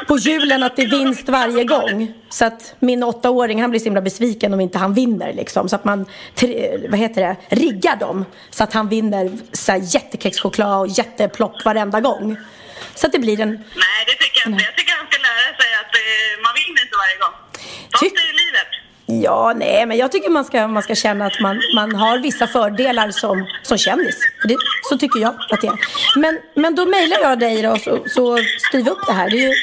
på 0.09 0.18
julen 0.18 0.62
att 0.62 0.76
det 0.76 0.83
är 0.83 0.91
vinst 0.91 1.28
varje 1.28 1.64
gång. 1.64 2.20
Så 2.31 2.45
att 2.45 2.74
min 2.78 3.03
åttaåring 3.03 3.61
han 3.61 3.70
blir 3.70 3.81
så 3.81 3.85
himla 3.85 4.01
besviken 4.01 4.55
om 4.55 4.61
inte 4.61 4.78
han 4.78 4.95
vinner 4.95 5.33
liksom. 5.33 5.68
Så 5.68 5.76
att 5.76 5.85
man, 5.85 6.07
vad 6.89 6.99
heter 6.99 7.22
det, 7.22 7.57
riggar 7.57 7.97
dem. 7.97 8.24
Så 8.51 8.64
att 8.64 8.72
han 8.72 8.89
vinner 8.89 9.39
så 9.53 9.72
här 9.72 9.81
jättekexchoklad 9.95 10.81
och 10.81 10.89
jätteplopp 10.89 11.64
varenda 11.64 12.01
gång. 12.01 12.37
Så 12.95 13.07
att 13.07 13.12
det 13.12 13.18
blir 13.18 13.41
en... 13.41 13.51
Nej, 13.51 14.01
det 14.07 14.12
tycker 14.24 14.41
jag 14.45 14.53
inte. 14.53 14.64
Jag 14.64 14.76
tycker 14.76 14.93
han 14.97 15.07
ska 15.11 15.18
lära 15.22 15.57
sig 15.61 15.70
att 15.83 15.95
eh, 15.95 16.43
man 16.45 16.53
vinner 16.61 16.83
inte 16.83 16.97
varje 17.05 17.18
gång. 17.24 17.35
Sånt 17.99 18.12
är 18.12 18.33
livet. 18.45 18.70
Ja, 19.12 19.53
nej, 19.57 19.87
men 19.87 19.97
jag 19.97 20.12
tycker 20.12 20.31
man 20.31 20.45
ska, 20.45 20.68
man 20.68 20.83
ska 20.83 20.95
känna 20.95 21.26
att 21.26 21.41
man, 21.41 21.61
man 21.74 21.95
har 21.95 22.18
vissa 22.18 22.47
fördelar 22.47 23.11
som, 23.11 23.47
som 23.62 23.78
kändis. 23.78 24.16
Det, 24.49 24.57
så 24.89 24.99
tycker 24.99 25.20
jag 25.20 25.35
att 25.51 25.61
det 25.61 25.66
är. 25.66 25.78
Men, 26.16 26.39
men 26.55 26.74
då 26.74 26.87
mejlar 26.87 27.18
jag 27.20 27.39
dig 27.39 27.62
då, 27.62 27.76
så, 27.76 28.05
så 28.07 28.39
styr 28.68 28.83
vi 28.83 28.91
upp 28.91 29.07
det 29.07 29.12
här. 29.12 29.31
Det 29.31 29.37
är 29.37 29.49
ju 29.49 29.55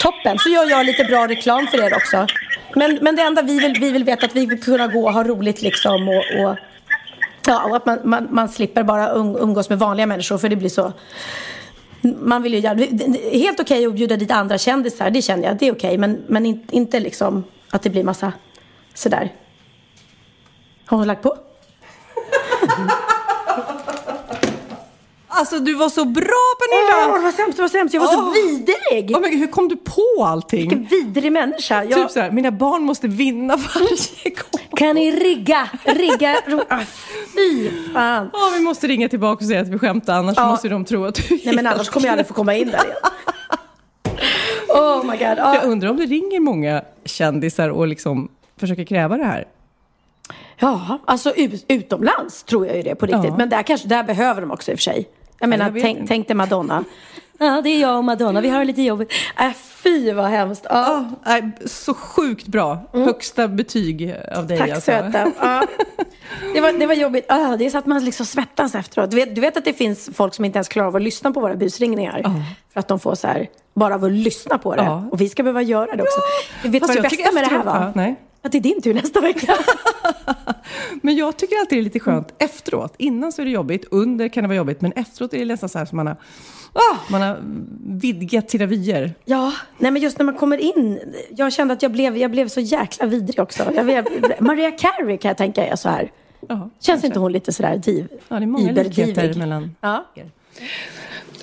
toppen. 0.00 0.38
Så 0.38 0.48
gör 0.48 0.70
jag 0.70 0.86
lite 0.86 1.04
bra 1.04 1.26
reklam 1.28 1.66
för 1.66 1.78
er 1.78 1.94
också. 1.94 2.26
Men, 2.74 2.98
men 3.02 3.16
det 3.16 3.22
enda 3.22 3.42
vi 3.42 3.58
vill, 3.60 3.76
vi 3.80 3.90
vill 3.90 4.04
veta 4.04 4.26
att 4.26 4.36
vi 4.36 4.46
vill 4.46 4.62
kunna 4.62 4.86
gå 4.86 5.06
och 5.06 5.12
ha 5.12 5.24
roligt 5.24 5.62
liksom 5.62 6.08
och, 6.08 6.40
och 6.40 6.56
Ja, 7.48 7.64
och 7.64 7.76
att 7.76 7.86
man, 7.86 7.98
man, 8.04 8.28
man 8.30 8.48
slipper 8.48 8.82
bara 8.82 9.08
um, 9.08 9.36
umgås 9.36 9.68
med 9.68 9.78
vanliga 9.78 10.06
människor 10.06 10.38
för 10.38 10.48
det 10.48 10.56
blir 10.56 10.68
så 10.68 10.92
man 12.00 12.42
vill 12.42 12.54
ju 12.54 12.60
gärna, 12.60 12.82
helt 13.32 13.60
okej 13.60 13.86
att 13.86 13.94
bjuda 13.94 14.16
dit 14.16 14.30
andra 14.30 14.58
kändisar, 14.58 15.10
det 15.10 15.22
känner 15.22 15.44
jag, 15.48 15.58
det 15.58 15.68
är 15.68 15.72
okej. 15.72 15.98
men, 15.98 16.24
men 16.26 16.46
in, 16.46 16.66
inte 16.70 17.00
liksom 17.00 17.44
att 17.70 17.82
det 17.82 17.90
blir 17.90 18.04
massa 18.04 18.32
sådär. 18.94 19.32
Har 20.86 20.98
hon 20.98 21.06
lagt 21.06 21.22
på? 21.22 21.36
Alltså 25.38 25.58
du 25.58 25.74
var 25.74 25.88
så 25.88 26.04
bra 26.04 26.24
Pernilla! 26.58 27.08
Åh, 27.08 27.18
det 27.18 27.24
var 27.24 27.32
sämst, 27.32 27.58
var 27.58 27.68
sämst. 27.68 27.94
Jag 27.94 28.00
var 28.00 28.08
så 28.08 28.18
Åh. 28.18 28.32
vidrig! 28.34 29.16
Oh 29.16 29.20
God, 29.22 29.30
hur 29.30 29.46
kom 29.46 29.68
du 29.68 29.76
på 29.76 30.24
allting? 30.24 30.60
Vilken 30.60 30.84
vidrig 30.84 31.32
människa. 31.32 31.84
Jag... 31.84 31.92
Typ 31.92 32.10
såhär, 32.10 32.30
mina 32.30 32.50
barn 32.50 32.82
måste 32.82 33.08
vinna 33.08 33.56
varje 33.56 34.30
gång. 34.30 34.76
Kan 34.76 34.94
ni 34.94 35.10
rigga? 35.10 35.68
Rigga? 35.84 36.36
ah, 36.68 36.80
fy 37.34 37.70
fan. 37.92 38.30
Ja, 38.32 38.50
vi 38.54 38.60
måste 38.60 38.86
ringa 38.86 39.08
tillbaka 39.08 39.44
och 39.44 39.48
säga 39.48 39.60
att 39.60 39.68
vi 39.68 39.78
skämtar, 39.78 40.18
annars 40.18 40.36
Ja. 40.36 40.48
måste 40.48 40.68
de 40.68 40.84
tro 40.84 41.04
att 41.04 41.14
du 41.14 41.40
Nej 41.44 41.54
men 41.54 41.66
annars 41.66 41.88
kommer 41.88 42.06
jag 42.06 42.12
aldrig 42.12 42.28
få 42.28 42.34
komma 42.34 42.54
in 42.54 42.70
där 42.70 42.84
igen. 42.84 42.96
Oh 44.68 45.04
my 45.04 45.16
god. 45.16 45.20
Ja. 45.38 45.54
Jag 45.54 45.64
undrar 45.64 45.90
om 45.90 45.96
det 45.96 46.06
ringer 46.06 46.40
många 46.40 46.82
kändisar 47.04 47.68
och 47.68 47.86
liksom 47.86 48.28
försöker 48.60 48.84
kräva 48.84 49.16
det 49.16 49.24
här. 49.24 49.44
Ja, 50.58 50.98
alltså 51.04 51.34
ut, 51.36 51.64
utomlands 51.68 52.42
tror 52.42 52.66
jag 52.66 52.76
ju 52.76 52.82
det 52.82 52.94
på 52.94 53.06
riktigt. 53.06 53.24
Ja. 53.24 53.36
Men 53.36 53.48
där, 53.48 53.62
kanske, 53.62 53.88
där 53.88 54.02
behöver 54.04 54.40
de 54.40 54.50
också 54.50 54.70
i 54.70 54.74
och 54.74 54.78
för 54.78 54.82
sig. 54.82 55.08
Jag 55.38 55.48
menar, 55.48 55.64
jag 55.64 55.80
tänk, 55.80 56.08
tänk 56.08 56.28
dig 56.28 56.36
Madonna. 56.36 56.84
Ja, 57.38 57.60
det 57.64 57.70
är 57.70 57.80
jag 57.80 57.98
och 57.98 58.04
Madonna. 58.04 58.40
Vi 58.40 58.48
har 58.48 58.64
lite 58.64 58.82
jobbigt. 58.82 59.12
Äh, 59.38 59.52
fy 59.52 60.12
vad 60.12 60.26
hemskt. 60.26 60.66
Ja. 60.70 61.04
Nej, 61.26 61.50
så 61.66 61.94
sjukt 61.94 62.46
bra. 62.46 62.78
Högsta 62.92 63.48
betyg 63.48 64.14
av 64.36 64.46
dig. 64.46 64.56
Mm. 64.56 64.68
Tack 64.68 64.74
alltså. 64.74 64.90
söta. 64.90 65.32
Ja. 65.40 65.66
Det, 66.54 66.60
var, 66.60 66.72
det 66.72 66.86
var 66.86 66.94
jobbigt. 66.94 67.24
Ah, 67.28 67.56
det 67.56 67.66
är 67.66 67.70
så 67.70 67.78
att 67.78 67.86
man 67.86 68.04
liksom 68.04 68.26
svettas 68.26 68.74
efteråt. 68.74 69.10
Du 69.10 69.16
vet, 69.16 69.34
du 69.34 69.40
vet 69.40 69.56
att 69.56 69.64
det 69.64 69.72
finns 69.72 70.10
folk 70.14 70.34
som 70.34 70.44
inte 70.44 70.56
ens 70.56 70.68
klarar 70.68 70.88
av 70.88 70.96
att 70.96 71.02
lyssna 71.02 71.32
på 71.32 71.40
våra 71.40 71.54
busringningar. 71.54 72.22
För 72.72 72.80
att 72.80 72.88
de 72.88 73.00
får 73.00 73.14
så 73.14 73.26
här, 73.26 73.46
bara 73.74 73.94
av 73.94 74.04
att 74.04 74.12
lyssna 74.12 74.58
på 74.58 74.76
det. 74.76 74.82
Ja. 74.82 75.04
Och 75.10 75.20
vi 75.20 75.28
ska 75.28 75.42
behöva 75.42 75.62
göra 75.62 75.96
det 75.96 76.02
också. 76.02 76.20
Du 76.62 76.68
vet 76.68 76.82
Fast 76.82 76.94
vad 76.94 77.04
det 77.04 77.08
bästa 77.16 77.32
med 77.32 77.42
det 77.42 77.48
här 77.50 77.64
var? 77.64 77.74
ja, 77.74 77.92
nej. 77.94 78.16
Att 78.46 78.52
det 78.52 78.58
är 78.58 78.62
din 78.62 78.82
tur 78.82 78.94
nästa 78.94 79.20
vecka. 79.20 79.54
Men 81.02 81.16
jag 81.16 81.36
tycker 81.36 81.56
alltid 81.56 81.78
det 81.78 81.80
är 81.80 81.84
lite 81.84 82.00
skönt 82.00 82.34
efteråt. 82.38 82.94
Innan 82.98 83.32
så 83.32 83.42
är 83.42 83.46
det 83.46 83.50
jobbigt, 83.52 83.84
under 83.90 84.28
kan 84.28 84.44
det 84.44 84.48
vara 84.48 84.56
jobbigt, 84.56 84.80
men 84.80 84.92
efteråt 84.92 85.34
är 85.34 85.38
det 85.38 85.44
nästan 85.44 85.68
så 85.68 85.78
här 85.78 85.84
som 85.86 85.96
man 85.96 86.06
har, 86.06 86.16
ah, 86.72 86.96
man 87.10 87.22
har 87.22 87.38
vidgat 88.00 88.50
sina 88.50 88.66
vyer. 88.66 89.14
Ja, 89.24 89.52
nej 89.78 89.90
men 89.90 90.02
just 90.02 90.18
när 90.18 90.26
man 90.26 90.34
kommer 90.34 90.58
in. 90.58 91.00
Jag 91.30 91.52
kände 91.52 91.74
att 91.74 91.82
jag 91.82 91.92
blev, 91.92 92.16
jag 92.16 92.30
blev 92.30 92.48
så 92.48 92.60
jäkla 92.60 93.06
vidrig 93.06 93.40
också. 93.40 93.72
Jag 93.74 93.84
blev, 93.84 94.04
Maria 94.40 94.70
Carey 94.70 95.18
kan 95.18 95.28
jag 95.28 95.36
tänka 95.36 95.66
är 95.66 95.76
så 95.76 95.88
här. 95.88 96.10
Känns 96.80 97.04
inte 97.04 97.18
hon 97.18 97.32
lite 97.32 97.52
sådär 97.52 97.76
div? 97.76 98.08
Ja, 98.28 98.36
det 98.38 98.44
är 98.44 98.46
många 98.46 98.72
likheter 98.72 99.34
mellan 99.34 99.74
Ja. 99.80 100.06
er. 100.14 100.30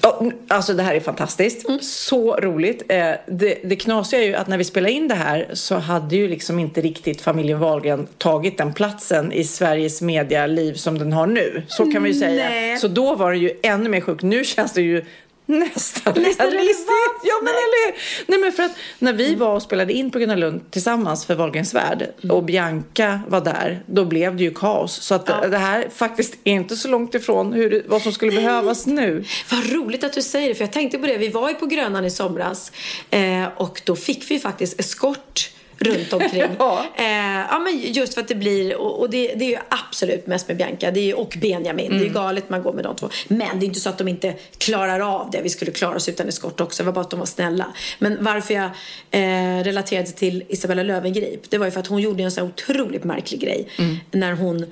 Ja, 0.04 0.22
Alltså 0.47 0.74
det 0.74 0.84
här 0.84 0.95
är 0.95 0.99
fantastiskt. 0.99 1.84
Så 1.84 2.36
roligt. 2.36 2.84
Eh, 2.89 3.12
Det, 3.28 3.58
det 3.64 3.76
knasiga 3.76 4.22
är 4.22 4.26
ju 4.28 4.36
att 4.36 4.47
när 4.47 4.58
vi 4.58 4.64
spelade 4.64 4.91
in 4.93 5.08
det 5.08 5.16
här 5.16 5.47
så 5.54 5.76
hade 5.76 6.16
ju 6.16 6.28
liksom 6.28 6.60
inte 6.60 6.82
riktigt 6.82 7.22
familjen 7.22 7.60
Wahlgren 7.60 8.08
tagit 8.18 8.58
den 8.58 8.74
platsen 8.74 9.32
i 9.32 9.43
Sveriges 9.43 10.01
medialiv 10.01 10.74
som 10.74 10.97
den 10.99 11.14
har 11.14 11.28
nu. 11.28 11.64
Så 11.68 11.91
kan 11.91 12.04
vi 12.04 12.10
ju 12.10 12.16
säga. 12.16 12.49
Nej. 12.49 12.78
Så 12.78 12.88
då 12.88 13.16
var 13.16 13.32
det 13.32 13.38
ju 13.38 13.51
ännu 13.64 13.89
mer 13.89 14.01
sjukt. 14.01 14.24
Nu 14.24 14.43
känns 14.43 14.74
det 14.74 14.82
ju 14.82 15.06
nästan, 15.46 16.14
Nästan 16.22 16.52
realistiskt. 16.52 16.89
Ja, 17.24 17.34
men 17.41 17.54
eller 17.54 17.86
hur? 17.86 17.96
Nej, 18.28 18.39
men 18.39 18.52
för 18.52 18.64
att 18.64 18.72
när 19.00 19.14
vi 19.14 19.36
var 19.36 19.56
och 19.56 19.62
spelade 19.62 19.94
in 19.94 20.12
på 20.12 20.20
Gröna 20.20 20.36
Lund 20.36 20.72
tillsammans 20.72 21.26
för 21.26 21.36
Wahlgrens 21.36 21.74
värld 21.74 22.08
och 22.30 22.44
Bianca 22.44 23.20
var 23.28 23.41
där, 23.41 23.84
då 23.86 24.06
blev 24.06 24.36
det 24.36 24.44
ju 24.44 24.54
kaos. 24.54 25.02
Så 25.02 25.16
att 25.16 25.26
det 25.26 25.58
här 25.58 25.89
faktiskt 25.96 26.38
är 26.44 26.52
inte 26.52 26.76
så 26.76 26.88
långt 26.88 27.16
ifrån 27.16 27.54
hur 27.54 27.84
vad 27.88 28.02
som 28.02 28.12
skulle 28.12 28.32
behövas 28.32 28.86
nu. 28.86 29.26
Vad 29.52 29.72
roligt 29.72 30.04
att 30.04 30.14
du 30.14 30.22
säger 30.22 30.50
det, 30.50 30.56
för 30.56 30.64
jag 30.64 30.74
tänkte 30.74 30.98
på 30.98 31.08
det. 31.08 31.18
Vi 31.18 31.30
var 31.30 31.50
ju 31.50 31.56
på 31.56 31.66
Grönan 31.66 32.06
i 32.06 32.10
somras 32.10 32.72
eh, 33.10 33.46
och 33.56 33.82
då 33.86 33.96
fick 33.96 34.32
vi 34.32 34.39
faktiskt 34.39 34.80
eskort 34.80 35.53
runt 35.84 36.13
omkring. 36.13 36.43
Ja. 36.59 36.86
Eh, 36.95 37.05
ja, 37.49 37.59
men 37.59 37.79
just 37.93 38.13
för 38.13 38.21
att 38.21 38.27
det 38.27 38.36
blir, 38.36 38.75
och, 38.77 38.99
och 38.99 39.09
det, 39.09 39.27
det 39.36 39.45
är 39.45 39.49
ju 39.49 39.57
absolut 39.69 40.27
mest 40.27 40.47
med 40.47 40.57
Bianca 40.57 40.91
det 40.91 40.99
är, 40.99 41.03
ju- 41.03 41.13
och 41.13 41.38
Benjamin. 41.41 41.89
Det 41.89 41.95
är 41.95 41.99
ju 41.99 42.03
Mm. 42.03 42.13
galet 42.13 42.49
man 42.49 42.63
går 42.63 42.73
med 42.73 42.84
de 42.84 42.95
två. 42.95 43.09
Men 43.27 43.59
det 43.59 43.65
är 43.65 43.67
inte 43.67 43.79
så 43.79 43.89
att 43.89 43.97
de 43.97 44.07
inte 44.07 44.34
klarar 44.57 44.99
av 44.99 45.31
det. 45.31 45.41
Vi 45.41 45.49
skulle 45.49 45.71
klara 45.71 45.95
oss 45.95 46.09
utan 46.09 46.27
eskort 46.27 46.61
också. 46.61 46.84
Det 46.84 46.86
var 46.86 46.93
bara 46.93 47.01
att 47.01 47.09
de 47.09 47.19
var 47.19 47.25
snälla. 47.25 47.65
Men 47.99 48.17
varför 48.23 48.53
jag 48.53 48.65
eh, 49.11 49.63
relaterade 49.63 50.11
till 50.11 50.43
Isabella 50.49 50.84
Löwengrip, 50.84 51.49
det 51.49 51.57
var 51.57 51.65
ju 51.65 51.71
för 51.71 51.79
att 51.79 51.88
hon 51.88 52.01
gjorde 52.01 52.23
en 52.23 52.31
så 52.31 52.41
här 52.41 52.47
otroligt 52.47 53.03
märklig 53.03 53.39
grej. 53.41 53.67
Mm. 53.79 53.95
När 54.11 54.34
hon 54.34 54.63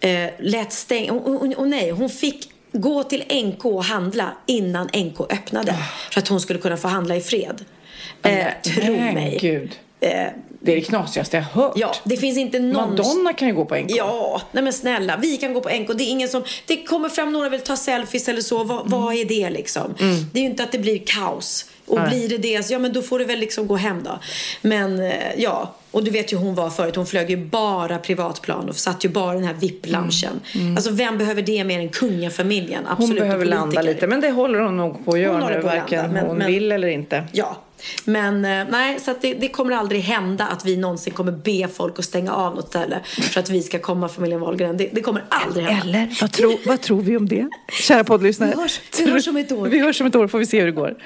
eh, 0.00 0.30
lät 0.38 0.72
stänga, 0.72 1.12
och, 1.12 1.28
och, 1.28 1.52
och 1.58 1.68
nej, 1.68 1.90
hon 1.90 2.10
fick 2.10 2.50
gå 2.72 3.02
till 3.02 3.24
NK 3.46 3.64
och 3.64 3.84
handla 3.84 4.32
innan 4.46 4.86
NK 4.96 5.20
öppnade. 5.32 5.74
För 6.10 6.20
att 6.20 6.28
hon 6.28 6.40
skulle 6.40 6.58
kunna 6.58 6.76
få 6.76 6.88
handla 6.88 7.16
i 7.16 7.20
fred. 7.20 7.64
Eh, 8.22 8.46
tro 8.74 8.92
mig. 8.94 9.38
Gud. 9.40 9.70
Eh, 10.00 10.26
Det 10.62 10.72
är 10.72 10.76
det 10.76 10.82
knasigaste 10.82 11.36
jag 11.36 11.44
hört. 11.44 11.72
Ja, 11.76 11.92
det 12.04 12.16
finns 12.16 12.38
inte 12.38 12.58
någon... 12.58 12.90
Madonna 12.90 13.32
kan 13.32 13.48
ju 13.48 13.54
gå 13.54 13.64
på 13.64 13.74
NK. 13.76 13.90
Ja, 13.90 14.42
nej 14.52 14.64
men 14.64 14.72
snälla. 14.72 15.16
Vi 15.16 15.36
kan 15.36 15.54
gå 15.54 15.60
på 15.60 15.68
NK. 15.68 15.88
Det 15.98 16.04
är 16.04 16.10
ingen 16.10 16.28
som... 16.28 16.42
Det 16.66 16.76
kommer 16.84 17.08
fram 17.08 17.32
några 17.32 17.48
vill 17.48 17.60
ta 17.60 17.76
selfies 17.76 18.28
eller 18.28 18.40
så. 18.40 18.64
Vad, 18.64 18.90
vad 18.90 19.14
är 19.14 19.24
det 19.24 19.50
liksom? 19.50 19.94
Det 20.32 20.38
är 20.38 20.42
ju 20.42 20.48
inte 20.50 20.62
att 20.62 20.72
det 20.72 20.78
blir 20.78 20.98
kaos. 21.06 21.66
Och 21.86 21.98
Nej. 21.98 22.08
blir 22.08 22.28
det 22.28 22.38
det, 22.38 22.62
så 22.66 22.72
ja 22.72 22.78
men 22.78 22.92
då 22.92 23.02
får 23.02 23.18
du 23.18 23.24
väl 23.24 23.38
liksom 23.38 23.66
gå 23.66 23.76
hem 23.76 24.02
då. 24.02 24.18
Men 24.62 25.00
eh, 25.02 25.12
ja, 25.36 25.74
och 25.90 26.04
du 26.04 26.10
vet 26.10 26.32
ju 26.32 26.36
hur 26.36 26.44
hon 26.44 26.54
var 26.54 26.70
förut. 26.70 26.96
Hon 26.96 27.06
flög 27.06 27.30
ju 27.30 27.36
bara 27.36 27.98
privatplan 27.98 28.68
och 28.68 28.76
satt 28.76 29.04
ju 29.04 29.08
bara 29.08 29.34
den 29.34 29.44
här 29.44 29.54
VIP-loungen. 29.54 30.40
Alltså 30.76 30.90
vem 30.90 31.18
behöver 31.18 31.42
det 31.42 31.64
mer 31.64 31.78
än 31.80 31.88
kungafamiljen? 31.88 32.84
Hon 32.84 32.92
Absolut, 32.92 33.20
och 33.20 33.26
behöver 33.26 33.44
landa 33.44 33.82
lite, 33.82 34.06
men 34.06 34.20
det 34.20 34.30
håller 34.30 34.58
hon 34.60 34.76
nog 34.76 35.04
på 35.04 35.12
att 35.12 35.18
göra 35.18 35.48
nu, 35.48 35.60
på 35.60 35.66
varken 35.66 35.98
landa, 36.02 36.14
men- 36.20 36.26
hon 36.26 36.38
men- 36.38 36.46
vill 36.46 36.72
eller 36.72 36.88
inte. 36.88 37.24
Ja, 37.32 37.56
men 38.04 38.44
eh, 38.44 38.64
nej, 38.70 39.00
så 39.00 39.10
att 39.10 39.22
det, 39.22 39.34
det 39.34 39.48
kommer 39.48 39.72
aldrig 39.76 40.00
hända 40.02 40.46
att 40.46 40.64
vi 40.64 40.76
någonsin 40.76 41.12
kommer 41.12 41.32
be 41.32 41.68
folk 41.74 41.98
att 41.98 42.04
stänga 42.04 42.32
av 42.32 42.54
något 42.54 42.68
ställe 42.68 43.00
för 43.04 43.40
att 43.40 43.50
vi 43.50 43.62
ska 43.62 43.78
komma 43.78 44.08
familjen 44.08 44.40
Wahlgren. 44.40 44.76
Det, 44.76 44.88
det 44.92 45.00
kommer 45.00 45.24
aldrig 45.28 45.64
hända. 45.66 45.98
Eller 45.98 46.16
vad, 46.20 46.32
tro, 46.32 46.58
vad 46.66 46.80
tror 46.80 47.00
vi 47.02 47.16
om 47.16 47.28
det? 47.28 47.48
Kära 47.72 48.04
poddlyssnare. 48.04 48.50
Vi 48.56 48.62
hörs- 48.62 48.80
vi 48.98 49.10
hörs 49.10 49.28
om 49.28 49.36
ett 49.36 49.52
år. 49.52 49.66
Vi 49.68 49.78
hörs 49.80 50.00
om 50.00 50.06
ett 50.06 50.14
år 50.16 50.28
får 50.28 50.38
vi 50.38 50.46
se 50.46 50.58
hur 50.58 50.66
det 50.66 50.72
går. 50.72 50.96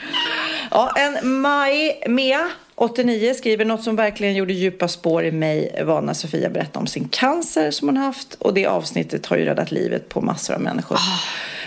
Ja, 0.70 0.93
en 0.97 1.41
Maj 1.41 2.03
Mea 2.09 2.49
89 2.75 3.35
skriver 3.35 3.64
något 3.64 3.83
som 3.85 3.97
verkligen 3.97 4.35
gjorde 4.35 4.53
djupa 4.53 4.89
spår 4.89 5.25
i 5.25 5.33
mig 5.33 5.83
var 5.87 6.03
när 6.03 6.14
Sofia 6.14 6.51
berättade 6.51 6.79
om 6.79 6.87
sin 6.87 7.09
cancer 7.09 7.70
som 7.70 7.89
hon 7.89 7.97
haft 7.97 8.35
och 8.35 8.55
det 8.55 8.66
avsnittet 8.66 9.27
har 9.27 9.37
ju 9.37 9.45
räddat 9.45 9.70
livet 9.70 10.09
på 10.09 10.20
massor 10.20 10.55
av 10.55 10.61
människor. 10.61 10.99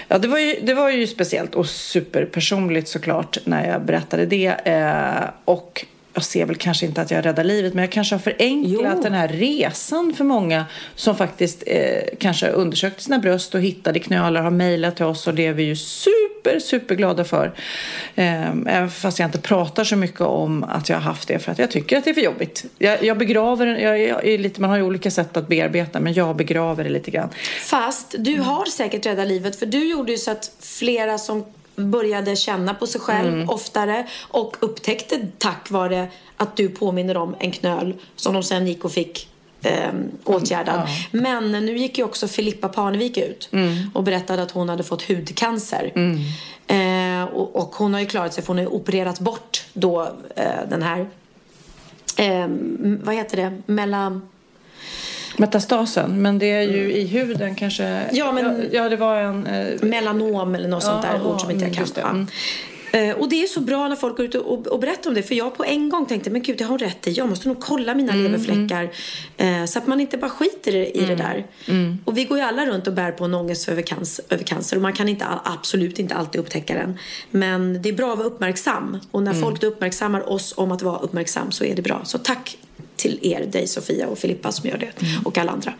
Ja, 0.08 0.18
det 0.18 0.28
var, 0.28 0.39
ju, 0.39 0.60
det 0.62 0.74
var 0.74 0.89
ju 0.89 1.08
speciellt 1.08 1.55
och 1.55 1.68
superpersonligt 1.68 2.88
såklart 2.88 3.38
när 3.45 3.68
jag 3.70 3.86
berättade 3.86 4.26
det. 4.26 4.47
Eh, 4.47 5.30
och 5.45 5.86
jag 6.18 6.24
ser 6.24 6.45
väl 6.45 6.55
kanske 6.55 6.86
inte 6.86 7.01
att 7.01 7.11
jag 7.11 7.26
räddar 7.26 7.43
livet 7.43 7.74
men 7.74 7.84
jag 7.84 7.91
kanske 7.91 8.15
har 8.15 8.20
förenklat 8.20 8.93
Jo. 8.95 9.03
den 9.03 9.13
här 9.13 9.28
resan 9.28 10.13
för 10.13 10.24
många 10.24 10.65
som 10.95 11.15
faktiskt 11.15 11.63
eh, 11.65 12.01
kanske 12.20 12.45
har 12.45 12.53
undersökt 12.53 13.01
sina 13.01 13.20
bröst 13.20 13.55
och 13.55 13.61
hittade 13.61 13.99
knölar, 13.99 14.41
har 14.41 14.51
mejlat 14.51 14.95
till 14.95 15.05
oss 15.05 15.28
och 15.28 15.34
det 15.34 15.45
är 15.45 15.53
vi 15.53 15.63
ju 15.63 15.76
super, 15.76 16.59
superglada 16.59 17.24
för. 17.24 17.53
Eh, 18.15 18.49
även 18.49 18.89
fast 18.89 19.20
jag 19.20 19.28
inte 19.28 19.41
pratar 19.41 19.84
så 19.84 19.95
mycket 19.95 20.22
om 20.22 20.63
att 20.63 20.89
jag 20.89 20.95
har 20.95 21.01
haft 21.01 21.28
det 21.28 21.39
för 21.39 21.51
att 21.51 21.59
jag 21.59 21.72
tycker 21.72 21.97
att 21.97 22.03
det 22.03 22.09
är 22.09 22.13
för 22.13 22.22
jobbigt. 22.22 22.65
Jag, 22.78 23.03
jag 23.03 23.18
begraver 23.18 23.68
jag, 23.68 23.99
jag 23.99 24.39
lite, 24.39 24.61
man 24.61 24.70
har 24.70 24.78
ju 24.78 24.84
olika 24.84 25.11
sätt 25.11 25.38
att 25.38 25.47
bearbeta 25.47 25.99
men 25.99 26.13
jag 26.13 26.36
begraver 26.36 26.84
det 26.84 26.89
lite 26.89 27.11
grann. 27.11 27.30
Fast 27.61 28.15
du 28.18 28.39
har 28.39 28.65
säkert 28.65 29.05
räddat 29.05 29.28
livet 29.28 29.59
för 29.59 29.65
du 29.65 29.89
gjorde 29.89 30.11
ju 30.11 30.18
så 30.18 30.32
att 30.32 30.51
flera 30.59 31.18
som 31.18 31.45
började 31.78 32.36
känna 32.36 32.73
på 32.73 32.88
sig 32.88 33.01
själv 33.01 33.34
Mm. 33.34 33.49
oftare 33.49 34.07
och 34.21 34.57
upptäckte 34.59 35.28
tack 35.38 35.71
vare 35.71 36.07
att 36.38 36.57
du 36.57 36.69
påminner 36.69 37.17
om 37.17 37.36
en 37.39 37.51
knöl 37.51 37.93
som 38.15 38.34
de 38.34 38.43
sen 38.43 38.67
gick 38.67 38.86
och 38.86 38.91
fick 38.91 39.30
ehm, 39.61 40.11
åtgärdad. 40.23 40.88
Men 41.11 41.51
nu 41.51 41.78
gick 41.78 41.97
ju 41.97 42.03
också 42.03 42.28
Filippa 42.28 42.69
Parnevik 42.69 43.17
ut 43.17 43.49
Mm. 43.51 43.91
och 43.93 44.03
berättade 44.03 44.41
att 44.41 44.51
hon 44.51 44.69
hade 44.69 44.84
fått 44.84 45.01
hudcancer. 45.03 45.91
Eh, 46.67 47.23
och, 47.23 47.55
och 47.55 47.75
hon 47.75 47.93
har 47.93 48.01
ju 48.01 48.05
klarat 48.07 48.34
sig 48.34 48.43
för 48.43 48.47
hon 48.47 48.57
har 48.57 48.63
ju 48.63 48.69
opererat 48.69 49.19
bort 49.19 49.65
då 49.73 50.01
eh, 50.36 50.45
den 50.69 50.82
här 50.84 51.07
ehm, 52.17 53.01
vad 53.03 53.15
heter 53.15 53.38
det? 53.38 53.61
Mellan... 53.65 54.30
Metastasen, 55.38 56.21
men 56.21 56.39
det 56.39 56.51
är 56.51 56.61
ju 56.61 56.93
i 56.93 57.07
huden 57.07 57.55
kanske. 57.55 58.01
Ja, 58.11 58.32
men- 58.32 58.69
ja, 58.71 58.89
det 58.89 58.95
var 58.95 59.15
en... 59.21 59.47
Eh, 59.47 59.67
Melanom 59.82 60.55
eller 60.55 60.67
något 60.69 60.84
sånt 60.84 61.01
där 61.01 61.15
aha, 61.15 61.34
ord 61.34 61.41
som 61.41 61.51
inte 61.51 61.65
jag 61.65 61.67
mm, 61.67 61.75
kan. 61.75 61.84
just 61.84 61.95
det. 61.95 62.01
Mm. 62.01 62.28
Eh, 62.91 63.15
Och 63.15 63.30
det 63.30 63.43
är 63.43 63.47
så 63.47 63.59
bra 63.61 63.88
när 63.88 63.95
folk 63.95 64.17
går 64.17 64.25
ut 64.25 64.36
och, 64.36 64.67
och 64.67 64.80
berättar 64.80 65.09
om 65.09 65.13
det. 65.15 65.23
För 65.23 65.36
jag 65.36 65.57
på 65.57 65.63
en 65.65 65.89
gång 65.89 66.05
tänkte, 66.05 66.30
men 66.30 66.41
gud, 66.41 66.61
jag 66.61 66.67
har 66.67 66.78
rätt 66.78 67.07
i. 67.07 67.11
Jag 67.11 67.30
måste 67.30 67.47
nog 67.47 67.59
kolla 67.59 67.95
mina 67.95 68.13
Mm, 68.13 68.23
leverfläckar. 68.23 68.89
Eh, 69.38 69.65
så 69.65 69.80
att 69.80 69.88
man 69.88 69.99
inte 70.01 70.17
bara 70.17 70.30
skiter 70.32 70.75
i, 70.75 70.91
i 70.91 71.05
det 71.05 71.15
där. 71.15 71.45
Mm. 71.67 71.97
Och 72.05 72.17
vi 72.17 72.23
går 72.23 72.38
ju 72.38 72.43
alla 72.43 72.65
runt 72.65 72.88
och 72.88 72.93
bär 72.93 73.11
på 73.11 73.25
en 73.25 73.34
ångest 73.34 73.69
över 73.69 73.82
cancer. 73.82 74.25
Över 74.30 74.43
cancer 74.43 74.75
och 74.75 74.82
man 74.82 74.93
kan 74.93 75.09
inte, 75.09 75.25
absolut 75.43 75.99
inte 75.99 76.15
alltid 76.15 76.41
upptäcka 76.41 76.73
den. 76.73 76.97
Men 77.32 77.82
det 77.82 77.89
är 77.89 77.93
bra 77.93 78.11
att 78.11 78.17
vara 78.17 78.28
uppmärksam. 78.28 78.97
Och 79.11 79.23
när 79.23 79.32
Mm. 79.32 79.43
folk 79.43 79.61
då 79.61 79.67
uppmärksammar 79.67 80.30
oss 80.30 80.53
om 80.57 80.71
att 80.71 80.82
vara 80.82 80.97
uppmärksam 80.99 81.51
så 81.51 81.63
är 81.63 81.75
det 81.75 81.82
bra. 81.82 82.01
Så 82.03 82.17
tack 82.17 82.57
till 82.97 83.19
er, 83.21 83.45
dig 83.45 83.67
Sofia 83.67 84.07
och 84.07 84.17
Filippa 84.17 84.51
som 84.51 84.69
gör 84.69 84.77
det 84.77 84.91
och 85.25 85.37
alla 85.37 85.51
andra. 85.51 85.73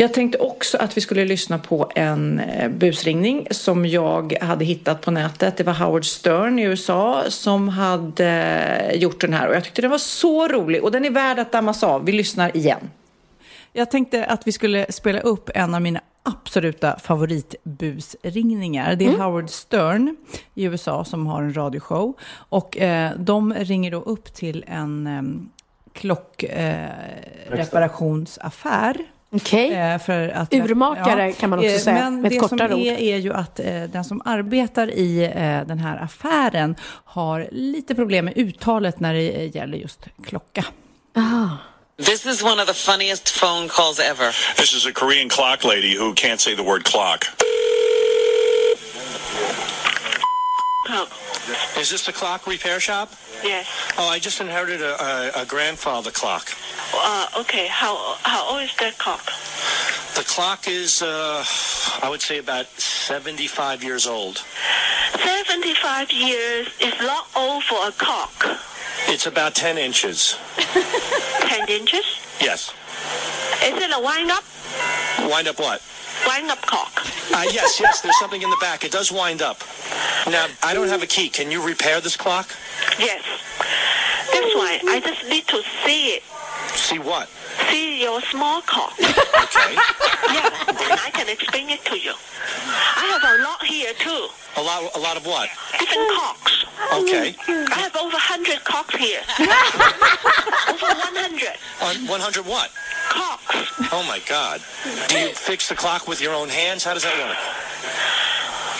Jag 0.00 0.14
tänkte 0.14 0.38
också 0.38 0.78
att 0.78 0.96
vi 0.96 1.00
skulle 1.00 1.24
lyssna 1.24 1.58
på 1.58 1.90
en 1.94 2.40
eh, 2.40 2.68
busringning 2.68 3.46
som 3.50 3.86
jag 3.86 4.38
hade 4.40 4.64
hittat 4.64 5.00
på 5.00 5.10
nätet. 5.10 5.56
Det 5.56 5.64
var 5.64 5.72
Howard 5.72 6.04
Stern 6.04 6.58
i 6.58 6.62
USA 6.62 7.24
som 7.28 7.68
hade 7.68 8.92
gjort 8.94 9.20
den 9.20 9.32
här 9.32 9.48
och 9.48 9.54
jag 9.54 9.64
tyckte 9.64 9.82
den 9.82 9.90
var 9.90 9.98
så 9.98 10.48
rolig 10.48 10.84
och 10.84 10.90
den 10.92 11.04
är 11.04 11.10
värd 11.10 11.38
att 11.38 11.52
dammas 11.52 11.82
av. 11.82 12.04
Vi 12.04 12.12
lyssnar 12.12 12.56
igen. 12.56 12.90
Jag 13.72 13.90
tänkte 13.90 14.24
att 14.24 14.46
vi 14.46 14.52
skulle 14.52 14.92
spela 14.92 15.20
upp 15.20 15.50
en 15.54 15.74
av 15.74 15.82
mina 15.82 16.00
absoluta 16.22 16.98
favoritbusringningar. 16.98 18.96
Det 18.96 19.04
är 19.04 19.08
Mm. 19.08 19.20
Howard 19.20 19.50
Stern 19.50 20.16
i 20.54 20.64
USA 20.64 21.04
som 21.04 21.26
har 21.26 21.42
en 21.42 21.56
radioshow. 21.56 22.14
Och 22.32 22.78
eh, 22.78 23.12
de 23.18 23.54
ringer 23.54 23.90
då 23.90 24.00
upp 24.00 24.34
till 24.34 24.64
en 24.66 25.06
eh, 25.06 25.22
klockreparationsaffär. 26.00 28.96
Okej. 29.30 29.72
Eh, 29.74 29.98
för 29.98 30.28
att, 30.28 30.54
Urmakare 30.54 31.32
kan 31.32 31.50
man 31.50 31.58
också 31.58 31.70
Eh, 31.70 31.78
säga, 31.78 32.10
Men 32.10 32.20
med 32.20 32.32
ett 32.32 32.32
det 32.32 32.38
kortare 32.48 32.68
som 32.68 32.80
ord. 32.80 32.86
är, 32.86 32.98
är 32.98 33.16
ju 33.16 33.32
att 33.34 33.60
eh, 33.60 33.82
den 33.82 34.04
som 34.04 34.22
arbetar 34.24 34.90
i 34.90 35.24
eh, 35.24 35.30
den 35.66 35.78
här 35.78 35.96
affären 36.02 36.76
har 37.04 37.48
lite 37.52 37.94
problem 37.94 38.24
med 38.24 38.38
uttalet 38.38 39.00
när 39.00 39.14
det 39.14 39.54
gäller 39.54 39.78
just 39.78 40.00
klocka. 40.26 40.64
This 42.06 42.26
is 42.26 42.42
one 42.42 42.62
of 42.62 42.68
the 42.68 42.74
funniest 42.74 43.40
phone 43.40 43.68
calls 43.68 43.98
ever. 44.00 44.54
This 44.56 44.74
is 44.74 44.86
a 44.86 44.90
Korean 44.94 45.28
clock 45.28 45.64
lady 45.64 45.98
who 45.98 46.12
can't 46.14 46.38
say 46.38 46.56
the 46.56 46.62
word 46.62 46.84
clock. 46.84 47.24
Is 51.78 51.90
this 51.90 52.04
the 52.06 52.12
clock 52.12 52.46
repair 52.46 52.80
shop? 52.80 53.12
Yes. 53.42 53.66
Oh, 53.96 54.08
I 54.08 54.18
just 54.18 54.40
inherited 54.40 54.80
a, 54.82 55.02
a, 55.38 55.42
a 55.42 55.46
grandfather 55.46 56.10
clock. 56.10 56.48
Uh, 56.94 57.26
okay. 57.38 57.66
How 57.68 58.16
how 58.22 58.50
old 58.50 58.62
is 58.62 58.74
that 58.76 58.98
clock? 58.98 59.24
The 60.14 60.24
clock 60.24 60.66
is, 60.66 61.00
uh, 61.02 61.44
I 62.02 62.08
would 62.10 62.20
say, 62.20 62.38
about 62.38 62.66
75 62.66 63.84
years 63.84 64.06
old. 64.06 64.42
Seventy-five 65.22 66.10
years 66.12 66.68
is 66.80 66.94
not 67.00 67.28
old 67.36 67.62
for 67.64 67.86
a 67.86 67.92
clock. 67.92 68.32
It's 69.06 69.26
about 69.26 69.54
10 69.54 69.78
inches. 69.78 70.36
Ten 70.56 71.68
inches. 71.68 72.04
Yes. 72.40 72.74
Is 73.64 73.80
it 73.82 73.90
a 73.94 74.00
wind-up? 74.02 74.44
Wind 75.30 75.48
up 75.48 75.58
what? 75.58 75.80
Wind-up 76.28 76.60
clock. 76.60 76.92
Uh, 77.32 77.44
yes, 77.50 77.80
yes, 77.80 78.02
there's 78.02 78.18
something 78.18 78.42
in 78.42 78.50
the 78.50 78.58
back. 78.60 78.84
It 78.84 78.92
does 78.92 79.10
wind 79.10 79.40
up. 79.40 79.62
Now, 80.26 80.46
I 80.62 80.74
don't 80.74 80.88
have 80.88 81.02
a 81.02 81.06
key. 81.06 81.30
Can 81.30 81.50
you 81.50 81.66
repair 81.66 82.02
this 82.02 82.18
clock? 82.18 82.54
Yes. 82.98 83.24
That's 84.30 84.54
why 84.54 84.78
I 84.84 85.00
just 85.00 85.26
need 85.26 85.46
to 85.48 85.62
see 85.86 86.08
it. 86.08 86.22
See 86.74 86.98
what? 86.98 87.28
See 87.70 88.02
your 88.02 88.20
small 88.22 88.60
clock. 88.62 88.94
Okay. 88.98 89.74
yeah. 90.32 90.50
Then 90.66 90.98
I 90.98 91.10
can 91.12 91.28
explain 91.28 91.70
it 91.70 91.84
to 91.86 91.98
you. 91.98 92.12
I 92.96 93.04
have 93.12 93.40
a 93.40 93.42
lot 93.42 93.64
here 93.64 93.92
too. 93.98 94.28
A 94.56 94.62
lot, 94.62 94.90
a 94.94 94.98
lot 94.98 95.16
of 95.16 95.26
what? 95.26 95.48
Different 95.78 96.10
clocks. 96.12 96.64
Okay. 96.94 97.34
I 97.46 97.78
have 97.80 97.96
over 97.96 98.16
100 98.16 98.64
clocks 98.64 98.94
here. 98.96 99.20
over 99.38 100.86
100 100.86 101.56
On 101.82 102.06
100 102.08 102.46
what? 102.46 102.70
clocks. 103.08 103.92
Oh 103.92 104.04
my 104.08 104.20
God. 104.28 104.60
Do 105.08 105.18
you 105.18 105.28
fix 105.34 105.68
the 105.68 105.74
clock 105.74 106.08
with 106.08 106.20
your 106.20 106.34
own 106.34 106.48
hands? 106.48 106.84
How 106.84 106.94
does 106.94 107.02
that 107.04 107.16
work? 107.18 107.38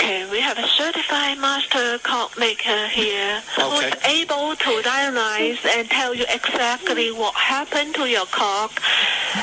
Okay, 0.01 0.31
we 0.31 0.41
have 0.41 0.57
a 0.59 0.69
certified 0.69 1.39
master 1.39 1.99
clock 2.05 2.39
maker 2.39 2.87
here 2.87 3.43
Okay. 3.59 3.91
who's 3.91 4.05
able 4.23 4.55
to 4.55 4.83
diagnose 4.83 5.59
and 5.77 5.91
tell 5.91 6.15
you 6.15 6.25
exactly 6.33 7.11
what 7.11 7.35
happened 7.35 7.97
to 7.97 8.05
your 8.09 8.25
clock 8.27 8.71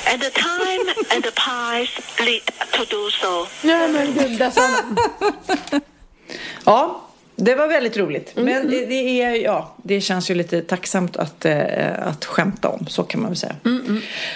and 0.08 0.22
the 0.22 0.30
time 0.32 0.88
and 1.12 1.22
the 1.26 1.34
price 1.34 1.92
lead 2.20 2.42
to 2.72 2.86
do 2.86 3.10
so. 3.22 3.48
Nej 3.64 3.88
men 3.92 4.14
gud, 4.14 4.38
där 4.40 4.52
sa 4.52 4.62
han. 4.62 4.98
Ja, 6.66 7.02
det 7.38 7.56
var 7.56 7.68
väldigt 7.68 7.98
roligt. 7.98 8.32
Men 8.36 8.70
det, 8.70 8.86
det, 8.86 9.22
är, 9.22 9.36
ja, 9.36 9.76
det 9.84 10.02
känns 10.02 10.32
ju 10.32 10.36
lite 10.36 10.62
tacksamt 10.62 11.18
att, 11.18 11.46
eh, 11.46 12.08
att 12.08 12.26
skämta 12.26 12.70
om, 12.70 12.88
så 12.88 13.04
kan 13.04 13.22
man 13.22 13.30
väl 13.30 13.38
säga. 13.38 13.56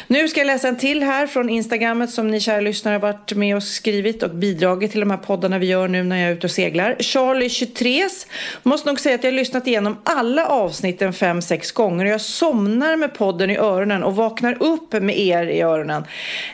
Nu 0.08 0.28
ska 0.28 0.40
jag 0.40 0.48
läsa 0.48 0.68
en 0.68 0.78
till 0.78 1.04
här 1.04 1.28
från 1.28 1.50
Instagrammet 1.50 2.10
som 2.10 2.32
ni 2.32 2.40
kära 2.40 2.62
lyssnare 2.62 2.94
har 2.94 3.00
varit 3.00 3.34
med 3.34 3.56
och 3.56 3.64
skrivit 3.64 4.24
och 4.24 4.30
bidragit 4.30 4.92
till 4.92 5.00
de 5.00 5.12
här 5.12 5.18
poddarna 5.18 5.58
vi 5.58 5.66
gör 5.66 5.88
nu 5.88 6.04
när 6.04 6.18
jag 6.18 6.30
är 6.30 6.34
ute 6.34 6.48
och 6.48 6.52
seglar. 6.52 6.96
Charlie 7.00 7.50
23 7.50 8.04
måste 8.64 8.90
nog 8.90 9.00
säga 9.00 9.16
att 9.16 9.24
jag 9.24 9.32
har 9.32 9.38
lyssnat 9.38 9.68
igenom 9.68 9.98
alla 10.04 10.46
avsnitten 10.46 11.14
fem 11.14 11.42
sex 11.42 11.72
gånger 11.72 12.06
och 12.06 12.12
jag 12.12 12.22
somnar 12.22 12.96
med 12.96 13.14
podden 13.14 13.50
i 13.50 13.58
öronen 13.58 14.04
och 14.04 14.16
vaknar 14.16 14.64
upp 14.64 14.94
med 14.94 15.20
er 15.20 15.48
i 15.48 15.62
öronen. 15.62 16.04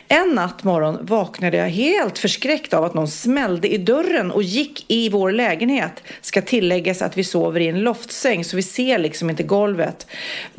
En 0.08 0.28
natt 0.28 0.64
morgon 0.64 0.98
vaknade 1.00 1.56
jag 1.56 1.68
helt 1.68 2.18
förskräckt 2.18 2.74
av 2.74 2.84
att 2.84 2.94
någon 2.94 3.08
smällde 3.08 3.68
i 3.68 3.78
dörren 3.78 4.30
och 4.30 4.42
gick 4.42 4.84
i 4.88 5.08
vår 5.08 5.32
lägenhet. 5.32 6.02
Ska 6.20 6.35
tilläggas 6.40 7.02
att 7.02 7.16
vi 7.18 7.24
sover 7.24 7.60
i 7.60 7.68
en 7.68 7.80
loftsäng 7.80 8.44
så 8.44 8.56
vi 8.56 8.62
ser 8.62 8.98
liksom 8.98 9.30
inte 9.30 9.42
golvet. 9.42 10.06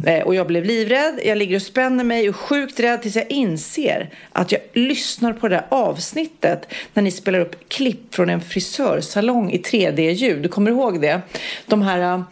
Eh, 0.06 0.22
Och 0.22 0.36
jag 0.36 0.48
blev 0.48 0.66
livrädd, 0.66 1.20
jag 1.26 1.38
ligger 1.38 1.56
och 1.56 1.62
spänner 1.62 2.04
mig 2.04 2.30
och 2.30 2.36
sjukt 2.36 2.80
rädd 2.80 3.02
tills 3.02 3.16
jag 3.16 3.32
inser 3.32 4.10
att 4.32 4.52
jag 4.52 4.62
lyssnar 4.74 5.34
på 5.34 5.48
det 5.48 5.56
där 5.56 5.66
avsnittet 5.70 6.68
när 6.94 7.04
ni 7.04 7.12
spelar 7.12 7.40
upp 7.40 7.70
klipp 7.70 8.16
från 8.16 8.30
en 8.30 8.42
frisörsalong 8.42 9.52
i 9.52 9.58
3D-ljud. 9.58 10.42
Du 10.44 10.50
kommer 10.50 10.72
ihåg 10.72 11.02
det? 11.02 11.22
De 11.66 11.82
här 11.82 12.24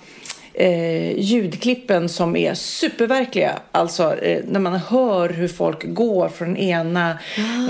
eh, 0.54 1.20
ljudklippen 1.20 2.10
som 2.10 2.36
är 2.36 2.54
superverkliga. 2.54 3.52
Alltså 3.72 4.18
eh, 4.18 4.44
när 4.48 4.60
man 4.60 4.76
hör 4.76 5.30
hur 5.30 5.48
folk 5.48 5.84
går 5.94 6.30
från 6.30 6.58
ena 6.58 7.18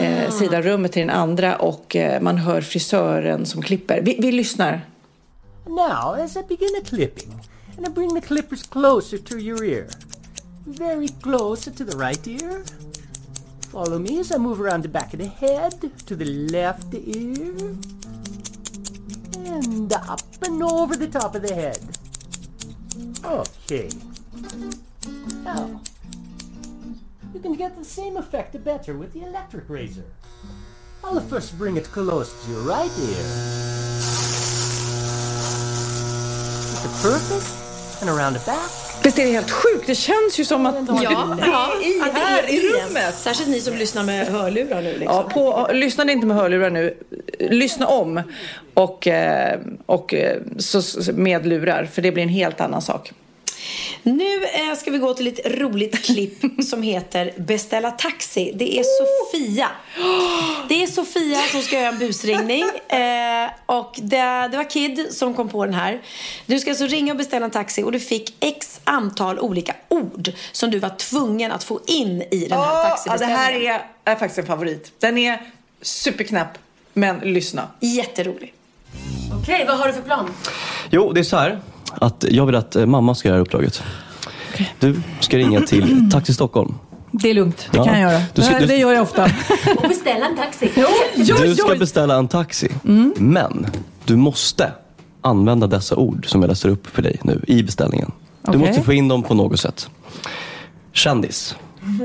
eh, 0.01 0.29
sidan 0.31 0.61
rummet 0.61 0.91
till 0.91 1.01
den 1.01 1.09
andra 1.09 1.55
och 1.55 1.95
eh, 1.95 2.21
man 2.21 2.37
hör 2.37 2.61
frisören 2.61 3.45
som 3.45 3.61
klipper. 3.61 4.01
Vi, 4.01 4.15
vi 4.19 4.31
lyssnar. 4.31 4.81
Now, 5.67 6.13
as 6.13 6.37
I 6.37 6.41
begin 6.43 6.73
the 6.73 6.81
clipping, 6.81 7.39
and 7.75 7.85
I 7.85 7.89
bring 7.89 8.13
the 8.13 8.21
clippers 8.21 8.63
closer 8.63 9.17
to 9.17 9.41
your 9.41 9.63
ear. 9.63 9.89
Very 10.65 11.09
closer 11.09 11.71
to 11.71 11.83
the 11.83 11.97
right 11.97 12.25
ear. 12.27 12.63
Follow 13.69 13.99
me 13.99 14.19
as 14.19 14.31
I 14.31 14.37
move 14.37 14.61
around 14.61 14.83
the 14.83 14.89
back 14.89 15.13
of 15.13 15.19
the 15.19 15.27
head 15.27 15.73
to 16.05 16.15
the 16.15 16.25
left 16.25 16.93
ear. 16.93 17.75
And 19.45 19.91
up 19.91 20.21
and 20.43 20.63
over 20.63 20.95
the 20.95 21.07
top 21.07 21.35
of 21.35 21.41
the 21.41 21.53
head. 21.53 21.79
Okay. 23.23 23.89
Now, 25.43 25.81
you 27.33 27.39
can 27.39 27.53
get 27.55 27.77
the 27.77 27.83
same 27.83 28.17
effect 28.17 28.63
better 28.63 28.97
with 28.97 29.13
the 29.13 29.23
electric 29.23 29.69
razor. 29.69 30.05
I'll 31.03 31.19
first 31.19 31.57
bring 31.57 31.75
it 31.75 31.85
close 31.85 32.45
to 32.45 32.51
your 32.51 32.61
right 32.61 32.91
ear. 32.99 34.04
It 36.95 37.01
perfect? 37.03 38.01
And 38.01 38.09
around 38.09 38.33
the 38.39 38.45
back. 38.51 38.71
Visst 39.03 39.19
är 39.19 39.25
det 39.25 39.31
helt 39.31 39.51
sjukt? 39.51 39.87
Det 39.87 39.95
känns 39.95 40.39
ju 40.39 40.45
som 40.45 40.65
att 40.65 40.75
Ja, 40.87 40.95
ja, 41.01 41.71
det 41.79 41.85
är 41.85 41.97
i, 41.97 42.01
att 42.01 42.13
det 42.13 42.19
här 42.19 42.43
är 42.43 42.49
i 42.49 42.59
rummet. 42.59 43.15
Särskilt 43.17 43.49
ni 43.49 43.59
som 43.61 43.75
lyssnar 43.75 44.03
med 44.03 44.27
hörlurar 44.27 44.81
nu. 44.81 44.97
Liksom. 44.97 45.07
Ja, 45.15 45.29
på, 45.33 45.69
lyssna 45.73 46.11
inte 46.11 46.27
med 46.27 46.37
hörlurar 46.37 46.69
nu. 46.69 46.97
Lyssna 47.39 47.87
om 47.87 48.21
och, 48.73 49.07
eh, 49.07 49.59
och 49.85 50.13
eh, 50.13 50.37
så- 50.57 51.13
med 51.13 51.45
lurar 51.45 51.85
för 51.93 52.01
det 52.01 52.11
blir 52.11 52.23
en 52.23 52.29
helt 52.29 52.61
annan 52.61 52.81
sak. 52.81 53.11
Nu 54.03 54.43
eh, 54.45 54.75
ska 54.77 54.91
vi 54.91 54.97
gå 54.97 55.13
till 55.13 55.27
ett 55.27 55.39
roligt 55.45 56.05
klipp 56.05 56.63
som 56.69 56.81
heter 56.81 57.33
Beställa 57.37 57.91
taxi. 57.91 58.51
Det 58.55 58.79
är 58.79 58.83
Sofia. 58.83 59.69
Det 60.69 60.83
är 60.83 60.87
Sofia 60.87 61.41
som 61.51 61.61
ska 61.61 61.75
göra 61.75 61.87
en 61.87 61.99
busringning. 61.99 62.63
Eh, 62.87 63.49
och 63.65 63.95
det, 63.97 64.47
det 64.51 64.57
var 64.57 64.69
Kid 64.69 65.07
som 65.11 65.33
kom 65.33 65.49
på 65.49 65.65
den 65.65 65.73
här. 65.73 66.01
Du 66.45 66.59
ska 66.59 66.69
alltså 66.69 66.85
ringa 66.85 67.11
och 67.13 67.17
beställa 67.17 67.45
en 67.45 67.51
taxi 67.51 67.83
och 67.83 67.91
du 67.91 67.99
fick 67.99 68.35
x 68.39 68.79
antal 68.83 69.39
olika 69.39 69.75
ord 69.89 70.31
som 70.51 70.71
du 70.71 70.79
var 70.79 70.89
tvungen 70.89 71.51
att 71.51 71.63
få 71.63 71.79
in 71.87 72.21
i 72.31 72.47
den 72.49 72.59
här 72.59 72.65
Ja, 72.65 72.83
det 72.83 72.89
taxibeställningen. 72.89 73.37
här 73.39 73.53
är, 73.53 74.11
är 74.11 74.15
faktiskt 74.15 74.39
en 74.39 74.45
favorit. 74.45 74.91
Den 74.99 75.17
är 75.17 75.41
superknapp, 75.81 76.57
men 76.93 77.19
lyssna. 77.19 77.67
Jätterolig. 77.79 78.53
Okej, 79.41 79.65
vad 79.67 79.77
har 79.77 79.87
du 79.87 79.93
för 79.93 80.01
plan? 80.01 80.33
Jo, 80.89 81.11
det 81.13 81.19
är 81.19 81.23
så 81.23 81.37
här 81.37 81.59
att 82.01 82.25
jag 82.29 82.45
vill 82.45 82.55
att 82.55 82.75
eh, 82.75 82.85
mamma 82.85 83.15
ska 83.15 83.27
göra 83.29 83.35
det 83.37 83.39
här 83.39 83.41
uppdraget. 83.45 83.83
Du 84.79 85.01
ska 85.19 85.37
ringa 85.37 85.61
till 85.61 86.09
Taxi 86.11 86.33
Stockholm. 86.33 86.75
Det 87.11 87.29
är 87.29 87.33
lugnt, 87.33 87.67
det 87.71 87.77
Ja. 87.77 87.83
kan 87.85 87.99
jag 88.01 88.11
göra. 88.11 88.23
Du 88.33 88.41
ska- 88.41 88.53
det, 88.53 88.59
du- 88.59 88.65
det 88.67 88.75
gör 88.77 88.93
jag 88.93 89.01
ofta. 89.03 89.23
Och 89.77 89.87
beställa 89.89 90.25
en 90.25 90.37
taxi. 90.37 90.71
Du 91.15 91.55
ska 91.55 91.75
beställa 91.75 92.15
en 92.17 92.27
taxi, 92.27 92.69
men 93.15 93.65
du 94.05 94.15
måste 94.15 94.71
använda 95.21 95.67
dessa 95.67 95.95
ord 95.95 96.25
som 96.29 96.41
jag 96.41 96.47
läser 96.49 96.69
upp 96.69 96.87
för 96.87 97.01
dig 97.01 97.19
nu 97.23 97.41
i 97.47 97.63
beställningen. 97.63 98.11
Du 98.41 98.49
Okej. 98.49 98.59
måste 98.67 98.83
få 98.83 98.93
in 98.93 99.07
dem 99.07 99.23
på 99.23 99.33
något 99.33 99.59
sätt. 99.59 99.89
Kändis. 100.91 101.55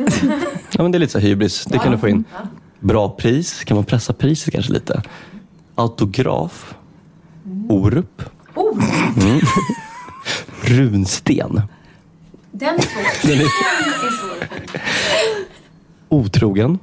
Ja, 0.73 0.83
men 0.83 0.93
det 0.93 0.99
är 0.99 1.01
lite 1.01 1.13
så 1.13 1.19
hybris. 1.19 1.65
Det 1.65 1.79
kan 1.79 1.93
du 1.93 1.99
få 1.99 2.09
in. 2.09 2.25
Bra 2.81 3.09
pris. 3.09 3.65
Kan 3.65 3.75
man 3.75 3.85
pressa 3.85 4.13
priset 4.13 4.53
kanske 4.55 4.73
lite? 4.73 5.03
Autograf. 5.75 6.75
Orup. 7.69 8.23
Mm. 8.61 9.41
Runsten. 10.63 11.63
Den 12.53 12.75
är 12.75 12.81
svår. 12.83 13.29
Den 13.29 13.39
är- 13.41 13.45
är 13.45 14.11
svår. 14.11 14.49
Otrogen. 16.09 16.79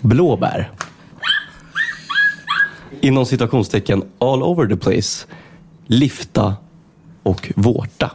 Blåbär. 0.00 0.70
Inom 3.00 3.26
citationstecken 3.26 4.02
all 4.18 4.42
over 4.42 4.66
the 4.66 4.76
place. 4.76 5.26
Lifta 5.86 6.56
och 7.22 7.52
vårta. 7.56 8.10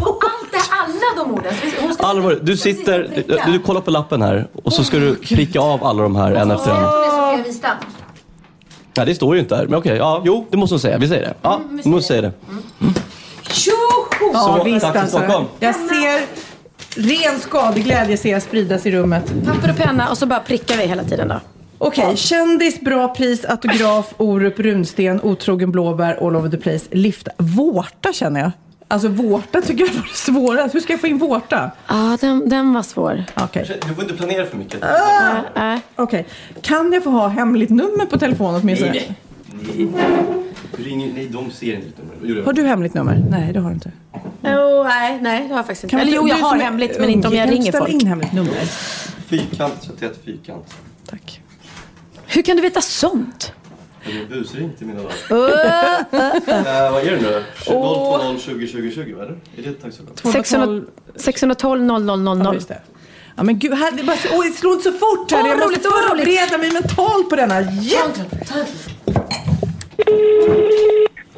Och 0.00 0.22
allt 0.24 0.52
det, 0.52 0.58
alla 0.70 1.24
de 1.24 1.32
orden. 1.32 1.54
Allvar, 1.98 2.38
du 2.42 2.56
sitter, 2.56 3.24
du, 3.46 3.52
du 3.52 3.58
kollar 3.58 3.80
på 3.80 3.90
lappen 3.90 4.22
här 4.22 4.48
och 4.62 4.72
så 4.72 4.84
ska 4.84 4.98
du 4.98 5.14
pricka 5.16 5.60
av 5.60 5.84
alla 5.84 6.02
de 6.02 6.16
här 6.16 6.32
en 6.32 6.50
efter 6.50 6.70
en. 6.70 6.76
Hon 6.76 6.84
är 6.86 7.30
Sofia 7.30 7.44
Wistam. 7.44 7.76
Nej, 8.96 9.06
det 9.06 9.14
står 9.14 9.34
ju 9.34 9.40
inte 9.40 9.56
här. 9.56 9.66
Men 9.66 9.74
okej, 9.78 9.96
ja, 9.96 10.22
jo, 10.24 10.46
det 10.50 10.56
måste 10.56 10.74
hon 10.74 10.80
säga. 10.80 10.98
Vi 10.98 11.08
säger 11.08 11.22
det. 11.22 11.34
Ja, 11.42 11.60
Mm, 11.64 11.80
vi 11.84 11.90
måste 11.90 12.08
säga 12.08 12.22
det. 12.22 12.32
Tjoho! 13.50 13.74
Så, 14.18 14.30
Ja, 14.32 14.62
visst 14.64 14.80
tack 14.80 14.92
för 14.92 15.00
alltså. 15.00 15.18
Stockholm. 15.18 15.46
Jag 15.60 15.74
ser 15.74 16.26
ren 16.96 17.40
skadeglädje 17.40 18.16
ser 18.16 18.30
jag 18.30 18.42
spridas 18.42 18.86
i 18.86 18.90
rummet. 18.90 19.32
Papper 19.46 19.70
och 19.70 19.76
penna 19.76 20.10
och 20.10 20.18
så 20.18 20.26
bara 20.26 20.40
prickar 20.40 20.76
vi 20.76 20.86
hela 20.86 21.04
tiden 21.04 21.28
då. 21.28 21.40
Okej, 21.78 22.16
kändis, 22.16 22.80
bra 22.80 23.08
pris, 23.14 23.44
autograf, 23.44 24.14
Orup, 24.16 24.58
runsten, 24.58 25.20
otrogen 25.22 25.72
blåbär, 25.72 26.26
all 26.26 26.36
over 26.36 26.48
the 26.50 26.56
place, 26.56 26.84
lifta. 26.90 27.30
Vårta 27.38 28.12
känner 28.12 28.40
jag. 28.40 28.50
Alltså 28.92 29.08
vårta 29.08 29.60
tycker 29.60 29.84
jag 29.86 29.92
var 29.92 30.02
det 30.02 30.16
svårast. 30.16 30.74
Hur 30.74 30.80
ska 30.80 30.92
jag 30.92 31.00
få 31.00 31.06
in 31.06 31.18
vårta? 31.18 31.70
Ja, 31.86 32.18
den, 32.20 32.48
den 32.48 32.72
var 32.72 32.82
svår. 32.82 33.24
Okej. 33.36 33.80
Du 33.88 33.94
får 33.94 34.04
inte 34.04 34.16
planera 34.16 34.46
för 34.46 34.56
mycket. 34.56 34.84
Ah! 34.84 35.78
Okej. 35.96 36.26
Kan 36.62 36.92
jag 36.92 37.04
få 37.04 37.10
ha 37.10 37.28
hemligt 37.28 37.70
nummer 37.70 38.06
på 38.06 38.18
telefonen 38.18 38.60
åtminstone? 38.62 38.92
Nej. 38.92 39.14
Du 40.76 40.82
ringer, 40.82 41.12
nej, 41.14 41.28
de 41.28 41.50
ser 41.50 41.74
inte 41.74 41.86
ditt 41.86 41.98
nummer. 41.98 42.14
Jo, 42.22 42.34
det 42.34 42.42
har 42.42 42.52
du 42.52 42.62
hemligt 42.62 42.94
nummer? 42.94 43.24
Nej, 43.30 43.52
det 43.52 43.60
har 43.60 43.68
du 43.68 43.74
inte. 43.74 43.92
Oh, 44.42 44.84
nej, 44.84 45.18
nej, 45.22 45.42
det 45.42 45.48
har 45.48 45.56
jag 45.56 45.66
faktiskt 45.66 45.84
inte. 45.84 45.90
Kan 45.90 46.00
Eller 46.00 46.12
jo, 46.16 46.28
jag 46.28 46.38
du 46.38 46.42
har 46.42 46.50
som 46.50 46.60
är 46.60 46.64
hemligt, 46.64 47.00
men 47.00 47.08
inte 47.10 47.28
om 47.28 47.34
jag 47.34 47.42
kan 47.46 47.50
du 47.54 47.58
ringer 47.60 47.72
ställa 47.72 47.86
folk. 47.86 48.02
in 48.02 48.06
hemligt 48.08 48.32
nummer? 48.32 48.52
Fyrkant, 49.26 49.80
31 49.98 50.20
fyrkant. 50.24 50.74
Hur 52.26 52.42
kan 52.42 52.56
du 52.56 52.62
veta 52.62 52.80
sånt? 52.80 53.52
Är 54.04 54.26
busring 54.26 54.72
till 54.78 54.86
mina 54.86 55.02
dagar. 55.02 55.14
Uh, 55.30 55.38
vad 56.92 57.06
är 57.06 57.10
det 57.10 57.22
nu? 57.22 57.44
Åh. 57.66 58.36
020 58.38 58.66
20 58.66 58.66
20 58.66 58.90
20, 58.90 59.12
vad 59.12 59.24
är 59.24 59.36
det? 59.56 59.68
Är 59.68 59.74
det? 60.24 60.32
600, 60.32 60.86
612 61.16 61.82
00 61.82 62.02
00. 62.22 62.42
Ja, 62.44 62.54
just 62.54 62.68
det. 62.68 62.80
Ja 63.36 63.42
men 63.42 63.58
gud, 63.58 63.74
här, 63.74 63.92
det, 63.92 64.02
bara, 64.02 64.16
åh, 64.32 64.44
det 64.44 64.52
slår 64.52 64.72
inte 64.72 64.84
så 64.84 64.92
fort 64.92 65.32
här. 65.32 65.42
Åh, 65.42 65.48
jag 65.48 65.58
måste 65.58 65.88
roligt. 65.88 66.08
förbereda 66.08 66.58
mig 66.58 66.72
mentalt 66.72 67.30
på 67.30 67.36
denna. 67.36 67.60
Jätte... 67.60 68.20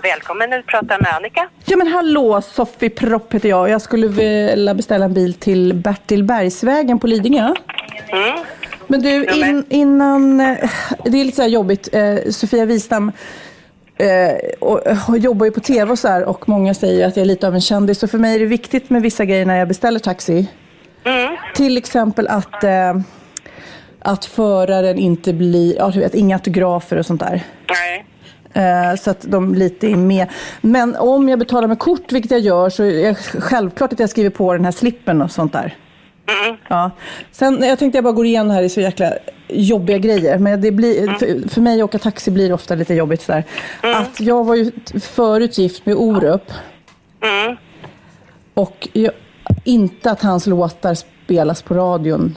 Välkommen, 0.03 0.51
du 0.51 0.62
pratar 0.62 0.99
med 1.01 1.15
Annika. 1.15 1.49
Ja 1.65 1.77
men 1.77 1.87
hallå, 1.87 2.43
Sofie 2.43 2.91
Propp 2.91 3.35
heter 3.35 3.49
jag. 3.49 3.69
Jag 3.71 3.83
skulle 3.83 4.07
vilja 4.09 4.75
beställa 4.75 5.05
en 5.05 5.15
bil 5.15 5.35
till 5.35 5.75
Bertil 5.75 6.25
Bergsvägen 6.25 6.99
på 6.99 7.07
Lidingö. 7.07 7.55
Mm. 8.07 8.39
Men 8.87 9.03
du, 9.03 9.24
in, 9.26 9.64
innan... 9.68 10.41
eh, 10.41 10.57
Det 11.05 11.20
är 11.20 11.24
lite 11.24 11.37
så 11.37 11.49
jobbigt. 11.49 11.89
Eh, 11.93 12.16
Sofia 12.30 12.64
Wistam 12.64 13.12
eh, 13.99 14.32
och, 14.61 15.18
jobbar 15.18 15.47
ju 15.47 15.53
på 15.53 15.61
tv 15.61 15.93
och 15.93 15.99
så 15.99 16.09
här 16.09 16.24
och 16.24 16.49
många 16.49 16.74
säger 16.74 17.07
att 17.07 17.16
jag 17.16 17.22
är 17.22 17.26
lite 17.26 17.47
av 17.47 17.55
en 17.55 17.61
kändis. 17.61 17.99
Så 17.99 18.09
för 18.09 18.18
mig 18.18 18.35
är 18.35 18.39
det 18.39 18.47
viktigt 18.47 18.91
med 18.91 19.03
vissa 19.03 19.24
grejer 19.24 19.47
när 19.47 19.57
jag 19.59 19.68
beställer 19.68 19.99
taxi. 19.99 20.49
Mm. 21.05 21.37
Till 21.55 21.78
exempel 21.78 22.28
att, 22.28 22.64
att 23.99 24.24
föraren 24.24 24.99
inte 24.99 25.32
blir... 25.32 25.76
Ja, 25.76 25.91
du 25.91 26.01
vet, 26.01 26.14
inga 26.14 26.37
autografer 26.37 26.97
och 26.99 27.07
sånt 27.07 27.20
där. 27.20 27.43
Nej. 27.70 28.05
Så 28.99 29.11
att 29.11 29.20
de 29.28 29.55
lite 29.55 29.87
är 29.87 29.97
med. 29.97 30.28
Men 30.61 30.97
om 30.97 31.28
jag 31.28 31.39
betalar 31.39 31.68
med 31.68 31.78
kort, 31.78 32.12
vilket 32.12 32.30
jag 32.30 32.41
gör, 32.41 32.70
så 32.70 32.82
är 32.85 33.09
det 33.09 33.14
självklart 33.41 33.93
att 33.93 34.01
jag 34.01 34.11
skriver 34.11 34.30
på 34.30 34.53
den 34.53 34.64
här 34.64 34.72
slippen 34.72 35.22
och 35.22 35.30
sånt 35.30 35.53
där. 35.53 35.74
Mm. 36.27 36.57
Ja. 36.68 36.91
Sen, 37.33 37.62
jag 37.62 37.79
tänkte 37.79 37.97
jag 37.97 38.05
bara 38.05 38.12
går 38.12 38.27
igenom 38.27 38.51
här, 38.51 38.61
det 38.61 38.66
är 38.66 38.68
så 38.68 38.81
jäkla 38.81 39.12
jobbiga 39.49 39.99
grejer. 39.99 40.39
Men 40.39 40.61
det 40.61 40.70
blir, 40.70 41.18
för, 41.18 41.49
för 41.49 41.61
mig 41.61 41.81
att 41.81 41.85
åka 41.85 41.99
taxi 41.99 42.31
blir 42.31 42.53
ofta 42.53 42.75
lite 42.75 42.95
jobbigt 42.95 43.22
sådär. 43.22 43.45
Att 43.81 44.20
jag 44.20 44.45
var 44.45 44.55
ju 44.55 44.72
förut 45.01 45.59
gift 45.59 45.87
med 45.87 45.95
Orup. 45.95 46.53
Mm. 47.22 47.57
Och 48.55 48.89
jag, 48.93 49.12
inte 49.64 50.11
att 50.11 50.22
hans 50.22 50.47
låtar 50.47 50.95
spelas 50.95 51.62
på 51.62 51.75
radion. 51.75 52.37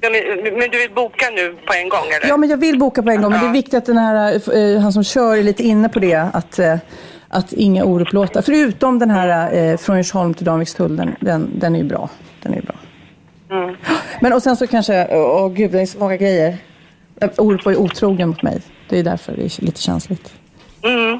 Ja, 0.00 0.10
men, 0.10 0.54
men 0.58 0.70
du 0.70 0.78
vill 0.78 0.94
boka 0.94 1.30
nu 1.34 1.56
på 1.66 1.72
en 1.72 1.88
gång 1.88 2.06
eller? 2.16 2.28
Ja, 2.28 2.36
men 2.36 2.48
jag 2.48 2.56
vill 2.56 2.78
boka 2.78 3.02
på 3.02 3.10
en 3.10 3.22
gång. 3.22 3.30
Men 3.32 3.40
det 3.40 3.46
är 3.46 3.52
viktigt 3.52 3.74
att 3.74 3.86
den 3.86 3.98
här, 3.98 4.40
eh, 4.56 4.80
han 4.80 4.92
som 4.92 5.04
kör 5.04 5.36
är 5.36 5.42
lite 5.42 5.62
inne 5.62 5.88
på 5.88 5.98
det. 5.98 6.28
Att, 6.32 6.58
eh, 6.58 6.76
att 7.28 7.52
inga 7.52 7.84
Orup-låtar. 7.84 8.42
Förutom 8.42 8.98
den 8.98 9.10
här 9.10 9.54
eh, 9.54 9.76
Från 9.76 9.96
Djursholm 9.96 10.34
till 10.34 10.44
Danvikstull. 10.44 10.96
Den, 10.96 11.16
den, 11.20 11.50
den 11.54 11.74
är 11.74 11.78
ju 11.78 11.84
bra. 11.84 12.08
Den 12.42 12.54
är 12.54 12.62
bra. 12.62 12.74
Mm. 13.50 13.76
Men 14.20 14.32
och 14.32 14.42
sen 14.42 14.56
så 14.56 14.66
kanske, 14.66 15.06
åh 15.16 15.48
gud 15.52 15.70
det 15.70 15.80
är 15.80 15.86
så 15.86 15.98
många 15.98 16.16
grejer. 16.16 16.56
Orup 17.38 17.64
var 17.64 17.72
ju 17.72 17.78
otrogen 17.78 18.28
mot 18.28 18.42
mig. 18.42 18.60
Det 18.88 18.98
är 18.98 19.02
därför 19.02 19.32
det 19.36 19.42
är 19.58 19.64
lite 19.64 19.82
känsligt. 19.82 20.32
Mm. 20.82 21.18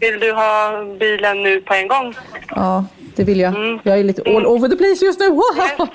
Vill 0.00 0.20
du 0.20 0.32
ha 0.32 0.72
bilen 1.00 1.42
nu 1.42 1.60
på 1.60 1.74
en 1.74 1.88
gång? 1.88 2.14
Ja, 2.48 2.84
det 3.16 3.24
vill 3.24 3.40
jag. 3.40 3.80
Jag 3.82 3.98
är 4.00 4.04
lite 4.04 4.22
all 4.26 4.46
over 4.46 4.68
the 4.68 4.76
place 4.76 5.04
just 5.04 5.20
nu. 5.20 5.28
Wow. 5.30 5.88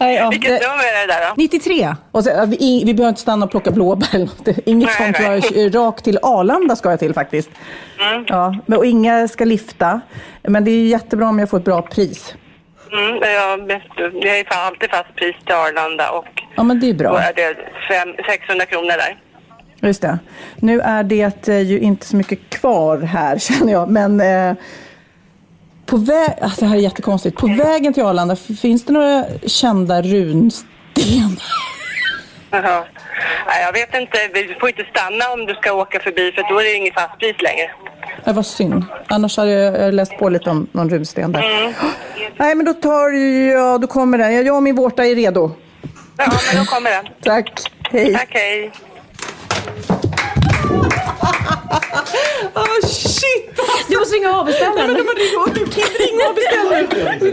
Nej, 0.00 0.14
ja, 0.16 0.30
Vilket 0.30 0.60
det- 0.60 0.68
nummer 0.68 0.84
är 0.84 1.06
det 1.06 1.12
där 1.12 1.28
då? 1.28 1.34
93. 1.36 1.94
Och 2.10 2.24
så, 2.24 2.46
vi, 2.46 2.82
vi 2.86 2.94
behöver 2.94 3.08
inte 3.08 3.20
stanna 3.20 3.44
och 3.44 3.50
plocka 3.50 3.70
blåbär. 3.70 4.28
Inget 4.64 4.88
Nej, 5.00 5.12
sånt. 5.12 5.16
nej. 5.20 5.42
Jag 5.54 5.64
är 5.64 5.70
rakt 5.70 6.04
till 6.04 6.18
Arlanda 6.22 6.76
ska 6.76 6.90
jag 6.90 6.98
till 6.98 7.14
faktiskt. 7.14 7.50
Mm. 8.10 8.24
Ja, 8.28 8.56
men, 8.66 8.78
och 8.78 8.86
inga 8.86 9.28
ska 9.28 9.44
lifta. 9.44 10.00
Men 10.42 10.64
det 10.64 10.70
är 10.70 10.86
jättebra 10.86 11.28
om 11.28 11.38
jag 11.38 11.50
får 11.50 11.58
ett 11.58 11.64
bra 11.64 11.82
pris. 11.82 12.34
Mm, 12.92 13.14
jag, 13.22 13.68
det 14.22 14.40
är 14.40 14.66
alltid 14.66 14.90
fast 14.90 15.14
pris 15.16 15.36
till 15.44 15.54
Arlanda 15.54 16.10
och 16.10 16.42
Ja, 16.56 16.62
men 16.62 16.80
det 16.80 16.88
är 16.88 16.92
då 16.92 16.98
bra. 16.98 17.20
är 17.20 17.32
det 17.34 17.56
fem, 17.88 18.14
600 18.26 18.66
kronor 18.66 18.88
där. 18.88 19.18
Just 19.80 20.02
det. 20.02 20.18
Nu 20.56 20.80
är 20.80 21.02
det 21.02 21.48
eh, 21.48 21.60
ju 21.60 21.78
inte 21.80 22.06
så 22.06 22.16
mycket 22.16 22.50
kvar 22.50 22.98
här 22.98 23.38
känner 23.48 23.72
jag. 23.72 23.88
Men 23.90 24.20
eh, 24.20 24.56
på 25.86 25.96
väg... 25.96 26.30
Alltså, 26.40 26.60
det 26.60 26.66
här 26.66 26.76
är 26.76 26.80
jättekonstigt. 26.80 27.36
På 27.36 27.46
vägen 27.46 27.92
till 27.94 28.02
Arlanda, 28.02 28.36
finns 28.36 28.84
det 28.84 28.92
några 28.92 29.24
kända 29.46 30.02
runstenar? 30.02 31.42
Jaha. 32.50 32.84
Nej, 33.46 33.62
jag 33.62 33.72
vet 33.72 33.94
inte, 33.94 34.18
vi 34.34 34.56
får 34.60 34.68
inte 34.68 34.84
stanna 34.84 35.30
om 35.32 35.46
du 35.46 35.54
ska 35.54 35.72
åka 35.72 36.00
förbi 36.00 36.32
för 36.32 36.42
då 36.52 36.60
är 36.60 36.64
det 36.64 36.74
inget 36.74 36.94
fast 36.94 37.18
pris 37.18 37.36
längre. 37.42 37.70
Det 38.24 38.32
var 38.32 38.42
synd. 38.42 38.84
Annars 39.06 39.36
hade 39.36 39.50
jag 39.50 39.80
jag 39.80 39.94
läst 39.94 40.18
på 40.18 40.28
lite 40.28 40.50
om 40.50 40.68
någon 40.72 40.90
runsten 40.90 41.32
där. 41.32 41.60
Mm. 41.60 41.72
Nej, 42.36 42.54
men 42.54 42.66
då 42.66 42.74
tar 42.74 43.08
jag... 43.52 43.80
Då 43.80 43.86
kommer 43.86 44.18
den. 44.18 44.46
Jag 44.46 44.56
och 44.56 44.62
min 44.62 44.76
vårta 44.76 45.06
är 45.06 45.14
redo. 45.14 45.50
Ja, 46.16 46.26
men 46.52 46.64
då 46.64 46.70
kommer 46.70 46.90
den. 46.90 47.06
Tack. 47.22 47.50
Hej. 47.90 48.14
Tack, 48.14 48.28
hej. 48.30 48.72
Oh 52.54 52.86
shit! 52.86 53.56
Du 53.88 53.98
måste 53.98 54.16
ringa 54.16 54.30
och 54.30 54.38
avbeställa. 54.38 54.74
Nej, 54.74 54.86
men 54.86 54.96
de 54.96 55.02
ringt, 55.02 55.54
du 55.54 55.66
kan 55.66 55.90
ringa 55.98 56.28
och 56.28 56.34
beställa. 56.34 56.76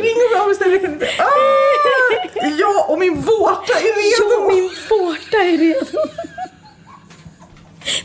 Ring 0.03 0.15
och 0.36 0.41
avbeställa. 0.41 0.71
Jag 0.71 0.81
kan 0.81 0.93
inte. 0.93 1.05
Ah! 1.05 2.45
Ja, 2.59 2.86
och 2.89 2.99
min 2.99 3.21
vårta 3.21 3.73
är 3.73 3.95
redo. 4.01 4.41
Ja, 4.41 4.47
min 4.53 4.69
vårta 4.89 5.38
är 5.38 5.57
redo. 5.57 5.97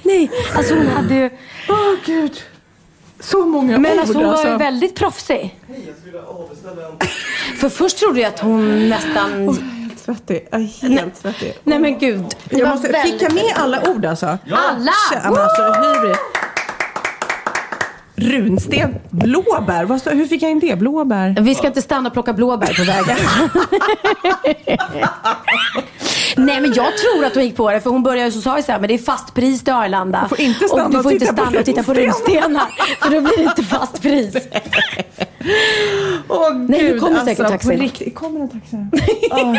Nej, 0.02 0.30
alltså 0.54 0.74
hon 0.74 0.86
hade 0.86 1.14
ju... 1.14 1.30
Åh 1.68 1.94
gud. 2.04 2.42
Så 3.20 3.46
många 3.46 3.78
Men 3.78 3.92
ord 3.92 3.98
alltså 3.98 4.14
hon 4.14 4.24
var 4.24 4.32
ju 4.32 4.38
alltså. 4.38 4.56
väldigt 4.56 4.94
proffsig. 4.94 5.58
För 7.60 7.68
först 7.68 7.98
trodde 7.98 8.20
jag 8.20 8.28
att 8.28 8.40
hon 8.40 8.88
nästan... 8.88 9.56
Svettig. 10.10 10.48
Jag 10.50 10.60
är 10.60 10.88
helt 10.88 11.16
svettig. 11.16 11.58
Nej 11.64 11.78
men 11.78 11.98
gud. 11.98 12.24
Jag 12.50 12.68
måste, 12.68 13.02
fick 13.02 13.22
jag 13.22 13.34
med 13.34 13.52
alla 13.54 13.90
ord 13.90 14.04
alltså? 14.04 14.26
Alla! 14.26 14.92
Ja, 15.12 15.20
men 15.30 15.38
alltså, 15.38 15.62
hur... 15.62 16.16
Runsten, 18.20 18.94
blåbär. 19.10 19.84
Vad, 19.84 20.00
hur 20.02 20.26
fick 20.26 20.42
jag 20.42 20.50
in 20.50 20.60
det? 20.60 20.76
Blåbär? 20.76 21.36
Vi 21.40 21.54
ska 21.54 21.66
inte 21.66 21.82
stanna 21.82 22.06
och 22.08 22.12
plocka 22.12 22.32
blåbär 22.32 22.74
på 22.76 22.84
vägen. 22.84 23.16
Nej 26.36 26.60
men 26.60 26.72
jag 26.72 26.96
tror 26.96 27.24
att 27.24 27.34
hon 27.34 27.44
gick 27.44 27.56
på 27.56 27.70
det 27.70 27.80
för 27.80 27.90
hon 27.90 28.02
började 28.02 28.32
så 28.32 28.40
sa 28.40 28.56
ju 28.56 28.62
så 28.62 28.72
här, 28.72 28.78
men 28.80 28.88
det 28.88 28.94
är 28.94 28.98
fast 28.98 29.34
pris 29.34 29.64
till 29.64 29.72
Arlanda. 29.72 30.28
får 30.28 30.40
inte 30.40 30.68
stanna 30.68 30.84
och 30.84 30.90
du 30.90 31.02
får 31.02 31.12
inte 31.12 31.26
stanna 31.26 31.58
och 31.58 31.64
titta 31.64 31.82
på 31.82 31.94
runstenar. 31.94 32.66
För 33.02 33.10
då 33.10 33.20
blir 33.20 33.36
det 33.36 33.42
inte 33.42 33.62
fast 33.62 34.02
pris. 34.02 34.34
Åh 36.28 36.54
Nej, 36.54 36.82
nu 36.82 36.88
gud, 36.92 37.00
kommer 37.00 37.12
alltså, 37.18 37.26
säkert 37.26 37.48
taxin. 37.48 37.78
Riktigt, 37.80 38.14
kommer 38.14 38.40
en 38.40 38.48
taxi? 38.48 38.76
Oh. 39.30 39.58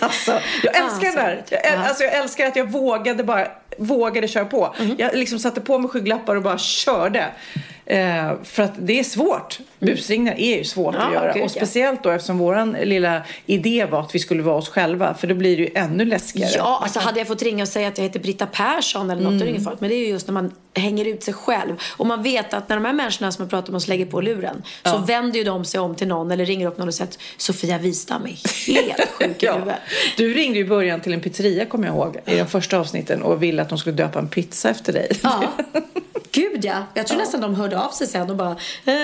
alltså, 0.00 0.32
jag 0.62 0.76
älskar 0.76 1.06
den 1.06 1.14
där. 1.14 1.44
Jag, 1.50 1.60
äl- 1.64 1.88
alltså, 1.88 2.04
jag 2.04 2.14
älskar 2.14 2.46
att 2.46 2.56
jag 2.56 2.70
vågade 2.72 3.24
bara 3.24 3.46
vågade 3.78 4.28
köra 4.28 4.44
på. 4.44 4.74
Jag 4.98 5.14
liksom 5.16 5.38
satte 5.38 5.60
på 5.60 5.78
mig 5.78 5.90
skygglappar 5.90 6.36
och 6.36 6.42
bara 6.42 6.58
körde. 6.58 7.24
Eh, 7.86 8.32
för 8.44 8.62
att 8.62 8.72
det 8.78 8.98
är 8.98 9.04
svårt. 9.04 9.58
Busringningar 9.78 10.34
är 10.40 10.56
ju 10.58 10.64
svårt 10.64 10.94
Ja, 10.98 11.06
att 11.06 11.12
göra. 11.12 11.32
gud, 11.32 11.42
och 11.42 11.50
speciellt 11.50 12.02
då 12.02 12.10
eftersom 12.10 12.38
våran 12.38 12.76
lilla 12.82 13.22
idé 13.46 13.86
var 13.90 14.00
att 14.00 14.14
vi 14.14 14.18
skulle 14.18 14.42
vara 14.42 14.56
oss 14.56 14.68
själva. 14.68 15.14
För 15.14 15.26
då 15.26 15.34
blir 15.34 15.56
det 15.56 15.62
ju 15.62 15.70
ännu 15.74 16.04
läskigare. 16.04 16.50
Ja, 16.56 16.80
alltså 16.82 17.00
hade 17.00 17.18
jag 17.20 17.26
fått 17.28 17.42
ringa 17.42 17.62
och 17.62 17.68
säga 17.68 17.88
att 17.88 17.98
jag 17.98 18.02
heter 18.04 18.20
Britta 18.20 18.46
Persson 18.46 19.10
eller 19.10 19.22
något, 19.22 19.28
Mm. 19.32 19.38
då 19.38 19.42
är 19.42 19.46
det 19.46 19.50
ingen 19.50 19.64
fara. 19.64 19.76
Men 19.78 19.88
det 19.90 19.94
är 19.96 19.98
ju 19.98 20.06
just 20.08 20.26
när 20.26 20.32
man 20.34 20.52
hänger 20.74 21.04
ut 21.04 21.22
sig 21.22 21.34
själv. 21.34 21.76
Och 21.96 22.06
man 22.06 22.22
vet 22.22 22.54
att 22.54 22.68
när 22.68 22.76
de 22.76 22.84
här 22.84 22.92
människorna 22.92 23.32
som 23.32 23.42
jag 23.42 23.50
pratar 23.50 23.68
om 23.68 23.74
oss 23.76 23.88
lägger 23.88 24.06
på 24.06 24.20
luren, 24.20 24.62
så 24.82 24.88
Ja. 24.90 24.98
vänder 25.06 25.38
ju 25.38 25.44
de 25.44 25.64
sig 25.64 25.80
om 25.80 25.94
till 25.94 26.08
någon 26.08 26.30
eller 26.30 26.46
ringer 26.46 26.66
upp 26.66 26.78
någon 26.78 26.88
och 26.88 26.94
säger 26.94 27.10
att 27.10 27.18
Sofia 27.36 27.78
Wistam 27.78 28.22
är 28.24 28.28
helt 28.72 29.10
sjuk 29.10 29.42
i 29.42 29.46
Ja. 29.46 29.52
huvudet. 29.54 29.76
Du 30.16 30.34
ringde 30.34 30.58
i 30.58 30.64
början 30.64 31.00
till 31.00 31.12
en 31.12 31.20
pizzeria 31.20 31.66
kommer 31.66 31.86
jag 31.86 31.94
ihåg 31.96 32.16
i 32.26 32.36
de 32.38 32.46
första 32.46 32.78
avsnitten 32.78 33.22
och 33.22 33.42
ville 33.42 33.62
att 33.62 33.68
de 33.68 33.78
skulle 33.78 33.96
döpa 33.96 34.18
en 34.18 34.28
pizza 34.28 34.70
efter 34.70 34.92
dig. 34.92 35.10
Ja. 35.22 35.42
Gud 36.30 36.64
ja. 36.64 36.86
Jag 36.94 37.06
tror 37.06 37.18
nästan 37.18 37.40
de 37.40 37.54
hörde 37.54 37.80
av 37.80 37.90
sig 37.90 38.06
sen 38.06 38.30
och 38.30 38.36
bara 38.36 38.56
eh, 38.84 38.94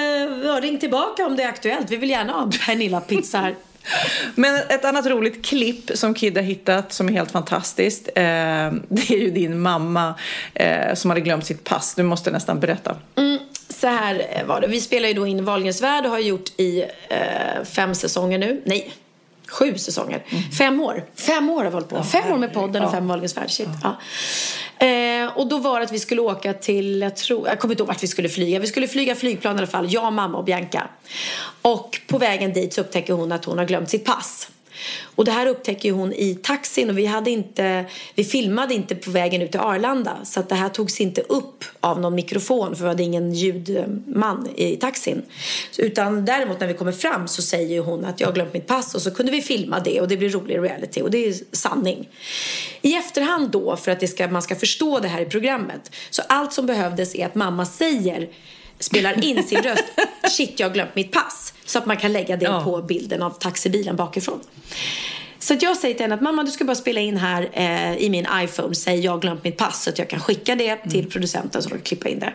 ja, 0.45 0.61
ring 0.63 0.79
tillbaka 0.79 1.27
om 1.27 1.37
det 1.37 1.43
är 1.43 1.49
aktuellt. 1.49 1.91
Vi 1.91 1.97
vill 1.97 2.11
gärna 2.11 2.33
ha 2.33 2.43
en 2.43 2.51
Pernilla-pizza 2.51 3.39
här. 3.39 3.55
Men 4.35 4.57
ett 4.57 4.85
annat 4.85 5.07
roligt 5.07 5.45
klipp 5.45 5.91
som 5.95 6.15
Kid 6.15 6.37
har 6.37 6.45
hittat 6.45 6.93
som 6.93 7.09
är 7.09 7.13
helt 7.13 7.31
fantastiskt. 7.31 8.09
Eh, 8.09 8.23
det 8.89 9.11
är 9.11 9.19
ju 9.19 9.31
din 9.31 9.61
mamma 9.61 10.15
eh, 10.55 10.95
som 10.95 11.11
hade 11.11 11.21
glömt 11.21 11.47
sitt 11.47 11.65
pass. 11.65 11.95
Du 11.95 12.03
måste 12.03 12.31
nästan 12.31 12.61
berätta. 12.61 12.97
Mm, 13.17 13.39
så 13.69 13.87
här 13.87 14.27
eh, 14.31 14.47
var 14.47 14.61
det. 14.61 14.67
Vi 14.67 14.81
spelar 14.81 15.09
ju 15.09 15.15
då 15.15 15.27
in 15.27 15.45
Wahlgrens 15.45 15.83
värld 15.83 16.05
och 16.05 16.11
har 16.11 16.19
gjort 16.19 16.51
i 16.57 16.83
eh, 17.09 17.65
fem 17.65 17.95
säsonger 17.95 18.39
nu. 18.39 18.63
Nej, 18.65 18.93
sju 19.49 19.79
säsonger. 19.79 20.25
Fem 20.59 20.81
år. 20.81 21.05
Fem 21.15 21.51
år 21.51 21.57
har 21.57 21.65
vi 21.65 21.71
hållit 21.71 21.89
på. 21.89 22.03
fem 22.03 22.33
år 22.33 22.37
med 22.37 22.55
podden 22.55 22.83
och 22.83 22.91
fem 22.91 23.09
Wahlgrens 23.09 23.37
värld. 23.37 23.51
Shit. 23.51 23.69
Ja. 23.83 23.97
Eh, 24.87 25.39
och 25.39 25.47
då 25.47 25.59
var 25.59 25.81
det 25.81 25.85
att 25.85 25.93
vi 25.93 25.99
skulle 25.99 26.21
åka 26.21 26.53
till, 26.55 27.01
jag 27.01 27.17
tror, 27.17 27.49
jag 27.49 27.59
kommer 27.59 27.75
inte 27.75 27.81
ihåg 27.83 27.89
vart 27.89 28.03
vi 28.03 28.07
skulle 28.07 28.29
flyga. 28.29 28.59
Vi 28.59 28.67
skulle 28.67 28.89
flyga 28.89 29.15
flygplan 29.15 29.57
i 29.57 29.59
alla 29.59 29.67
fall, 29.67 29.93
jag, 29.93 30.13
mamma 30.13 30.39
och 30.39 30.45
Bianca. 30.45 30.89
Och 31.63 32.01
på 32.07 32.19
vägen 32.19 32.53
dit 32.53 32.75
så 32.75 32.81
upptäcker 32.81 33.13
hon 33.13 33.33
att 33.33 33.45
hon 33.45 33.59
har 33.59 33.65
glömt 33.65 33.91
sitt 33.91 34.05
pass. 34.05 34.49
Och 35.03 35.25
det 35.25 35.31
här 35.31 35.47
upptäcker 35.47 35.93
hon 35.93 36.13
i 36.13 36.35
taxin 36.35 36.91
och 36.91 36.99
vi, 36.99 37.07
hade 37.07 37.31
inte, 37.31 37.85
vi 38.15 38.25
filmade 38.25 38.75
inte 38.75 38.95
på 38.95 39.11
vägen 39.11 39.43
ut 39.43 39.51
till 39.51 39.61
Arlanda 39.61 40.17
så 40.25 40.41
att 40.41 40.49
det 40.49 40.55
här 40.55 40.69
togs 40.69 41.01
inte 41.01 41.21
upp 41.21 41.65
av 41.81 42.01
någon 42.01 42.15
mikrofon 42.15 42.77
för 42.77 42.83
vi 42.83 42.89
hade 42.89 43.03
ingen 43.03 43.33
ljudman 43.33 44.49
i 44.57 44.77
taxin. 44.77 45.23
Utan 45.79 46.25
däremot 46.25 46.61
när 46.61 46.67
vi 46.67 46.75
kommer 46.75 46.93
fram 46.93 47.29
så 47.29 47.43
säger 47.43 47.81
hon 47.81 48.05
att 48.05 48.21
jag 48.21 48.29
har 48.29 48.35
glömt 48.35 48.55
mitt 48.55 48.67
pass 48.67 48.95
och 48.95 49.03
så 49.03 49.11
kunde 49.11 49.33
vi 49.33 49.43
filma 49.43 49.81
det 49.81 50.01
och 50.01 50.09
det 50.09 50.17
blir 50.17 50.31
rolig 50.31 50.59
reality 50.59 51.03
och 51.03 51.11
det 51.11 51.29
är 51.29 51.35
sanning. 51.53 52.09
I 52.83 52.95
efterhand 52.95 53.51
då 53.51 53.77
för 53.77 53.93
att 53.93 54.01
det 54.01 54.09
ska, 54.09 54.29
man 54.29 54.43
ska 54.43 54.55
förstå 54.55 54.99
det 54.99 55.09
här 55.09 55.21
i 55.21 55.27
programmet 55.27 55.93
så 56.11 56.23
allt 56.29 56.53
som 56.53 56.67
behövdes 56.67 57.15
är 57.15 57.27
att 57.27 57.35
mamma 57.35 57.67
säger 57.67 58.29
spelar 58.79 59.25
in 59.25 59.45
sin 59.45 59.63
röst. 59.63 59.85
Shit, 60.31 60.61
jag 60.61 60.69
har 60.69 60.75
glömt 60.75 60.95
mitt 60.95 61.13
pass. 61.13 61.55
Så 61.65 61.79
att 61.79 61.87
man 61.87 61.97
kan 61.97 62.13
lägga 62.13 62.37
det 62.37 62.61
på 62.65 62.83
bilden 62.83 63.23
av 63.23 63.31
taxibilen 63.31 63.97
bakifrån. 63.97 64.41
Så 65.41 65.55
att 65.55 65.63
jag 65.63 65.77
säger 65.77 65.95
till 65.95 66.05
henne 66.05 66.15
att 66.15 66.21
mamma 66.21 66.43
du 66.43 66.51
ska 66.51 66.65
bara 66.65 66.75
spela 66.75 67.01
in 67.01 67.17
här 67.17 67.49
eh, 67.53 67.97
i 67.97 68.11
min 68.11 68.27
iPhone. 68.35 68.75
Säg 68.75 69.01
jag 69.01 69.13
har 69.13 69.19
glömt 69.19 69.45
mitt 69.45 69.57
pass 69.57 69.83
så 69.83 69.91
att 69.91 69.99
jag 69.99 70.09
kan 70.09 70.21
skicka 70.21 70.55
det 70.55 70.77
till 70.77 71.11
producenten 71.11 71.63
så 71.63 71.69
de 71.69 71.75
kan 71.75 71.83
klippa 71.83 72.09
in 72.09 72.19
det. 72.19 72.33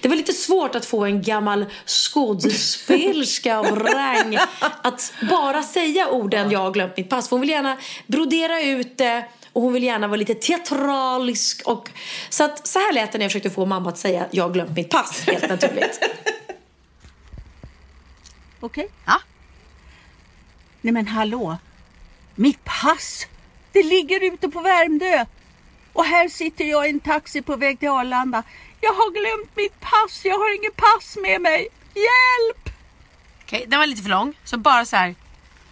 Det 0.00 0.08
var 0.08 0.16
lite 0.16 0.32
svårt 0.32 0.74
att 0.74 0.84
få 0.84 1.04
en 1.04 1.22
gammal 1.22 1.66
skådespelerska 1.86 3.58
av 3.58 3.78
rang 3.78 4.38
att 4.82 5.12
bara 5.30 5.62
säga 5.62 6.08
orden 6.08 6.50
jag 6.50 6.58
har 6.58 6.70
glömt 6.70 6.96
mitt 6.96 7.08
pass. 7.08 7.28
För 7.28 7.36
hon 7.36 7.40
vill 7.40 7.50
gärna 7.50 7.76
brodera 8.06 8.62
ut 8.62 8.98
det 8.98 9.24
och 9.56 9.62
hon 9.62 9.72
vill 9.72 9.82
gärna 9.82 10.06
vara 10.06 10.16
lite 10.16 10.34
teatralisk. 10.34 11.62
Och, 11.64 11.90
så, 12.28 12.44
att, 12.44 12.66
så 12.66 12.78
här 12.78 12.92
lät 12.92 13.12
det 13.12 13.18
när 13.18 13.24
jag 13.24 13.32
försökte 13.32 13.50
få 13.50 13.66
mamma 13.66 13.88
att 13.88 13.98
säga 13.98 14.26
jag 14.30 14.44
har 14.44 14.50
glömt 14.50 14.76
mitt 14.76 14.90
pass 14.90 15.26
helt 15.26 15.48
naturligt. 15.48 16.00
Okej. 18.60 18.88
Ja. 19.04 19.20
Nej 20.80 20.92
men 20.92 21.06
hallå. 21.06 21.56
Mitt 22.34 22.64
pass. 22.64 23.26
Det 23.72 23.82
ligger 23.82 24.24
ute 24.24 24.48
på 24.48 24.60
Värmdö. 24.60 25.24
Och 25.92 26.04
här 26.04 26.28
sitter 26.28 26.64
jag 26.64 26.86
i 26.86 26.90
en 26.90 27.00
taxi 27.00 27.42
på 27.42 27.56
väg 27.56 27.78
till 27.78 27.88
Arlanda. 27.88 28.42
Jag 28.80 28.92
har 28.92 29.10
glömt 29.10 29.56
mitt 29.56 29.80
pass. 29.80 30.24
Jag 30.24 30.38
har 30.38 30.56
inget 30.56 30.76
pass 30.76 31.16
med 31.22 31.40
mig. 31.40 31.68
Hjälp! 31.94 32.70
Okej, 33.42 33.64
den 33.68 33.78
var 33.78 33.86
lite 33.86 34.02
för 34.02 34.10
lång. 34.10 34.38
Så 34.44 34.58
bara 34.58 34.84
så 34.84 34.96
här. 34.96 35.14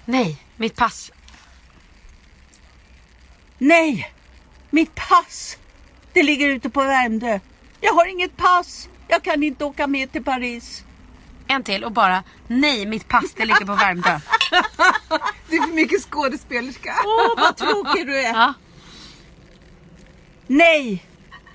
Nej, 0.05 0.37
mitt 0.57 0.76
pass. 0.76 1.12
Nej! 3.64 4.12
Mitt 4.70 4.94
pass. 4.94 5.58
Det 6.12 6.22
ligger 6.22 6.48
ute 6.48 6.70
på 6.70 6.80
Värmdö. 6.80 7.38
Jag 7.80 7.92
har 7.92 8.06
inget 8.06 8.36
pass. 8.36 8.88
Jag 9.08 9.22
kan 9.22 9.42
inte 9.42 9.64
åka 9.64 9.86
med 9.86 10.12
till 10.12 10.24
Paris. 10.24 10.84
En 11.48 11.62
till 11.62 11.84
och 11.84 11.92
bara. 11.92 12.22
Nej, 12.46 12.86
mitt 12.86 13.08
pass 13.08 13.34
det 13.36 13.44
ligger 13.44 13.66
på 13.66 13.74
Värmdö. 13.74 14.20
Du 15.48 15.56
är 15.56 15.62
för 15.62 15.72
mycket 15.72 16.02
skådespelerska. 16.02 16.94
Åh, 17.04 17.32
vad 17.36 17.56
tråkig 17.56 18.06
du 18.06 18.20
är. 18.20 18.54
Nej! 20.46 21.06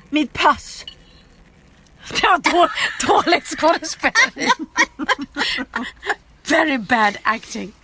Mitt 0.10 0.34
pass. 0.34 0.86
Det 2.10 2.24
var 2.24 2.38
då, 2.38 2.70
dåligt 3.08 3.46
skådespeleri. 3.46 4.50
Very 6.48 6.78
bad 6.78 7.18
acting. 7.24 7.74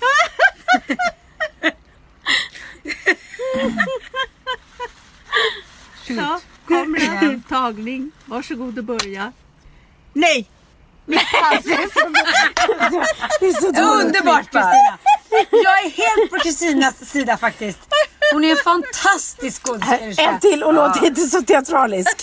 Ja, 6.08 6.40
kamera, 6.68 7.42
tagning. 7.50 8.12
Varsågod 8.26 8.78
och 8.78 8.84
börja. 8.84 9.32
Nej! 10.14 10.50
Mitt 11.06 11.20
pass. 11.20 11.64
Det 13.40 13.46
är 13.46 13.54
så 13.62 13.72
dåligt 13.72 14.06
Underbart? 14.06 14.42
Kristina! 14.42 14.98
Jag 15.52 15.86
är 15.86 15.90
helt 15.90 16.32
på 16.32 16.40
Kristinas 16.40 17.10
sida 17.10 17.38
faktiskt. 17.38 17.80
Hon 18.34 18.44
är 18.44 18.52
en 18.52 18.58
fantastisk 18.58 19.66
skådespelerska. 19.66 20.24
En 20.24 20.40
till 20.40 20.64
och 20.64 20.74
låt 20.74 21.04
inte 21.04 21.22
så 21.22 21.42
teatralisk. 21.42 22.18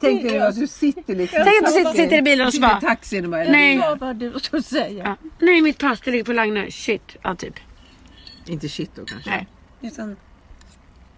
Tänk 0.00 0.22
dig 0.22 0.38
att 0.38 0.56
du 0.56 0.66
sitter 0.66 1.14
liksom. 1.14 1.40
Tänk 1.44 1.62
att 1.62 1.66
du 1.68 1.72
sitter, 1.72 1.92
sitter 1.92 2.16
i 2.16 2.22
bilen 2.22 2.46
och 2.46 2.54
så 2.54 2.60
bara. 2.60 2.80
taxin 2.80 3.24
och 3.24 3.30
bara, 3.30 3.42
Nej. 3.44 3.78
Vad 3.78 3.98
var 3.98 4.14
du 4.14 4.38
skulle 4.40 4.62
säga? 4.62 5.04
Ja. 5.04 5.28
Nej, 5.38 5.60
mitt 5.60 5.78
pass 5.78 6.00
det 6.04 6.10
ligger 6.10 6.24
på 6.24 6.32
Lagna. 6.32 6.70
Shit. 6.70 7.16
Ja, 7.22 7.34
typ. 7.34 7.54
Inte 8.50 8.68
shit 8.68 8.90
då 8.94 9.04
kanske. 9.04 9.30
Nej. 9.30 9.48
Utan... 9.80 10.16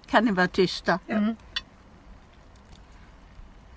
Kan 0.06 0.24
ni 0.24 0.32
vara 0.32 0.48
tysta? 0.48 0.98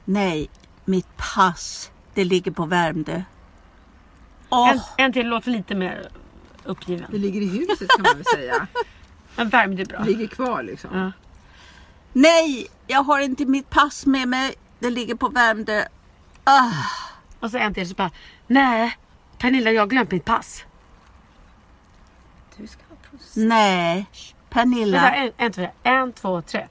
Nej, 0.06 0.50
mitt 0.86 1.18
pass. 1.18 1.92
Det 2.14 2.24
ligger 2.24 2.52
på 2.52 2.66
Värmdö. 2.66 3.22
Åh. 4.50 4.70
En, 4.70 4.80
en 4.98 5.14
till 5.14 5.28
låter 5.28 5.52
lite 5.52 5.76
mer 5.76 6.10
uppgiven. 6.64 7.08
Det 7.12 7.18
ligger 7.18 7.42
i 7.42 7.48
huset 7.48 7.90
kan 7.90 8.04
man 8.04 8.16
väl 8.16 8.26
säga. 8.26 8.68
Men 9.36 9.50
Värmdö 9.50 9.82
är 9.82 9.86
bra. 9.86 10.04
Ligger 10.04 10.28
kvar 10.28 10.64
liksom. 10.64 10.98
Ja. 10.98 11.12
Nej, 12.14 12.68
jag 12.88 13.04
har 13.04 13.20
inte 13.20 13.46
mitt 13.46 13.70
pass 13.70 14.06
med 14.06 14.28
mig. 14.28 14.56
Det 14.80 14.90
ligger 14.90 15.16
på 15.16 15.30
Värmdö. 15.30 15.86
Ah. 16.44 16.72
Och 17.40 17.52
så 17.52 17.58
en 17.58 17.74
till 17.74 17.90
så 17.90 17.96
bara. 17.96 18.12
Nej, 18.48 18.98
Pernilla 19.38 19.72
jag 19.72 19.82
har 19.82 19.88
glömt 19.88 20.12
mitt 20.12 20.26
pass. 20.26 20.64
Du 22.58 22.68
ska 22.68 22.82
ha 22.90 22.96
process. 23.10 23.25
Nej, 23.36 24.06
Pernilla. 24.50 25.02
Vänta, 25.02 25.16
en, 25.16 25.32
en, 25.38 25.52
två, 25.52 25.68
en, 25.84 26.14
två, 26.14 26.42
tre. 26.42 26.68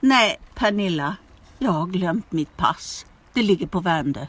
Nej, 0.00 0.38
Pernilla. 0.54 1.16
Jag 1.58 1.70
har 1.70 1.86
glömt 1.86 2.32
mitt 2.32 2.56
pass. 2.56 3.06
Det 3.32 3.42
ligger 3.42 3.66
på 3.66 3.80
Värmdö. 3.80 4.26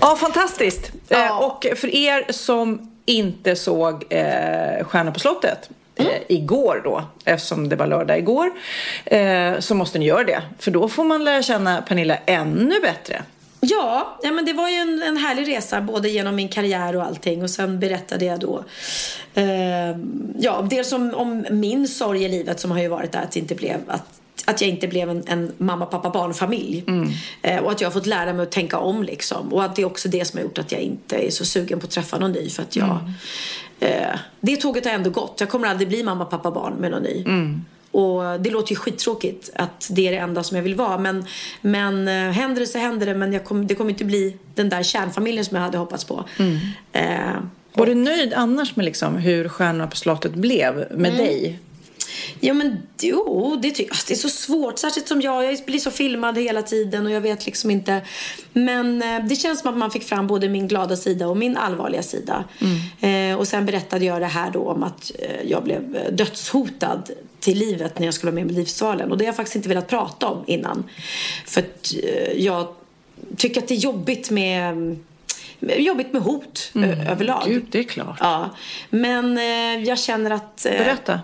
Ja, 0.00 0.16
fantastiskt. 0.16 0.92
Eh, 1.08 1.38
och 1.38 1.66
för 1.76 1.94
er 1.94 2.32
som 2.32 2.92
inte 3.04 3.56
såg 3.56 4.04
eh, 4.10 4.84
Stjärnor 4.84 5.12
på 5.12 5.18
slottet 5.18 5.70
eh, 5.94 6.06
igår 6.28 6.80
då, 6.84 7.04
eftersom 7.24 7.68
det 7.68 7.76
var 7.76 7.86
lördag 7.86 8.18
igår, 8.18 8.50
eh, 9.04 9.58
så 9.58 9.74
måste 9.74 9.98
ni 9.98 10.04
göra 10.06 10.24
det. 10.24 10.42
För 10.58 10.70
då 10.70 10.88
får 10.88 11.04
man 11.04 11.24
lära 11.24 11.42
känna 11.42 11.82
Pernilla 11.82 12.16
ännu 12.16 12.80
bättre. 12.80 13.22
Ja, 13.70 14.18
ja 14.22 14.32
men 14.32 14.44
det 14.44 14.52
var 14.52 14.68
ju 14.68 14.76
en, 14.76 15.02
en 15.02 15.16
härlig 15.16 15.48
resa 15.48 15.80
både 15.80 16.08
genom 16.08 16.36
min 16.36 16.48
karriär 16.48 16.96
och 16.96 17.04
allting. 17.04 17.42
Och 17.42 17.50
sen 17.50 17.80
berättade 17.80 18.24
jag 18.24 18.40
då 18.40 18.64
eh, 19.34 19.96
ja, 20.38 20.66
dels 20.70 20.92
om, 20.92 21.14
om 21.14 21.46
min 21.50 21.88
sorg 21.88 22.24
i 22.24 22.28
livet 22.28 22.60
som 22.60 22.70
har 22.70 22.78
ju 22.78 22.88
varit 22.88 23.12
där 23.12 23.22
att, 23.22 23.32
det 23.32 23.40
inte 23.40 23.54
blev, 23.54 23.80
att, 23.86 24.20
att 24.44 24.60
jag 24.60 24.70
inte 24.70 24.88
blev 24.88 25.10
en, 25.10 25.22
en 25.26 25.52
mamma, 25.58 25.86
pappa, 25.86 26.10
barnfamilj. 26.10 26.84
Eh, 27.42 27.64
och 27.64 27.70
att 27.70 27.80
jag 27.80 27.88
har 27.88 27.92
fått 27.92 28.06
lära 28.06 28.32
mig 28.32 28.42
att 28.42 28.52
tänka 28.52 28.78
om 28.78 29.02
liksom. 29.02 29.52
Och 29.52 29.64
att 29.64 29.76
det 29.76 29.82
är 29.82 29.86
också 29.86 30.08
det 30.08 30.24
som 30.24 30.38
har 30.38 30.44
gjort 30.44 30.58
att 30.58 30.72
jag 30.72 30.80
inte 30.80 31.16
är 31.16 31.30
så 31.30 31.44
sugen 31.44 31.80
på 31.80 31.84
att 31.84 31.90
träffa 31.90 32.18
någon 32.18 32.32
ny 32.32 32.50
för 32.50 32.62
att 32.62 32.76
jag 32.76 32.98
eh, 33.80 34.18
det 34.40 34.56
tåget 34.56 34.84
har 34.84 34.92
ändå 34.92 35.10
gått. 35.10 35.36
Jag 35.40 35.48
kommer 35.48 35.68
aldrig 35.68 35.88
bli 35.88 36.02
mamma, 36.02 36.24
pappa, 36.24 36.50
barn 36.50 36.74
med 36.74 36.90
någon 36.90 37.02
ny. 37.02 37.24
Och 37.96 38.40
det 38.40 38.50
låter 38.50 38.70
ju 38.70 38.76
skittråkigt 38.76 39.50
att 39.54 39.88
det 39.90 40.06
är 40.08 40.12
det 40.12 40.18
enda 40.18 40.42
som 40.42 40.56
jag 40.56 40.64
vill 40.64 40.74
vara. 40.74 40.98
Men, 40.98 41.24
men 41.60 42.08
eh, 42.08 42.14
händer 42.32 42.60
det 42.60 42.66
så 42.66 42.78
händer 42.78 43.06
det. 43.06 43.14
Men 43.14 43.32
jag 43.32 43.44
kom, 43.44 43.66
det 43.66 43.74
kommer 43.74 43.90
inte 43.90 44.04
bli 44.04 44.36
den 44.54 44.68
där 44.68 44.82
kärnfamiljen 44.82 45.44
som 45.44 45.56
jag 45.56 45.62
hade 45.64 45.78
hoppats 45.78 46.04
på. 46.04 46.24
Eh, 46.92 47.06
Var 47.74 47.86
du 47.86 47.94
nöjd 47.94 48.32
annars 48.34 48.76
med 48.76 48.84
liksom 48.84 49.16
hur 49.16 49.48
Stjärnorna 49.48 49.86
på 49.86 49.96
slottet 49.96 50.34
blev 50.34 50.74
med 50.76 51.12
Mm. 51.12 51.16
dig? 51.16 51.58
Ja 52.40 52.54
men 52.54 52.76
jo, 53.00 53.58
det, 53.62 53.70
ty- 53.70 53.86
alltså, 53.88 54.04
det 54.08 54.14
är 54.14 54.16
så 54.16 54.28
svårt. 54.28 54.78
Särskilt 54.78 55.08
som 55.08 55.20
jag. 55.20 55.44
Jag 55.44 55.58
blir 55.66 55.78
så 55.78 55.90
filmad 55.90 56.38
hela 56.38 56.62
tiden 56.62 57.06
och 57.06 57.12
jag 57.12 57.20
vet 57.20 57.46
liksom 57.46 57.70
inte. 57.70 58.00
Men 58.52 59.02
eh, 59.02 59.24
det 59.28 59.36
känns 59.36 59.60
som 59.60 59.70
att 59.70 59.76
man 59.78 59.90
fick 59.90 60.04
fram 60.04 60.26
både 60.26 60.48
min 60.48 60.68
glada 60.68 60.96
sida 60.96 61.28
och 61.28 61.36
min 61.36 61.56
allvarliga 61.56 62.02
sida. 62.02 62.44
Eh, 63.00 63.38
och 63.38 63.48
sen 63.48 63.66
berättade 63.66 64.04
jag 64.04 64.20
det 64.20 64.26
här 64.26 64.50
då 64.50 64.60
om 64.70 64.82
att 64.82 65.12
eh, 65.18 65.50
jag 65.50 65.64
blev 65.64 65.96
eh, 65.96 66.12
dödshotad 66.12 67.02
till 67.46 67.58
livet 67.58 67.98
när 67.98 68.06
jag 68.06 68.14
skulle 68.14 68.30
vara 68.30 68.34
med 68.34 68.42
i 68.42 68.46
Melodifestivalen. 68.46 69.10
Och 69.12 69.18
det 69.18 69.24
har 69.24 69.28
jag 69.28 69.36
faktiskt 69.36 69.56
inte 69.56 69.68
velat 69.68 69.88
prata 69.88 70.26
om 70.26 70.44
innan. 70.46 70.84
För 71.46 71.60
att 71.60 71.94
eh, 72.04 72.32
jag 72.32 72.66
tycker 73.36 73.60
att 73.60 73.68
det 73.68 73.74
är 73.74 73.78
jobbigt 73.78 74.30
med 74.30 74.96
Jobbigt 75.60 76.12
med 76.12 76.22
hot 76.22 76.70
ö- 76.74 77.04
överlag. 77.10 77.42
Gud, 77.46 77.64
det 77.70 77.78
är 77.78 77.82
klart. 77.82 78.16
Ja. 78.20 78.50
Men 78.90 79.38
eh, 79.38 79.84
jag 79.88 79.98
känner 79.98 80.30
att... 80.30 80.66
Eh, 80.66 80.72
Berätta. 80.72 81.20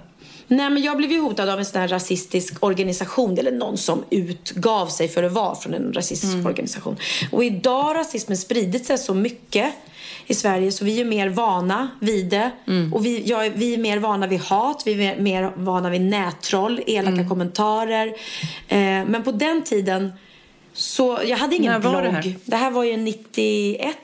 Nej, 0.49 0.71
men 0.71 0.83
jag 0.83 0.97
blev 0.97 1.13
ju 1.13 1.21
hotad 1.21 1.49
av 1.49 1.59
en 1.59 1.65
sån 1.65 1.81
här 1.81 1.89
rasistisk 1.89 2.55
organisation 2.65 3.39
eller 3.39 3.53
någon 3.53 3.77
som 3.79 4.05
utgav 4.11 4.87
sig 4.87 5.09
för 5.09 5.23
att 5.23 5.33
vara 5.33 5.55
från 5.55 5.75
en 5.75 5.93
rasistisk 5.93 6.33
Mm. 6.35 6.47
organisation. 6.47 6.97
Och 7.33 7.45
idag 7.45 7.83
har 7.83 7.95
rasismen 7.95 8.37
spridit 8.37 8.87
sig 8.87 8.99
så 8.99 9.15
mycket 9.15 9.73
i 10.27 10.35
Sverige 10.35 10.73
så 10.73 10.85
vi 10.85 11.01
är 11.01 11.05
mer 11.05 11.29
vana 11.29 11.89
vid 12.01 12.27
det. 12.27 12.51
Mm. 12.67 12.93
Och 12.95 13.07
vi, 13.07 13.23
ja, 13.27 13.45
vi 13.55 13.75
är 13.75 13.79
mer 13.79 13.99
vana 13.99 14.27
vid 14.27 14.41
hat, 14.41 14.83
vi 14.87 15.07
är 15.07 15.17
mer 15.21 15.53
vana 15.57 15.91
vid 15.91 16.01
nättroll, 16.01 16.81
elaka 16.87 17.13
Mm. 17.15 17.29
kommentarer. 17.29 18.07
Eh, 18.69 18.79
men 18.79 19.23
på 19.25 19.33
den 19.33 19.63
tiden 19.65 20.13
så, 20.75 21.19
jag 21.27 21.37
hade 21.37 21.57
ingen 21.57 21.73
När 21.73 21.79
blogg. 21.81 21.93
var 21.95 22.03
det 22.03 22.11
här? 22.11 22.35
det 22.45 22.57
här 22.57 22.71
var 22.71 22.85
ju 22.85 22.97
91 22.97 23.97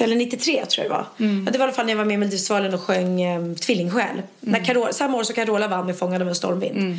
eller 0.00 0.16
93 0.16 0.64
tror 0.66 0.84
jag 0.86 0.92
det 0.92 0.96
var. 0.96 1.06
Mm. 1.26 1.42
Ja, 1.46 1.52
det 1.52 1.58
var 1.58 1.66
i 1.66 1.68
alla 1.68 1.76
fall 1.76 1.86
när 1.86 1.92
jag 1.92 1.98
var 1.98 2.04
med 2.04 2.14
i 2.14 2.16
Melodifestivalen 2.16 2.74
och 2.74 2.80
sjöng 2.80 3.22
eh, 3.22 3.54
Tvillingsjäl. 3.54 4.22
När 4.40 4.64
Carola, 4.64 4.92
samma 4.92 5.18
år 5.18 5.22
som 5.22 5.34
Carola 5.34 5.68
vann 5.68 5.86
med 5.86 5.98
Fångad 5.98 6.22
av 6.22 6.28
en 6.28 6.34
stormvind. 6.34 6.96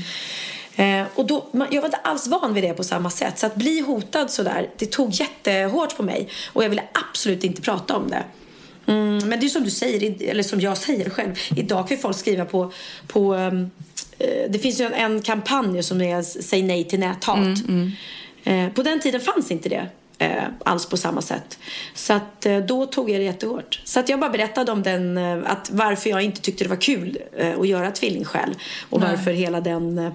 Eh, 0.80 1.06
och 1.16 1.26
då, 1.26 1.46
man, 1.52 1.68
jag 1.72 1.82
var 1.82 1.88
inte 1.88 1.98
alls 1.98 2.28
van 2.28 2.54
vid 2.54 2.64
det 2.64 2.74
på 2.74 2.84
samma 2.84 3.10
sätt. 3.10 3.40
Så 3.40 3.46
att 3.46 3.56
bli 3.56 3.80
hotad 3.80 4.32
sådär, 4.32 4.70
det 4.78 4.86
tog 4.86 5.12
jättehårt 5.12 5.98
på 5.98 6.04
mig. 6.04 6.30
Och 6.54 6.64
jag 6.64 6.70
ville 6.70 6.84
absolut 7.10 7.44
inte 7.44 7.62
prata 7.62 7.96
om 7.96 8.10
det. 8.10 8.24
Mm, 8.92 9.30
men 9.30 9.40
det 9.40 9.46
är 9.46 9.50
som 9.50 9.64
du 9.64 9.70
säger, 9.70 10.24
eller 10.30 10.44
som 10.44 10.62
jag 10.62 10.78
säger 10.78 11.10
själv. 11.10 11.36
Idag 11.56 11.88
kan 11.88 11.98
ju 11.98 12.02
folk 12.02 12.18
skriva 12.18 12.46
på, 12.46 12.72
på 13.08 13.34
ehm, 13.34 13.72
eh, 14.20 14.50
det 14.50 14.60
finns 14.60 14.82
ju 14.82 14.86
en, 14.86 14.94
en 14.94 15.22
kampanj 15.22 15.84
som 15.84 16.02
är 16.02 16.22
Säg 16.22 16.64
nej 16.64 16.84
till 16.84 17.00
näthat. 17.00 17.58
Eh, 18.44 18.70
på 18.70 18.84
den 18.84 19.00
tiden 19.00 19.22
fanns 19.22 19.52
inte 19.52 19.70
det 19.70 19.90
eh, 20.18 20.44
alls 20.66 20.86
på 20.86 20.98
samma 20.98 21.22
sätt. 21.22 21.60
Så 21.94 22.14
att 22.14 22.46
eh, 22.46 22.58
då 22.58 22.86
tog 22.86 23.10
jag 23.10 23.20
det 23.20 23.24
jättehårt. 23.24 23.82
Så 23.84 24.00
att 24.00 24.10
jag 24.10 24.20
bara 24.20 24.30
berättade 24.30 24.72
om 24.72 24.84
den, 24.84 25.18
eh, 25.18 25.40
att 25.46 25.70
varför 25.72 26.10
jag 26.10 26.22
inte 26.22 26.42
tyckte 26.42 26.64
det 26.64 26.70
var 26.70 26.82
kul 26.82 27.18
eh, 27.38 27.60
att 27.60 27.68
göra 27.68 27.92
tvillingskäl. 27.92 28.56
Och 28.90 29.00
Nej. 29.00 29.10
varför 29.10 29.32
hela 29.32 29.62
den 29.62 30.12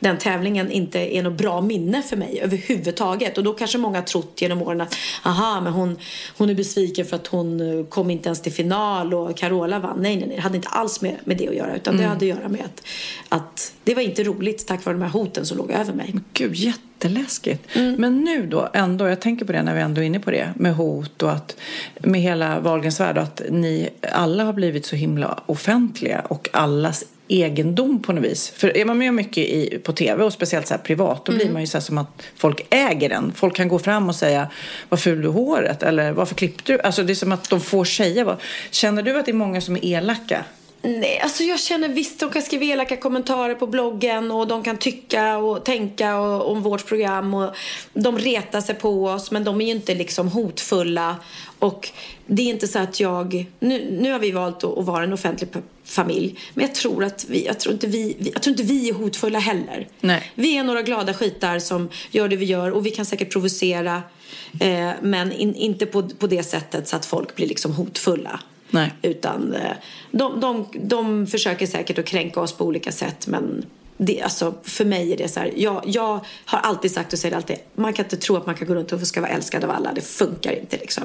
den 0.00 0.18
tävlingen 0.18 0.70
inte 0.70 1.16
är 1.16 1.22
något 1.22 1.38
bra 1.38 1.60
minne 1.60 2.02
för 2.02 2.16
mig 2.16 2.40
överhuvudtaget. 2.42 3.38
Och 3.38 3.44
då 3.44 3.52
kanske 3.52 3.78
många 3.78 3.98
har 3.98 4.02
trott 4.04 4.32
genom 4.42 4.62
åren 4.62 4.80
att 4.80 4.94
aha, 5.22 5.60
men 5.60 5.72
hon, 5.72 5.98
hon 6.36 6.50
är 6.50 6.54
besviken 6.54 7.06
för 7.06 7.16
att 7.16 7.26
hon 7.26 7.78
eh, 7.78 7.86
kom 7.86 8.10
inte 8.10 8.28
ens 8.28 8.42
till 8.42 8.52
final 8.52 9.14
och 9.14 9.36
Carola 9.36 9.78
vann. 9.78 9.96
Nej, 10.00 10.16
nej, 10.16 10.26
nej. 10.26 10.36
Det 10.36 10.42
hade 10.42 10.56
inte 10.56 10.68
alls 10.68 11.00
med, 11.00 11.16
med 11.24 11.36
det 11.36 11.48
att 11.48 11.54
göra. 11.54 11.76
Utan 11.76 11.96
det 11.96 12.02
Mm. 12.02 12.08
hade 12.18 12.32
att 12.32 12.38
göra 12.38 12.48
med 12.48 12.60
att, 12.64 12.82
att 13.28 13.72
det 13.84 13.94
var 13.94 14.02
inte 14.02 14.24
roligt 14.24 14.66
tack 14.66 14.84
vare 14.84 14.94
de 14.94 15.02
här 15.02 15.08
hoten 15.08 15.46
som 15.46 15.58
låg 15.58 15.70
över 15.70 15.92
mig. 15.92 16.14
Gud, 16.32 16.54
jätteläskigt. 16.54 17.62
Men 17.74 18.20
nu 18.24 18.46
då, 18.46 18.68
ändå, 18.72 19.08
jag 19.08 19.20
tänker 19.20 19.44
på 19.44 19.52
det 19.52 19.62
när 19.62 19.74
vi 19.74 19.80
ändå 19.80 20.00
är 20.00 20.04
inne 20.04 20.20
på 20.20 20.30
det, 20.30 20.52
med 20.56 20.74
hot 20.74 21.22
och 21.22 21.32
att 21.32 21.56
med 22.00 22.20
hela 22.20 22.60
Wahlgrens 22.60 23.00
värld, 23.00 23.16
och 23.16 23.22
att 23.22 23.42
ni 23.50 23.88
alla 24.12 24.44
har 24.44 24.52
blivit 24.52 24.86
så 24.86 24.96
himla 24.96 25.42
offentliga 25.46 26.20
och 26.20 26.48
allas 26.52 27.04
egendom 27.28 28.02
på 28.02 28.12
något 28.12 28.24
vis. 28.24 28.50
För 28.50 28.76
är 28.76 28.84
man 28.84 28.98
med 28.98 29.14
mycket 29.14 29.38
i, 29.38 29.78
på 29.84 29.92
tv 29.92 30.24
och 30.24 30.32
speciellt 30.32 30.66
så 30.66 30.74
här 30.74 30.80
privat, 30.80 31.24
då 31.24 31.32
blir 31.32 31.50
man 31.50 31.60
ju 31.60 31.66
så 31.66 31.80
som 31.80 31.98
att 31.98 32.22
folk 32.36 32.66
äger 32.70 33.08
den. 33.08 33.32
Folk 33.32 33.56
kan 33.56 33.68
gå 33.68 33.78
fram 33.78 34.08
och 34.08 34.14
säga 34.14 34.50
vad 34.88 35.00
ful 35.00 35.22
du 35.22 35.28
håret 35.28 35.82
eller 35.82 36.12
varför 36.12 36.34
klippte 36.34 36.72
du? 36.72 36.80
Alltså 36.80 37.02
det 37.02 37.12
är 37.12 37.14
som 37.14 37.32
att 37.32 37.50
de 37.50 37.60
får 37.60 37.84
säga 37.84 38.24
vad. 38.24 38.36
Känner 38.70 39.02
du 39.02 39.18
att 39.18 39.26
det 39.26 39.30
är 39.30 39.34
många 39.34 39.60
som 39.60 39.76
är 39.76 39.84
elaka? 39.84 40.44
Nej, 40.82 41.20
alltså 41.20 41.42
jag 41.42 41.60
känner 41.60 41.88
visst 41.88 42.20
de 42.20 42.30
kan 42.30 42.42
skriva 42.42 42.64
elaka 42.64 42.96
kommentarer 42.96 43.54
på 43.54 43.66
bloggen 43.66 44.30
och 44.30 44.46
de 44.46 44.62
kan 44.62 44.76
tycka 44.76 45.38
och 45.38 45.64
tänka 45.64 46.16
och, 46.16 46.50
om 46.50 46.62
vårt 46.62 46.86
program 46.86 47.34
och 47.34 47.54
de 47.92 48.18
retar 48.18 48.60
sig 48.60 48.74
på 48.74 49.04
oss 49.04 49.30
men 49.30 49.44
de 49.44 49.60
är 49.60 49.64
ju 49.64 49.70
inte 49.70 49.94
liksom 49.94 50.28
hotfulla 50.28 51.16
och 51.58 51.88
det 52.26 52.42
är 52.42 52.46
inte 52.46 52.68
så 52.68 52.78
att 52.78 53.00
jag, 53.00 53.46
nu, 53.60 53.98
nu 54.00 54.12
har 54.12 54.18
vi 54.18 54.30
valt 54.30 54.64
att, 54.64 54.78
att 54.78 54.84
vara 54.84 55.04
en 55.04 55.12
offentlig 55.12 55.48
familj 55.86 56.38
men 56.54 56.66
jag 56.66 56.74
tror 56.74 57.04
att 57.04 57.26
vi, 57.28 57.46
jag 57.46 57.60
tror 57.60 57.72
inte 57.72 57.86
vi, 57.86 58.30
jag 58.34 58.42
tror 58.42 58.52
inte 58.52 58.62
vi 58.62 58.88
är 58.88 58.94
hotfulla 58.94 59.38
heller. 59.38 59.88
Nej. 60.00 60.32
Vi 60.34 60.56
är 60.56 60.64
några 60.64 60.82
glada 60.82 61.14
skitar 61.14 61.58
som 61.58 61.88
gör 62.10 62.28
det 62.28 62.36
vi 62.36 62.44
gör 62.44 62.70
och 62.70 62.86
vi 62.86 62.90
kan 62.90 63.06
säkert 63.06 63.32
provocera 63.32 64.02
eh, 64.60 64.90
men 65.02 65.32
in, 65.32 65.54
inte 65.54 65.86
på, 65.86 66.08
på 66.08 66.26
det 66.26 66.42
sättet 66.42 66.88
så 66.88 66.96
att 66.96 67.06
folk 67.06 67.34
blir 67.34 67.46
liksom 67.46 67.72
hotfulla. 67.72 68.40
Nej. 68.70 68.92
Utan 69.02 69.54
eh, 69.54 69.72
de, 70.10 70.40
de, 70.40 70.66
de 70.82 71.26
försöker 71.26 71.66
säkert 71.66 71.98
att 71.98 72.06
kränka 72.06 72.40
oss 72.40 72.52
på 72.52 72.64
olika 72.64 72.92
sätt 72.92 73.26
men 73.26 73.66
det, 73.96 74.22
alltså, 74.22 74.54
för 74.62 74.84
mig 74.84 75.12
är 75.12 75.16
det 75.16 75.28
så 75.28 75.40
här, 75.40 75.52
jag, 75.56 75.82
jag 75.86 76.20
har 76.44 76.58
alltid 76.58 76.90
sagt 76.90 77.12
och 77.12 77.18
säger 77.18 77.36
alltid, 77.36 77.56
man 77.74 77.92
kan 77.92 78.04
inte 78.04 78.16
tro 78.16 78.36
att 78.36 78.46
man 78.46 78.54
kan 78.54 78.68
gå 78.68 78.74
runt 78.74 78.92
och 78.92 79.00
ska 79.06 79.20
vara 79.20 79.30
älskad 79.30 79.64
av 79.64 79.70
alla, 79.70 79.92
det 79.92 80.00
funkar 80.00 80.52
inte 80.52 80.76
liksom. 80.76 81.04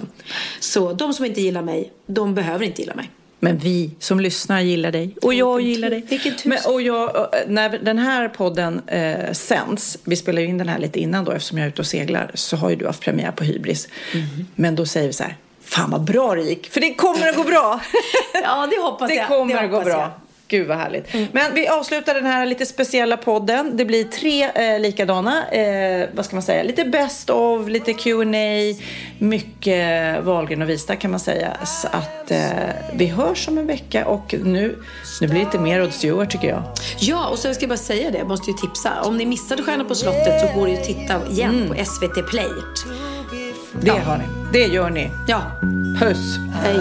Så 0.59 0.93
de 0.93 1.13
som 1.13 1.25
inte 1.25 1.41
gillar 1.41 1.61
mig, 1.61 1.91
de 2.05 2.35
behöver 2.35 2.65
inte 2.65 2.81
gilla 2.81 2.95
mig. 2.95 3.09
Men 3.43 3.57
vi 3.57 3.91
som 3.99 4.19
lyssnar 4.19 4.61
gillar 4.61 4.91
dig. 4.91 5.15
Och 5.21 5.33
jag 5.33 5.61
gillar 5.61 5.89
dig. 5.89 6.05
Vilken 6.09 6.35
tur. 6.35 6.49
Men, 6.49 6.59
och 6.67 6.81
jag, 6.81 7.15
eh, 7.15 7.23
när 7.47 7.69
den 7.69 7.97
här 7.97 8.29
podden 8.29 8.81
eh, 8.87 9.31
sänds, 9.31 9.97
vi 10.03 10.15
spelar 10.15 10.41
ju 10.41 10.47
in 10.47 10.57
den 10.57 10.69
här 10.69 10.79
lite 10.79 10.99
innan 10.99 11.25
då 11.25 11.31
eftersom 11.31 11.57
jag 11.57 11.65
är 11.65 11.69
ute 11.69 11.81
och 11.81 11.87
seglar, 11.87 12.31
så 12.33 12.57
har 12.57 12.69
ju 12.69 12.75
du 12.75 12.85
haft 12.85 13.01
premiär 13.01 13.31
på 13.31 13.43
Hybris. 13.43 13.87
Men 14.55 14.75
då 14.75 14.85
säger 14.85 15.07
vi 15.07 15.13
så 15.13 15.23
här, 15.23 15.35
fan 15.63 15.91
vad 15.91 16.01
bra 16.01 16.35
det 16.35 16.41
gick, 16.41 16.69
för 16.69 16.81
det 16.81 16.93
kommer 16.93 17.29
att 17.29 17.35
gå 17.35 17.43
bra. 17.43 17.81
ja, 18.43 18.67
det 18.71 18.81
hoppas 18.81 19.09
det 19.09 19.15
jag. 19.15 19.27
kommer 19.27 19.53
Det 19.53 19.59
att 19.59 19.71
gå 19.71 19.81
bra. 19.81 19.99
jag. 19.99 20.11
Gud 20.51 20.67
vad 20.67 20.77
härligt. 20.77 21.13
Men 21.31 21.53
vi 21.53 21.67
avslutar 21.67 22.13
den 22.13 22.25
här 22.25 22.45
lite 22.45 22.65
speciella 22.65 23.17
podden. 23.17 23.77
Det 23.77 23.85
blir 23.85 24.03
tre 24.03 24.43
eh, 24.43 24.79
likadana, 24.79 25.47
eh, 25.47 26.09
vad 26.13 26.25
ska 26.25 26.35
man 26.35 26.43
säga, 26.43 26.63
lite 26.63 26.85
best 26.85 27.29
of, 27.29 27.67
lite 27.67 27.93
Q&A, 27.93 28.75
mycket 29.17 30.23
Wahlgren 30.23 30.61
och 30.61 30.69
Vista 30.69 30.95
kan 30.95 31.11
man 31.11 31.19
säga. 31.19 31.57
Så 31.65 31.87
att 31.87 32.31
eh, 32.31 32.39
vi 32.93 33.05
hörs 33.05 33.47
om 33.47 33.57
en 33.57 33.67
vecka 33.67 34.05
och 34.05 34.35
nu, 34.43 34.75
nu 35.21 35.27
blir 35.27 35.39
det 35.39 35.45
lite 35.45 35.59
mer 35.59 35.79
Rod 35.79 35.93
Stewart 35.93 36.29
tycker 36.29 36.47
jag. 36.47 36.63
Ja, 36.99 37.27
och 37.27 37.39
sen 37.39 37.55
ska 37.55 37.63
jag 37.63 37.69
bara 37.69 37.77
säga 37.77 38.11
det, 38.11 38.17
jag 38.17 38.27
måste 38.27 38.51
ju 38.51 38.57
tipsa. 38.57 39.01
Om 39.03 39.17
ni 39.17 39.25
missade 39.25 39.63
Stjärnan 39.63 39.87
på 39.87 39.95
slottet 39.95 40.41
så 40.41 40.59
går 40.59 40.65
det 40.65 40.71
ju 40.71 40.77
att 40.77 40.83
titta 40.83 41.27
igen 41.31 41.65
på 41.67 41.85
SVT 41.85 42.29
Play. 42.29 42.49
Det 43.81 43.89
har 43.89 44.17
ni. 44.17 44.23
Det 44.53 44.65
gör 44.65 44.89
ni. 44.89 45.11
Ja. 45.27 45.41
Puss. 45.99 46.37
Hej. 46.63 46.79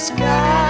Sky. 0.00 0.69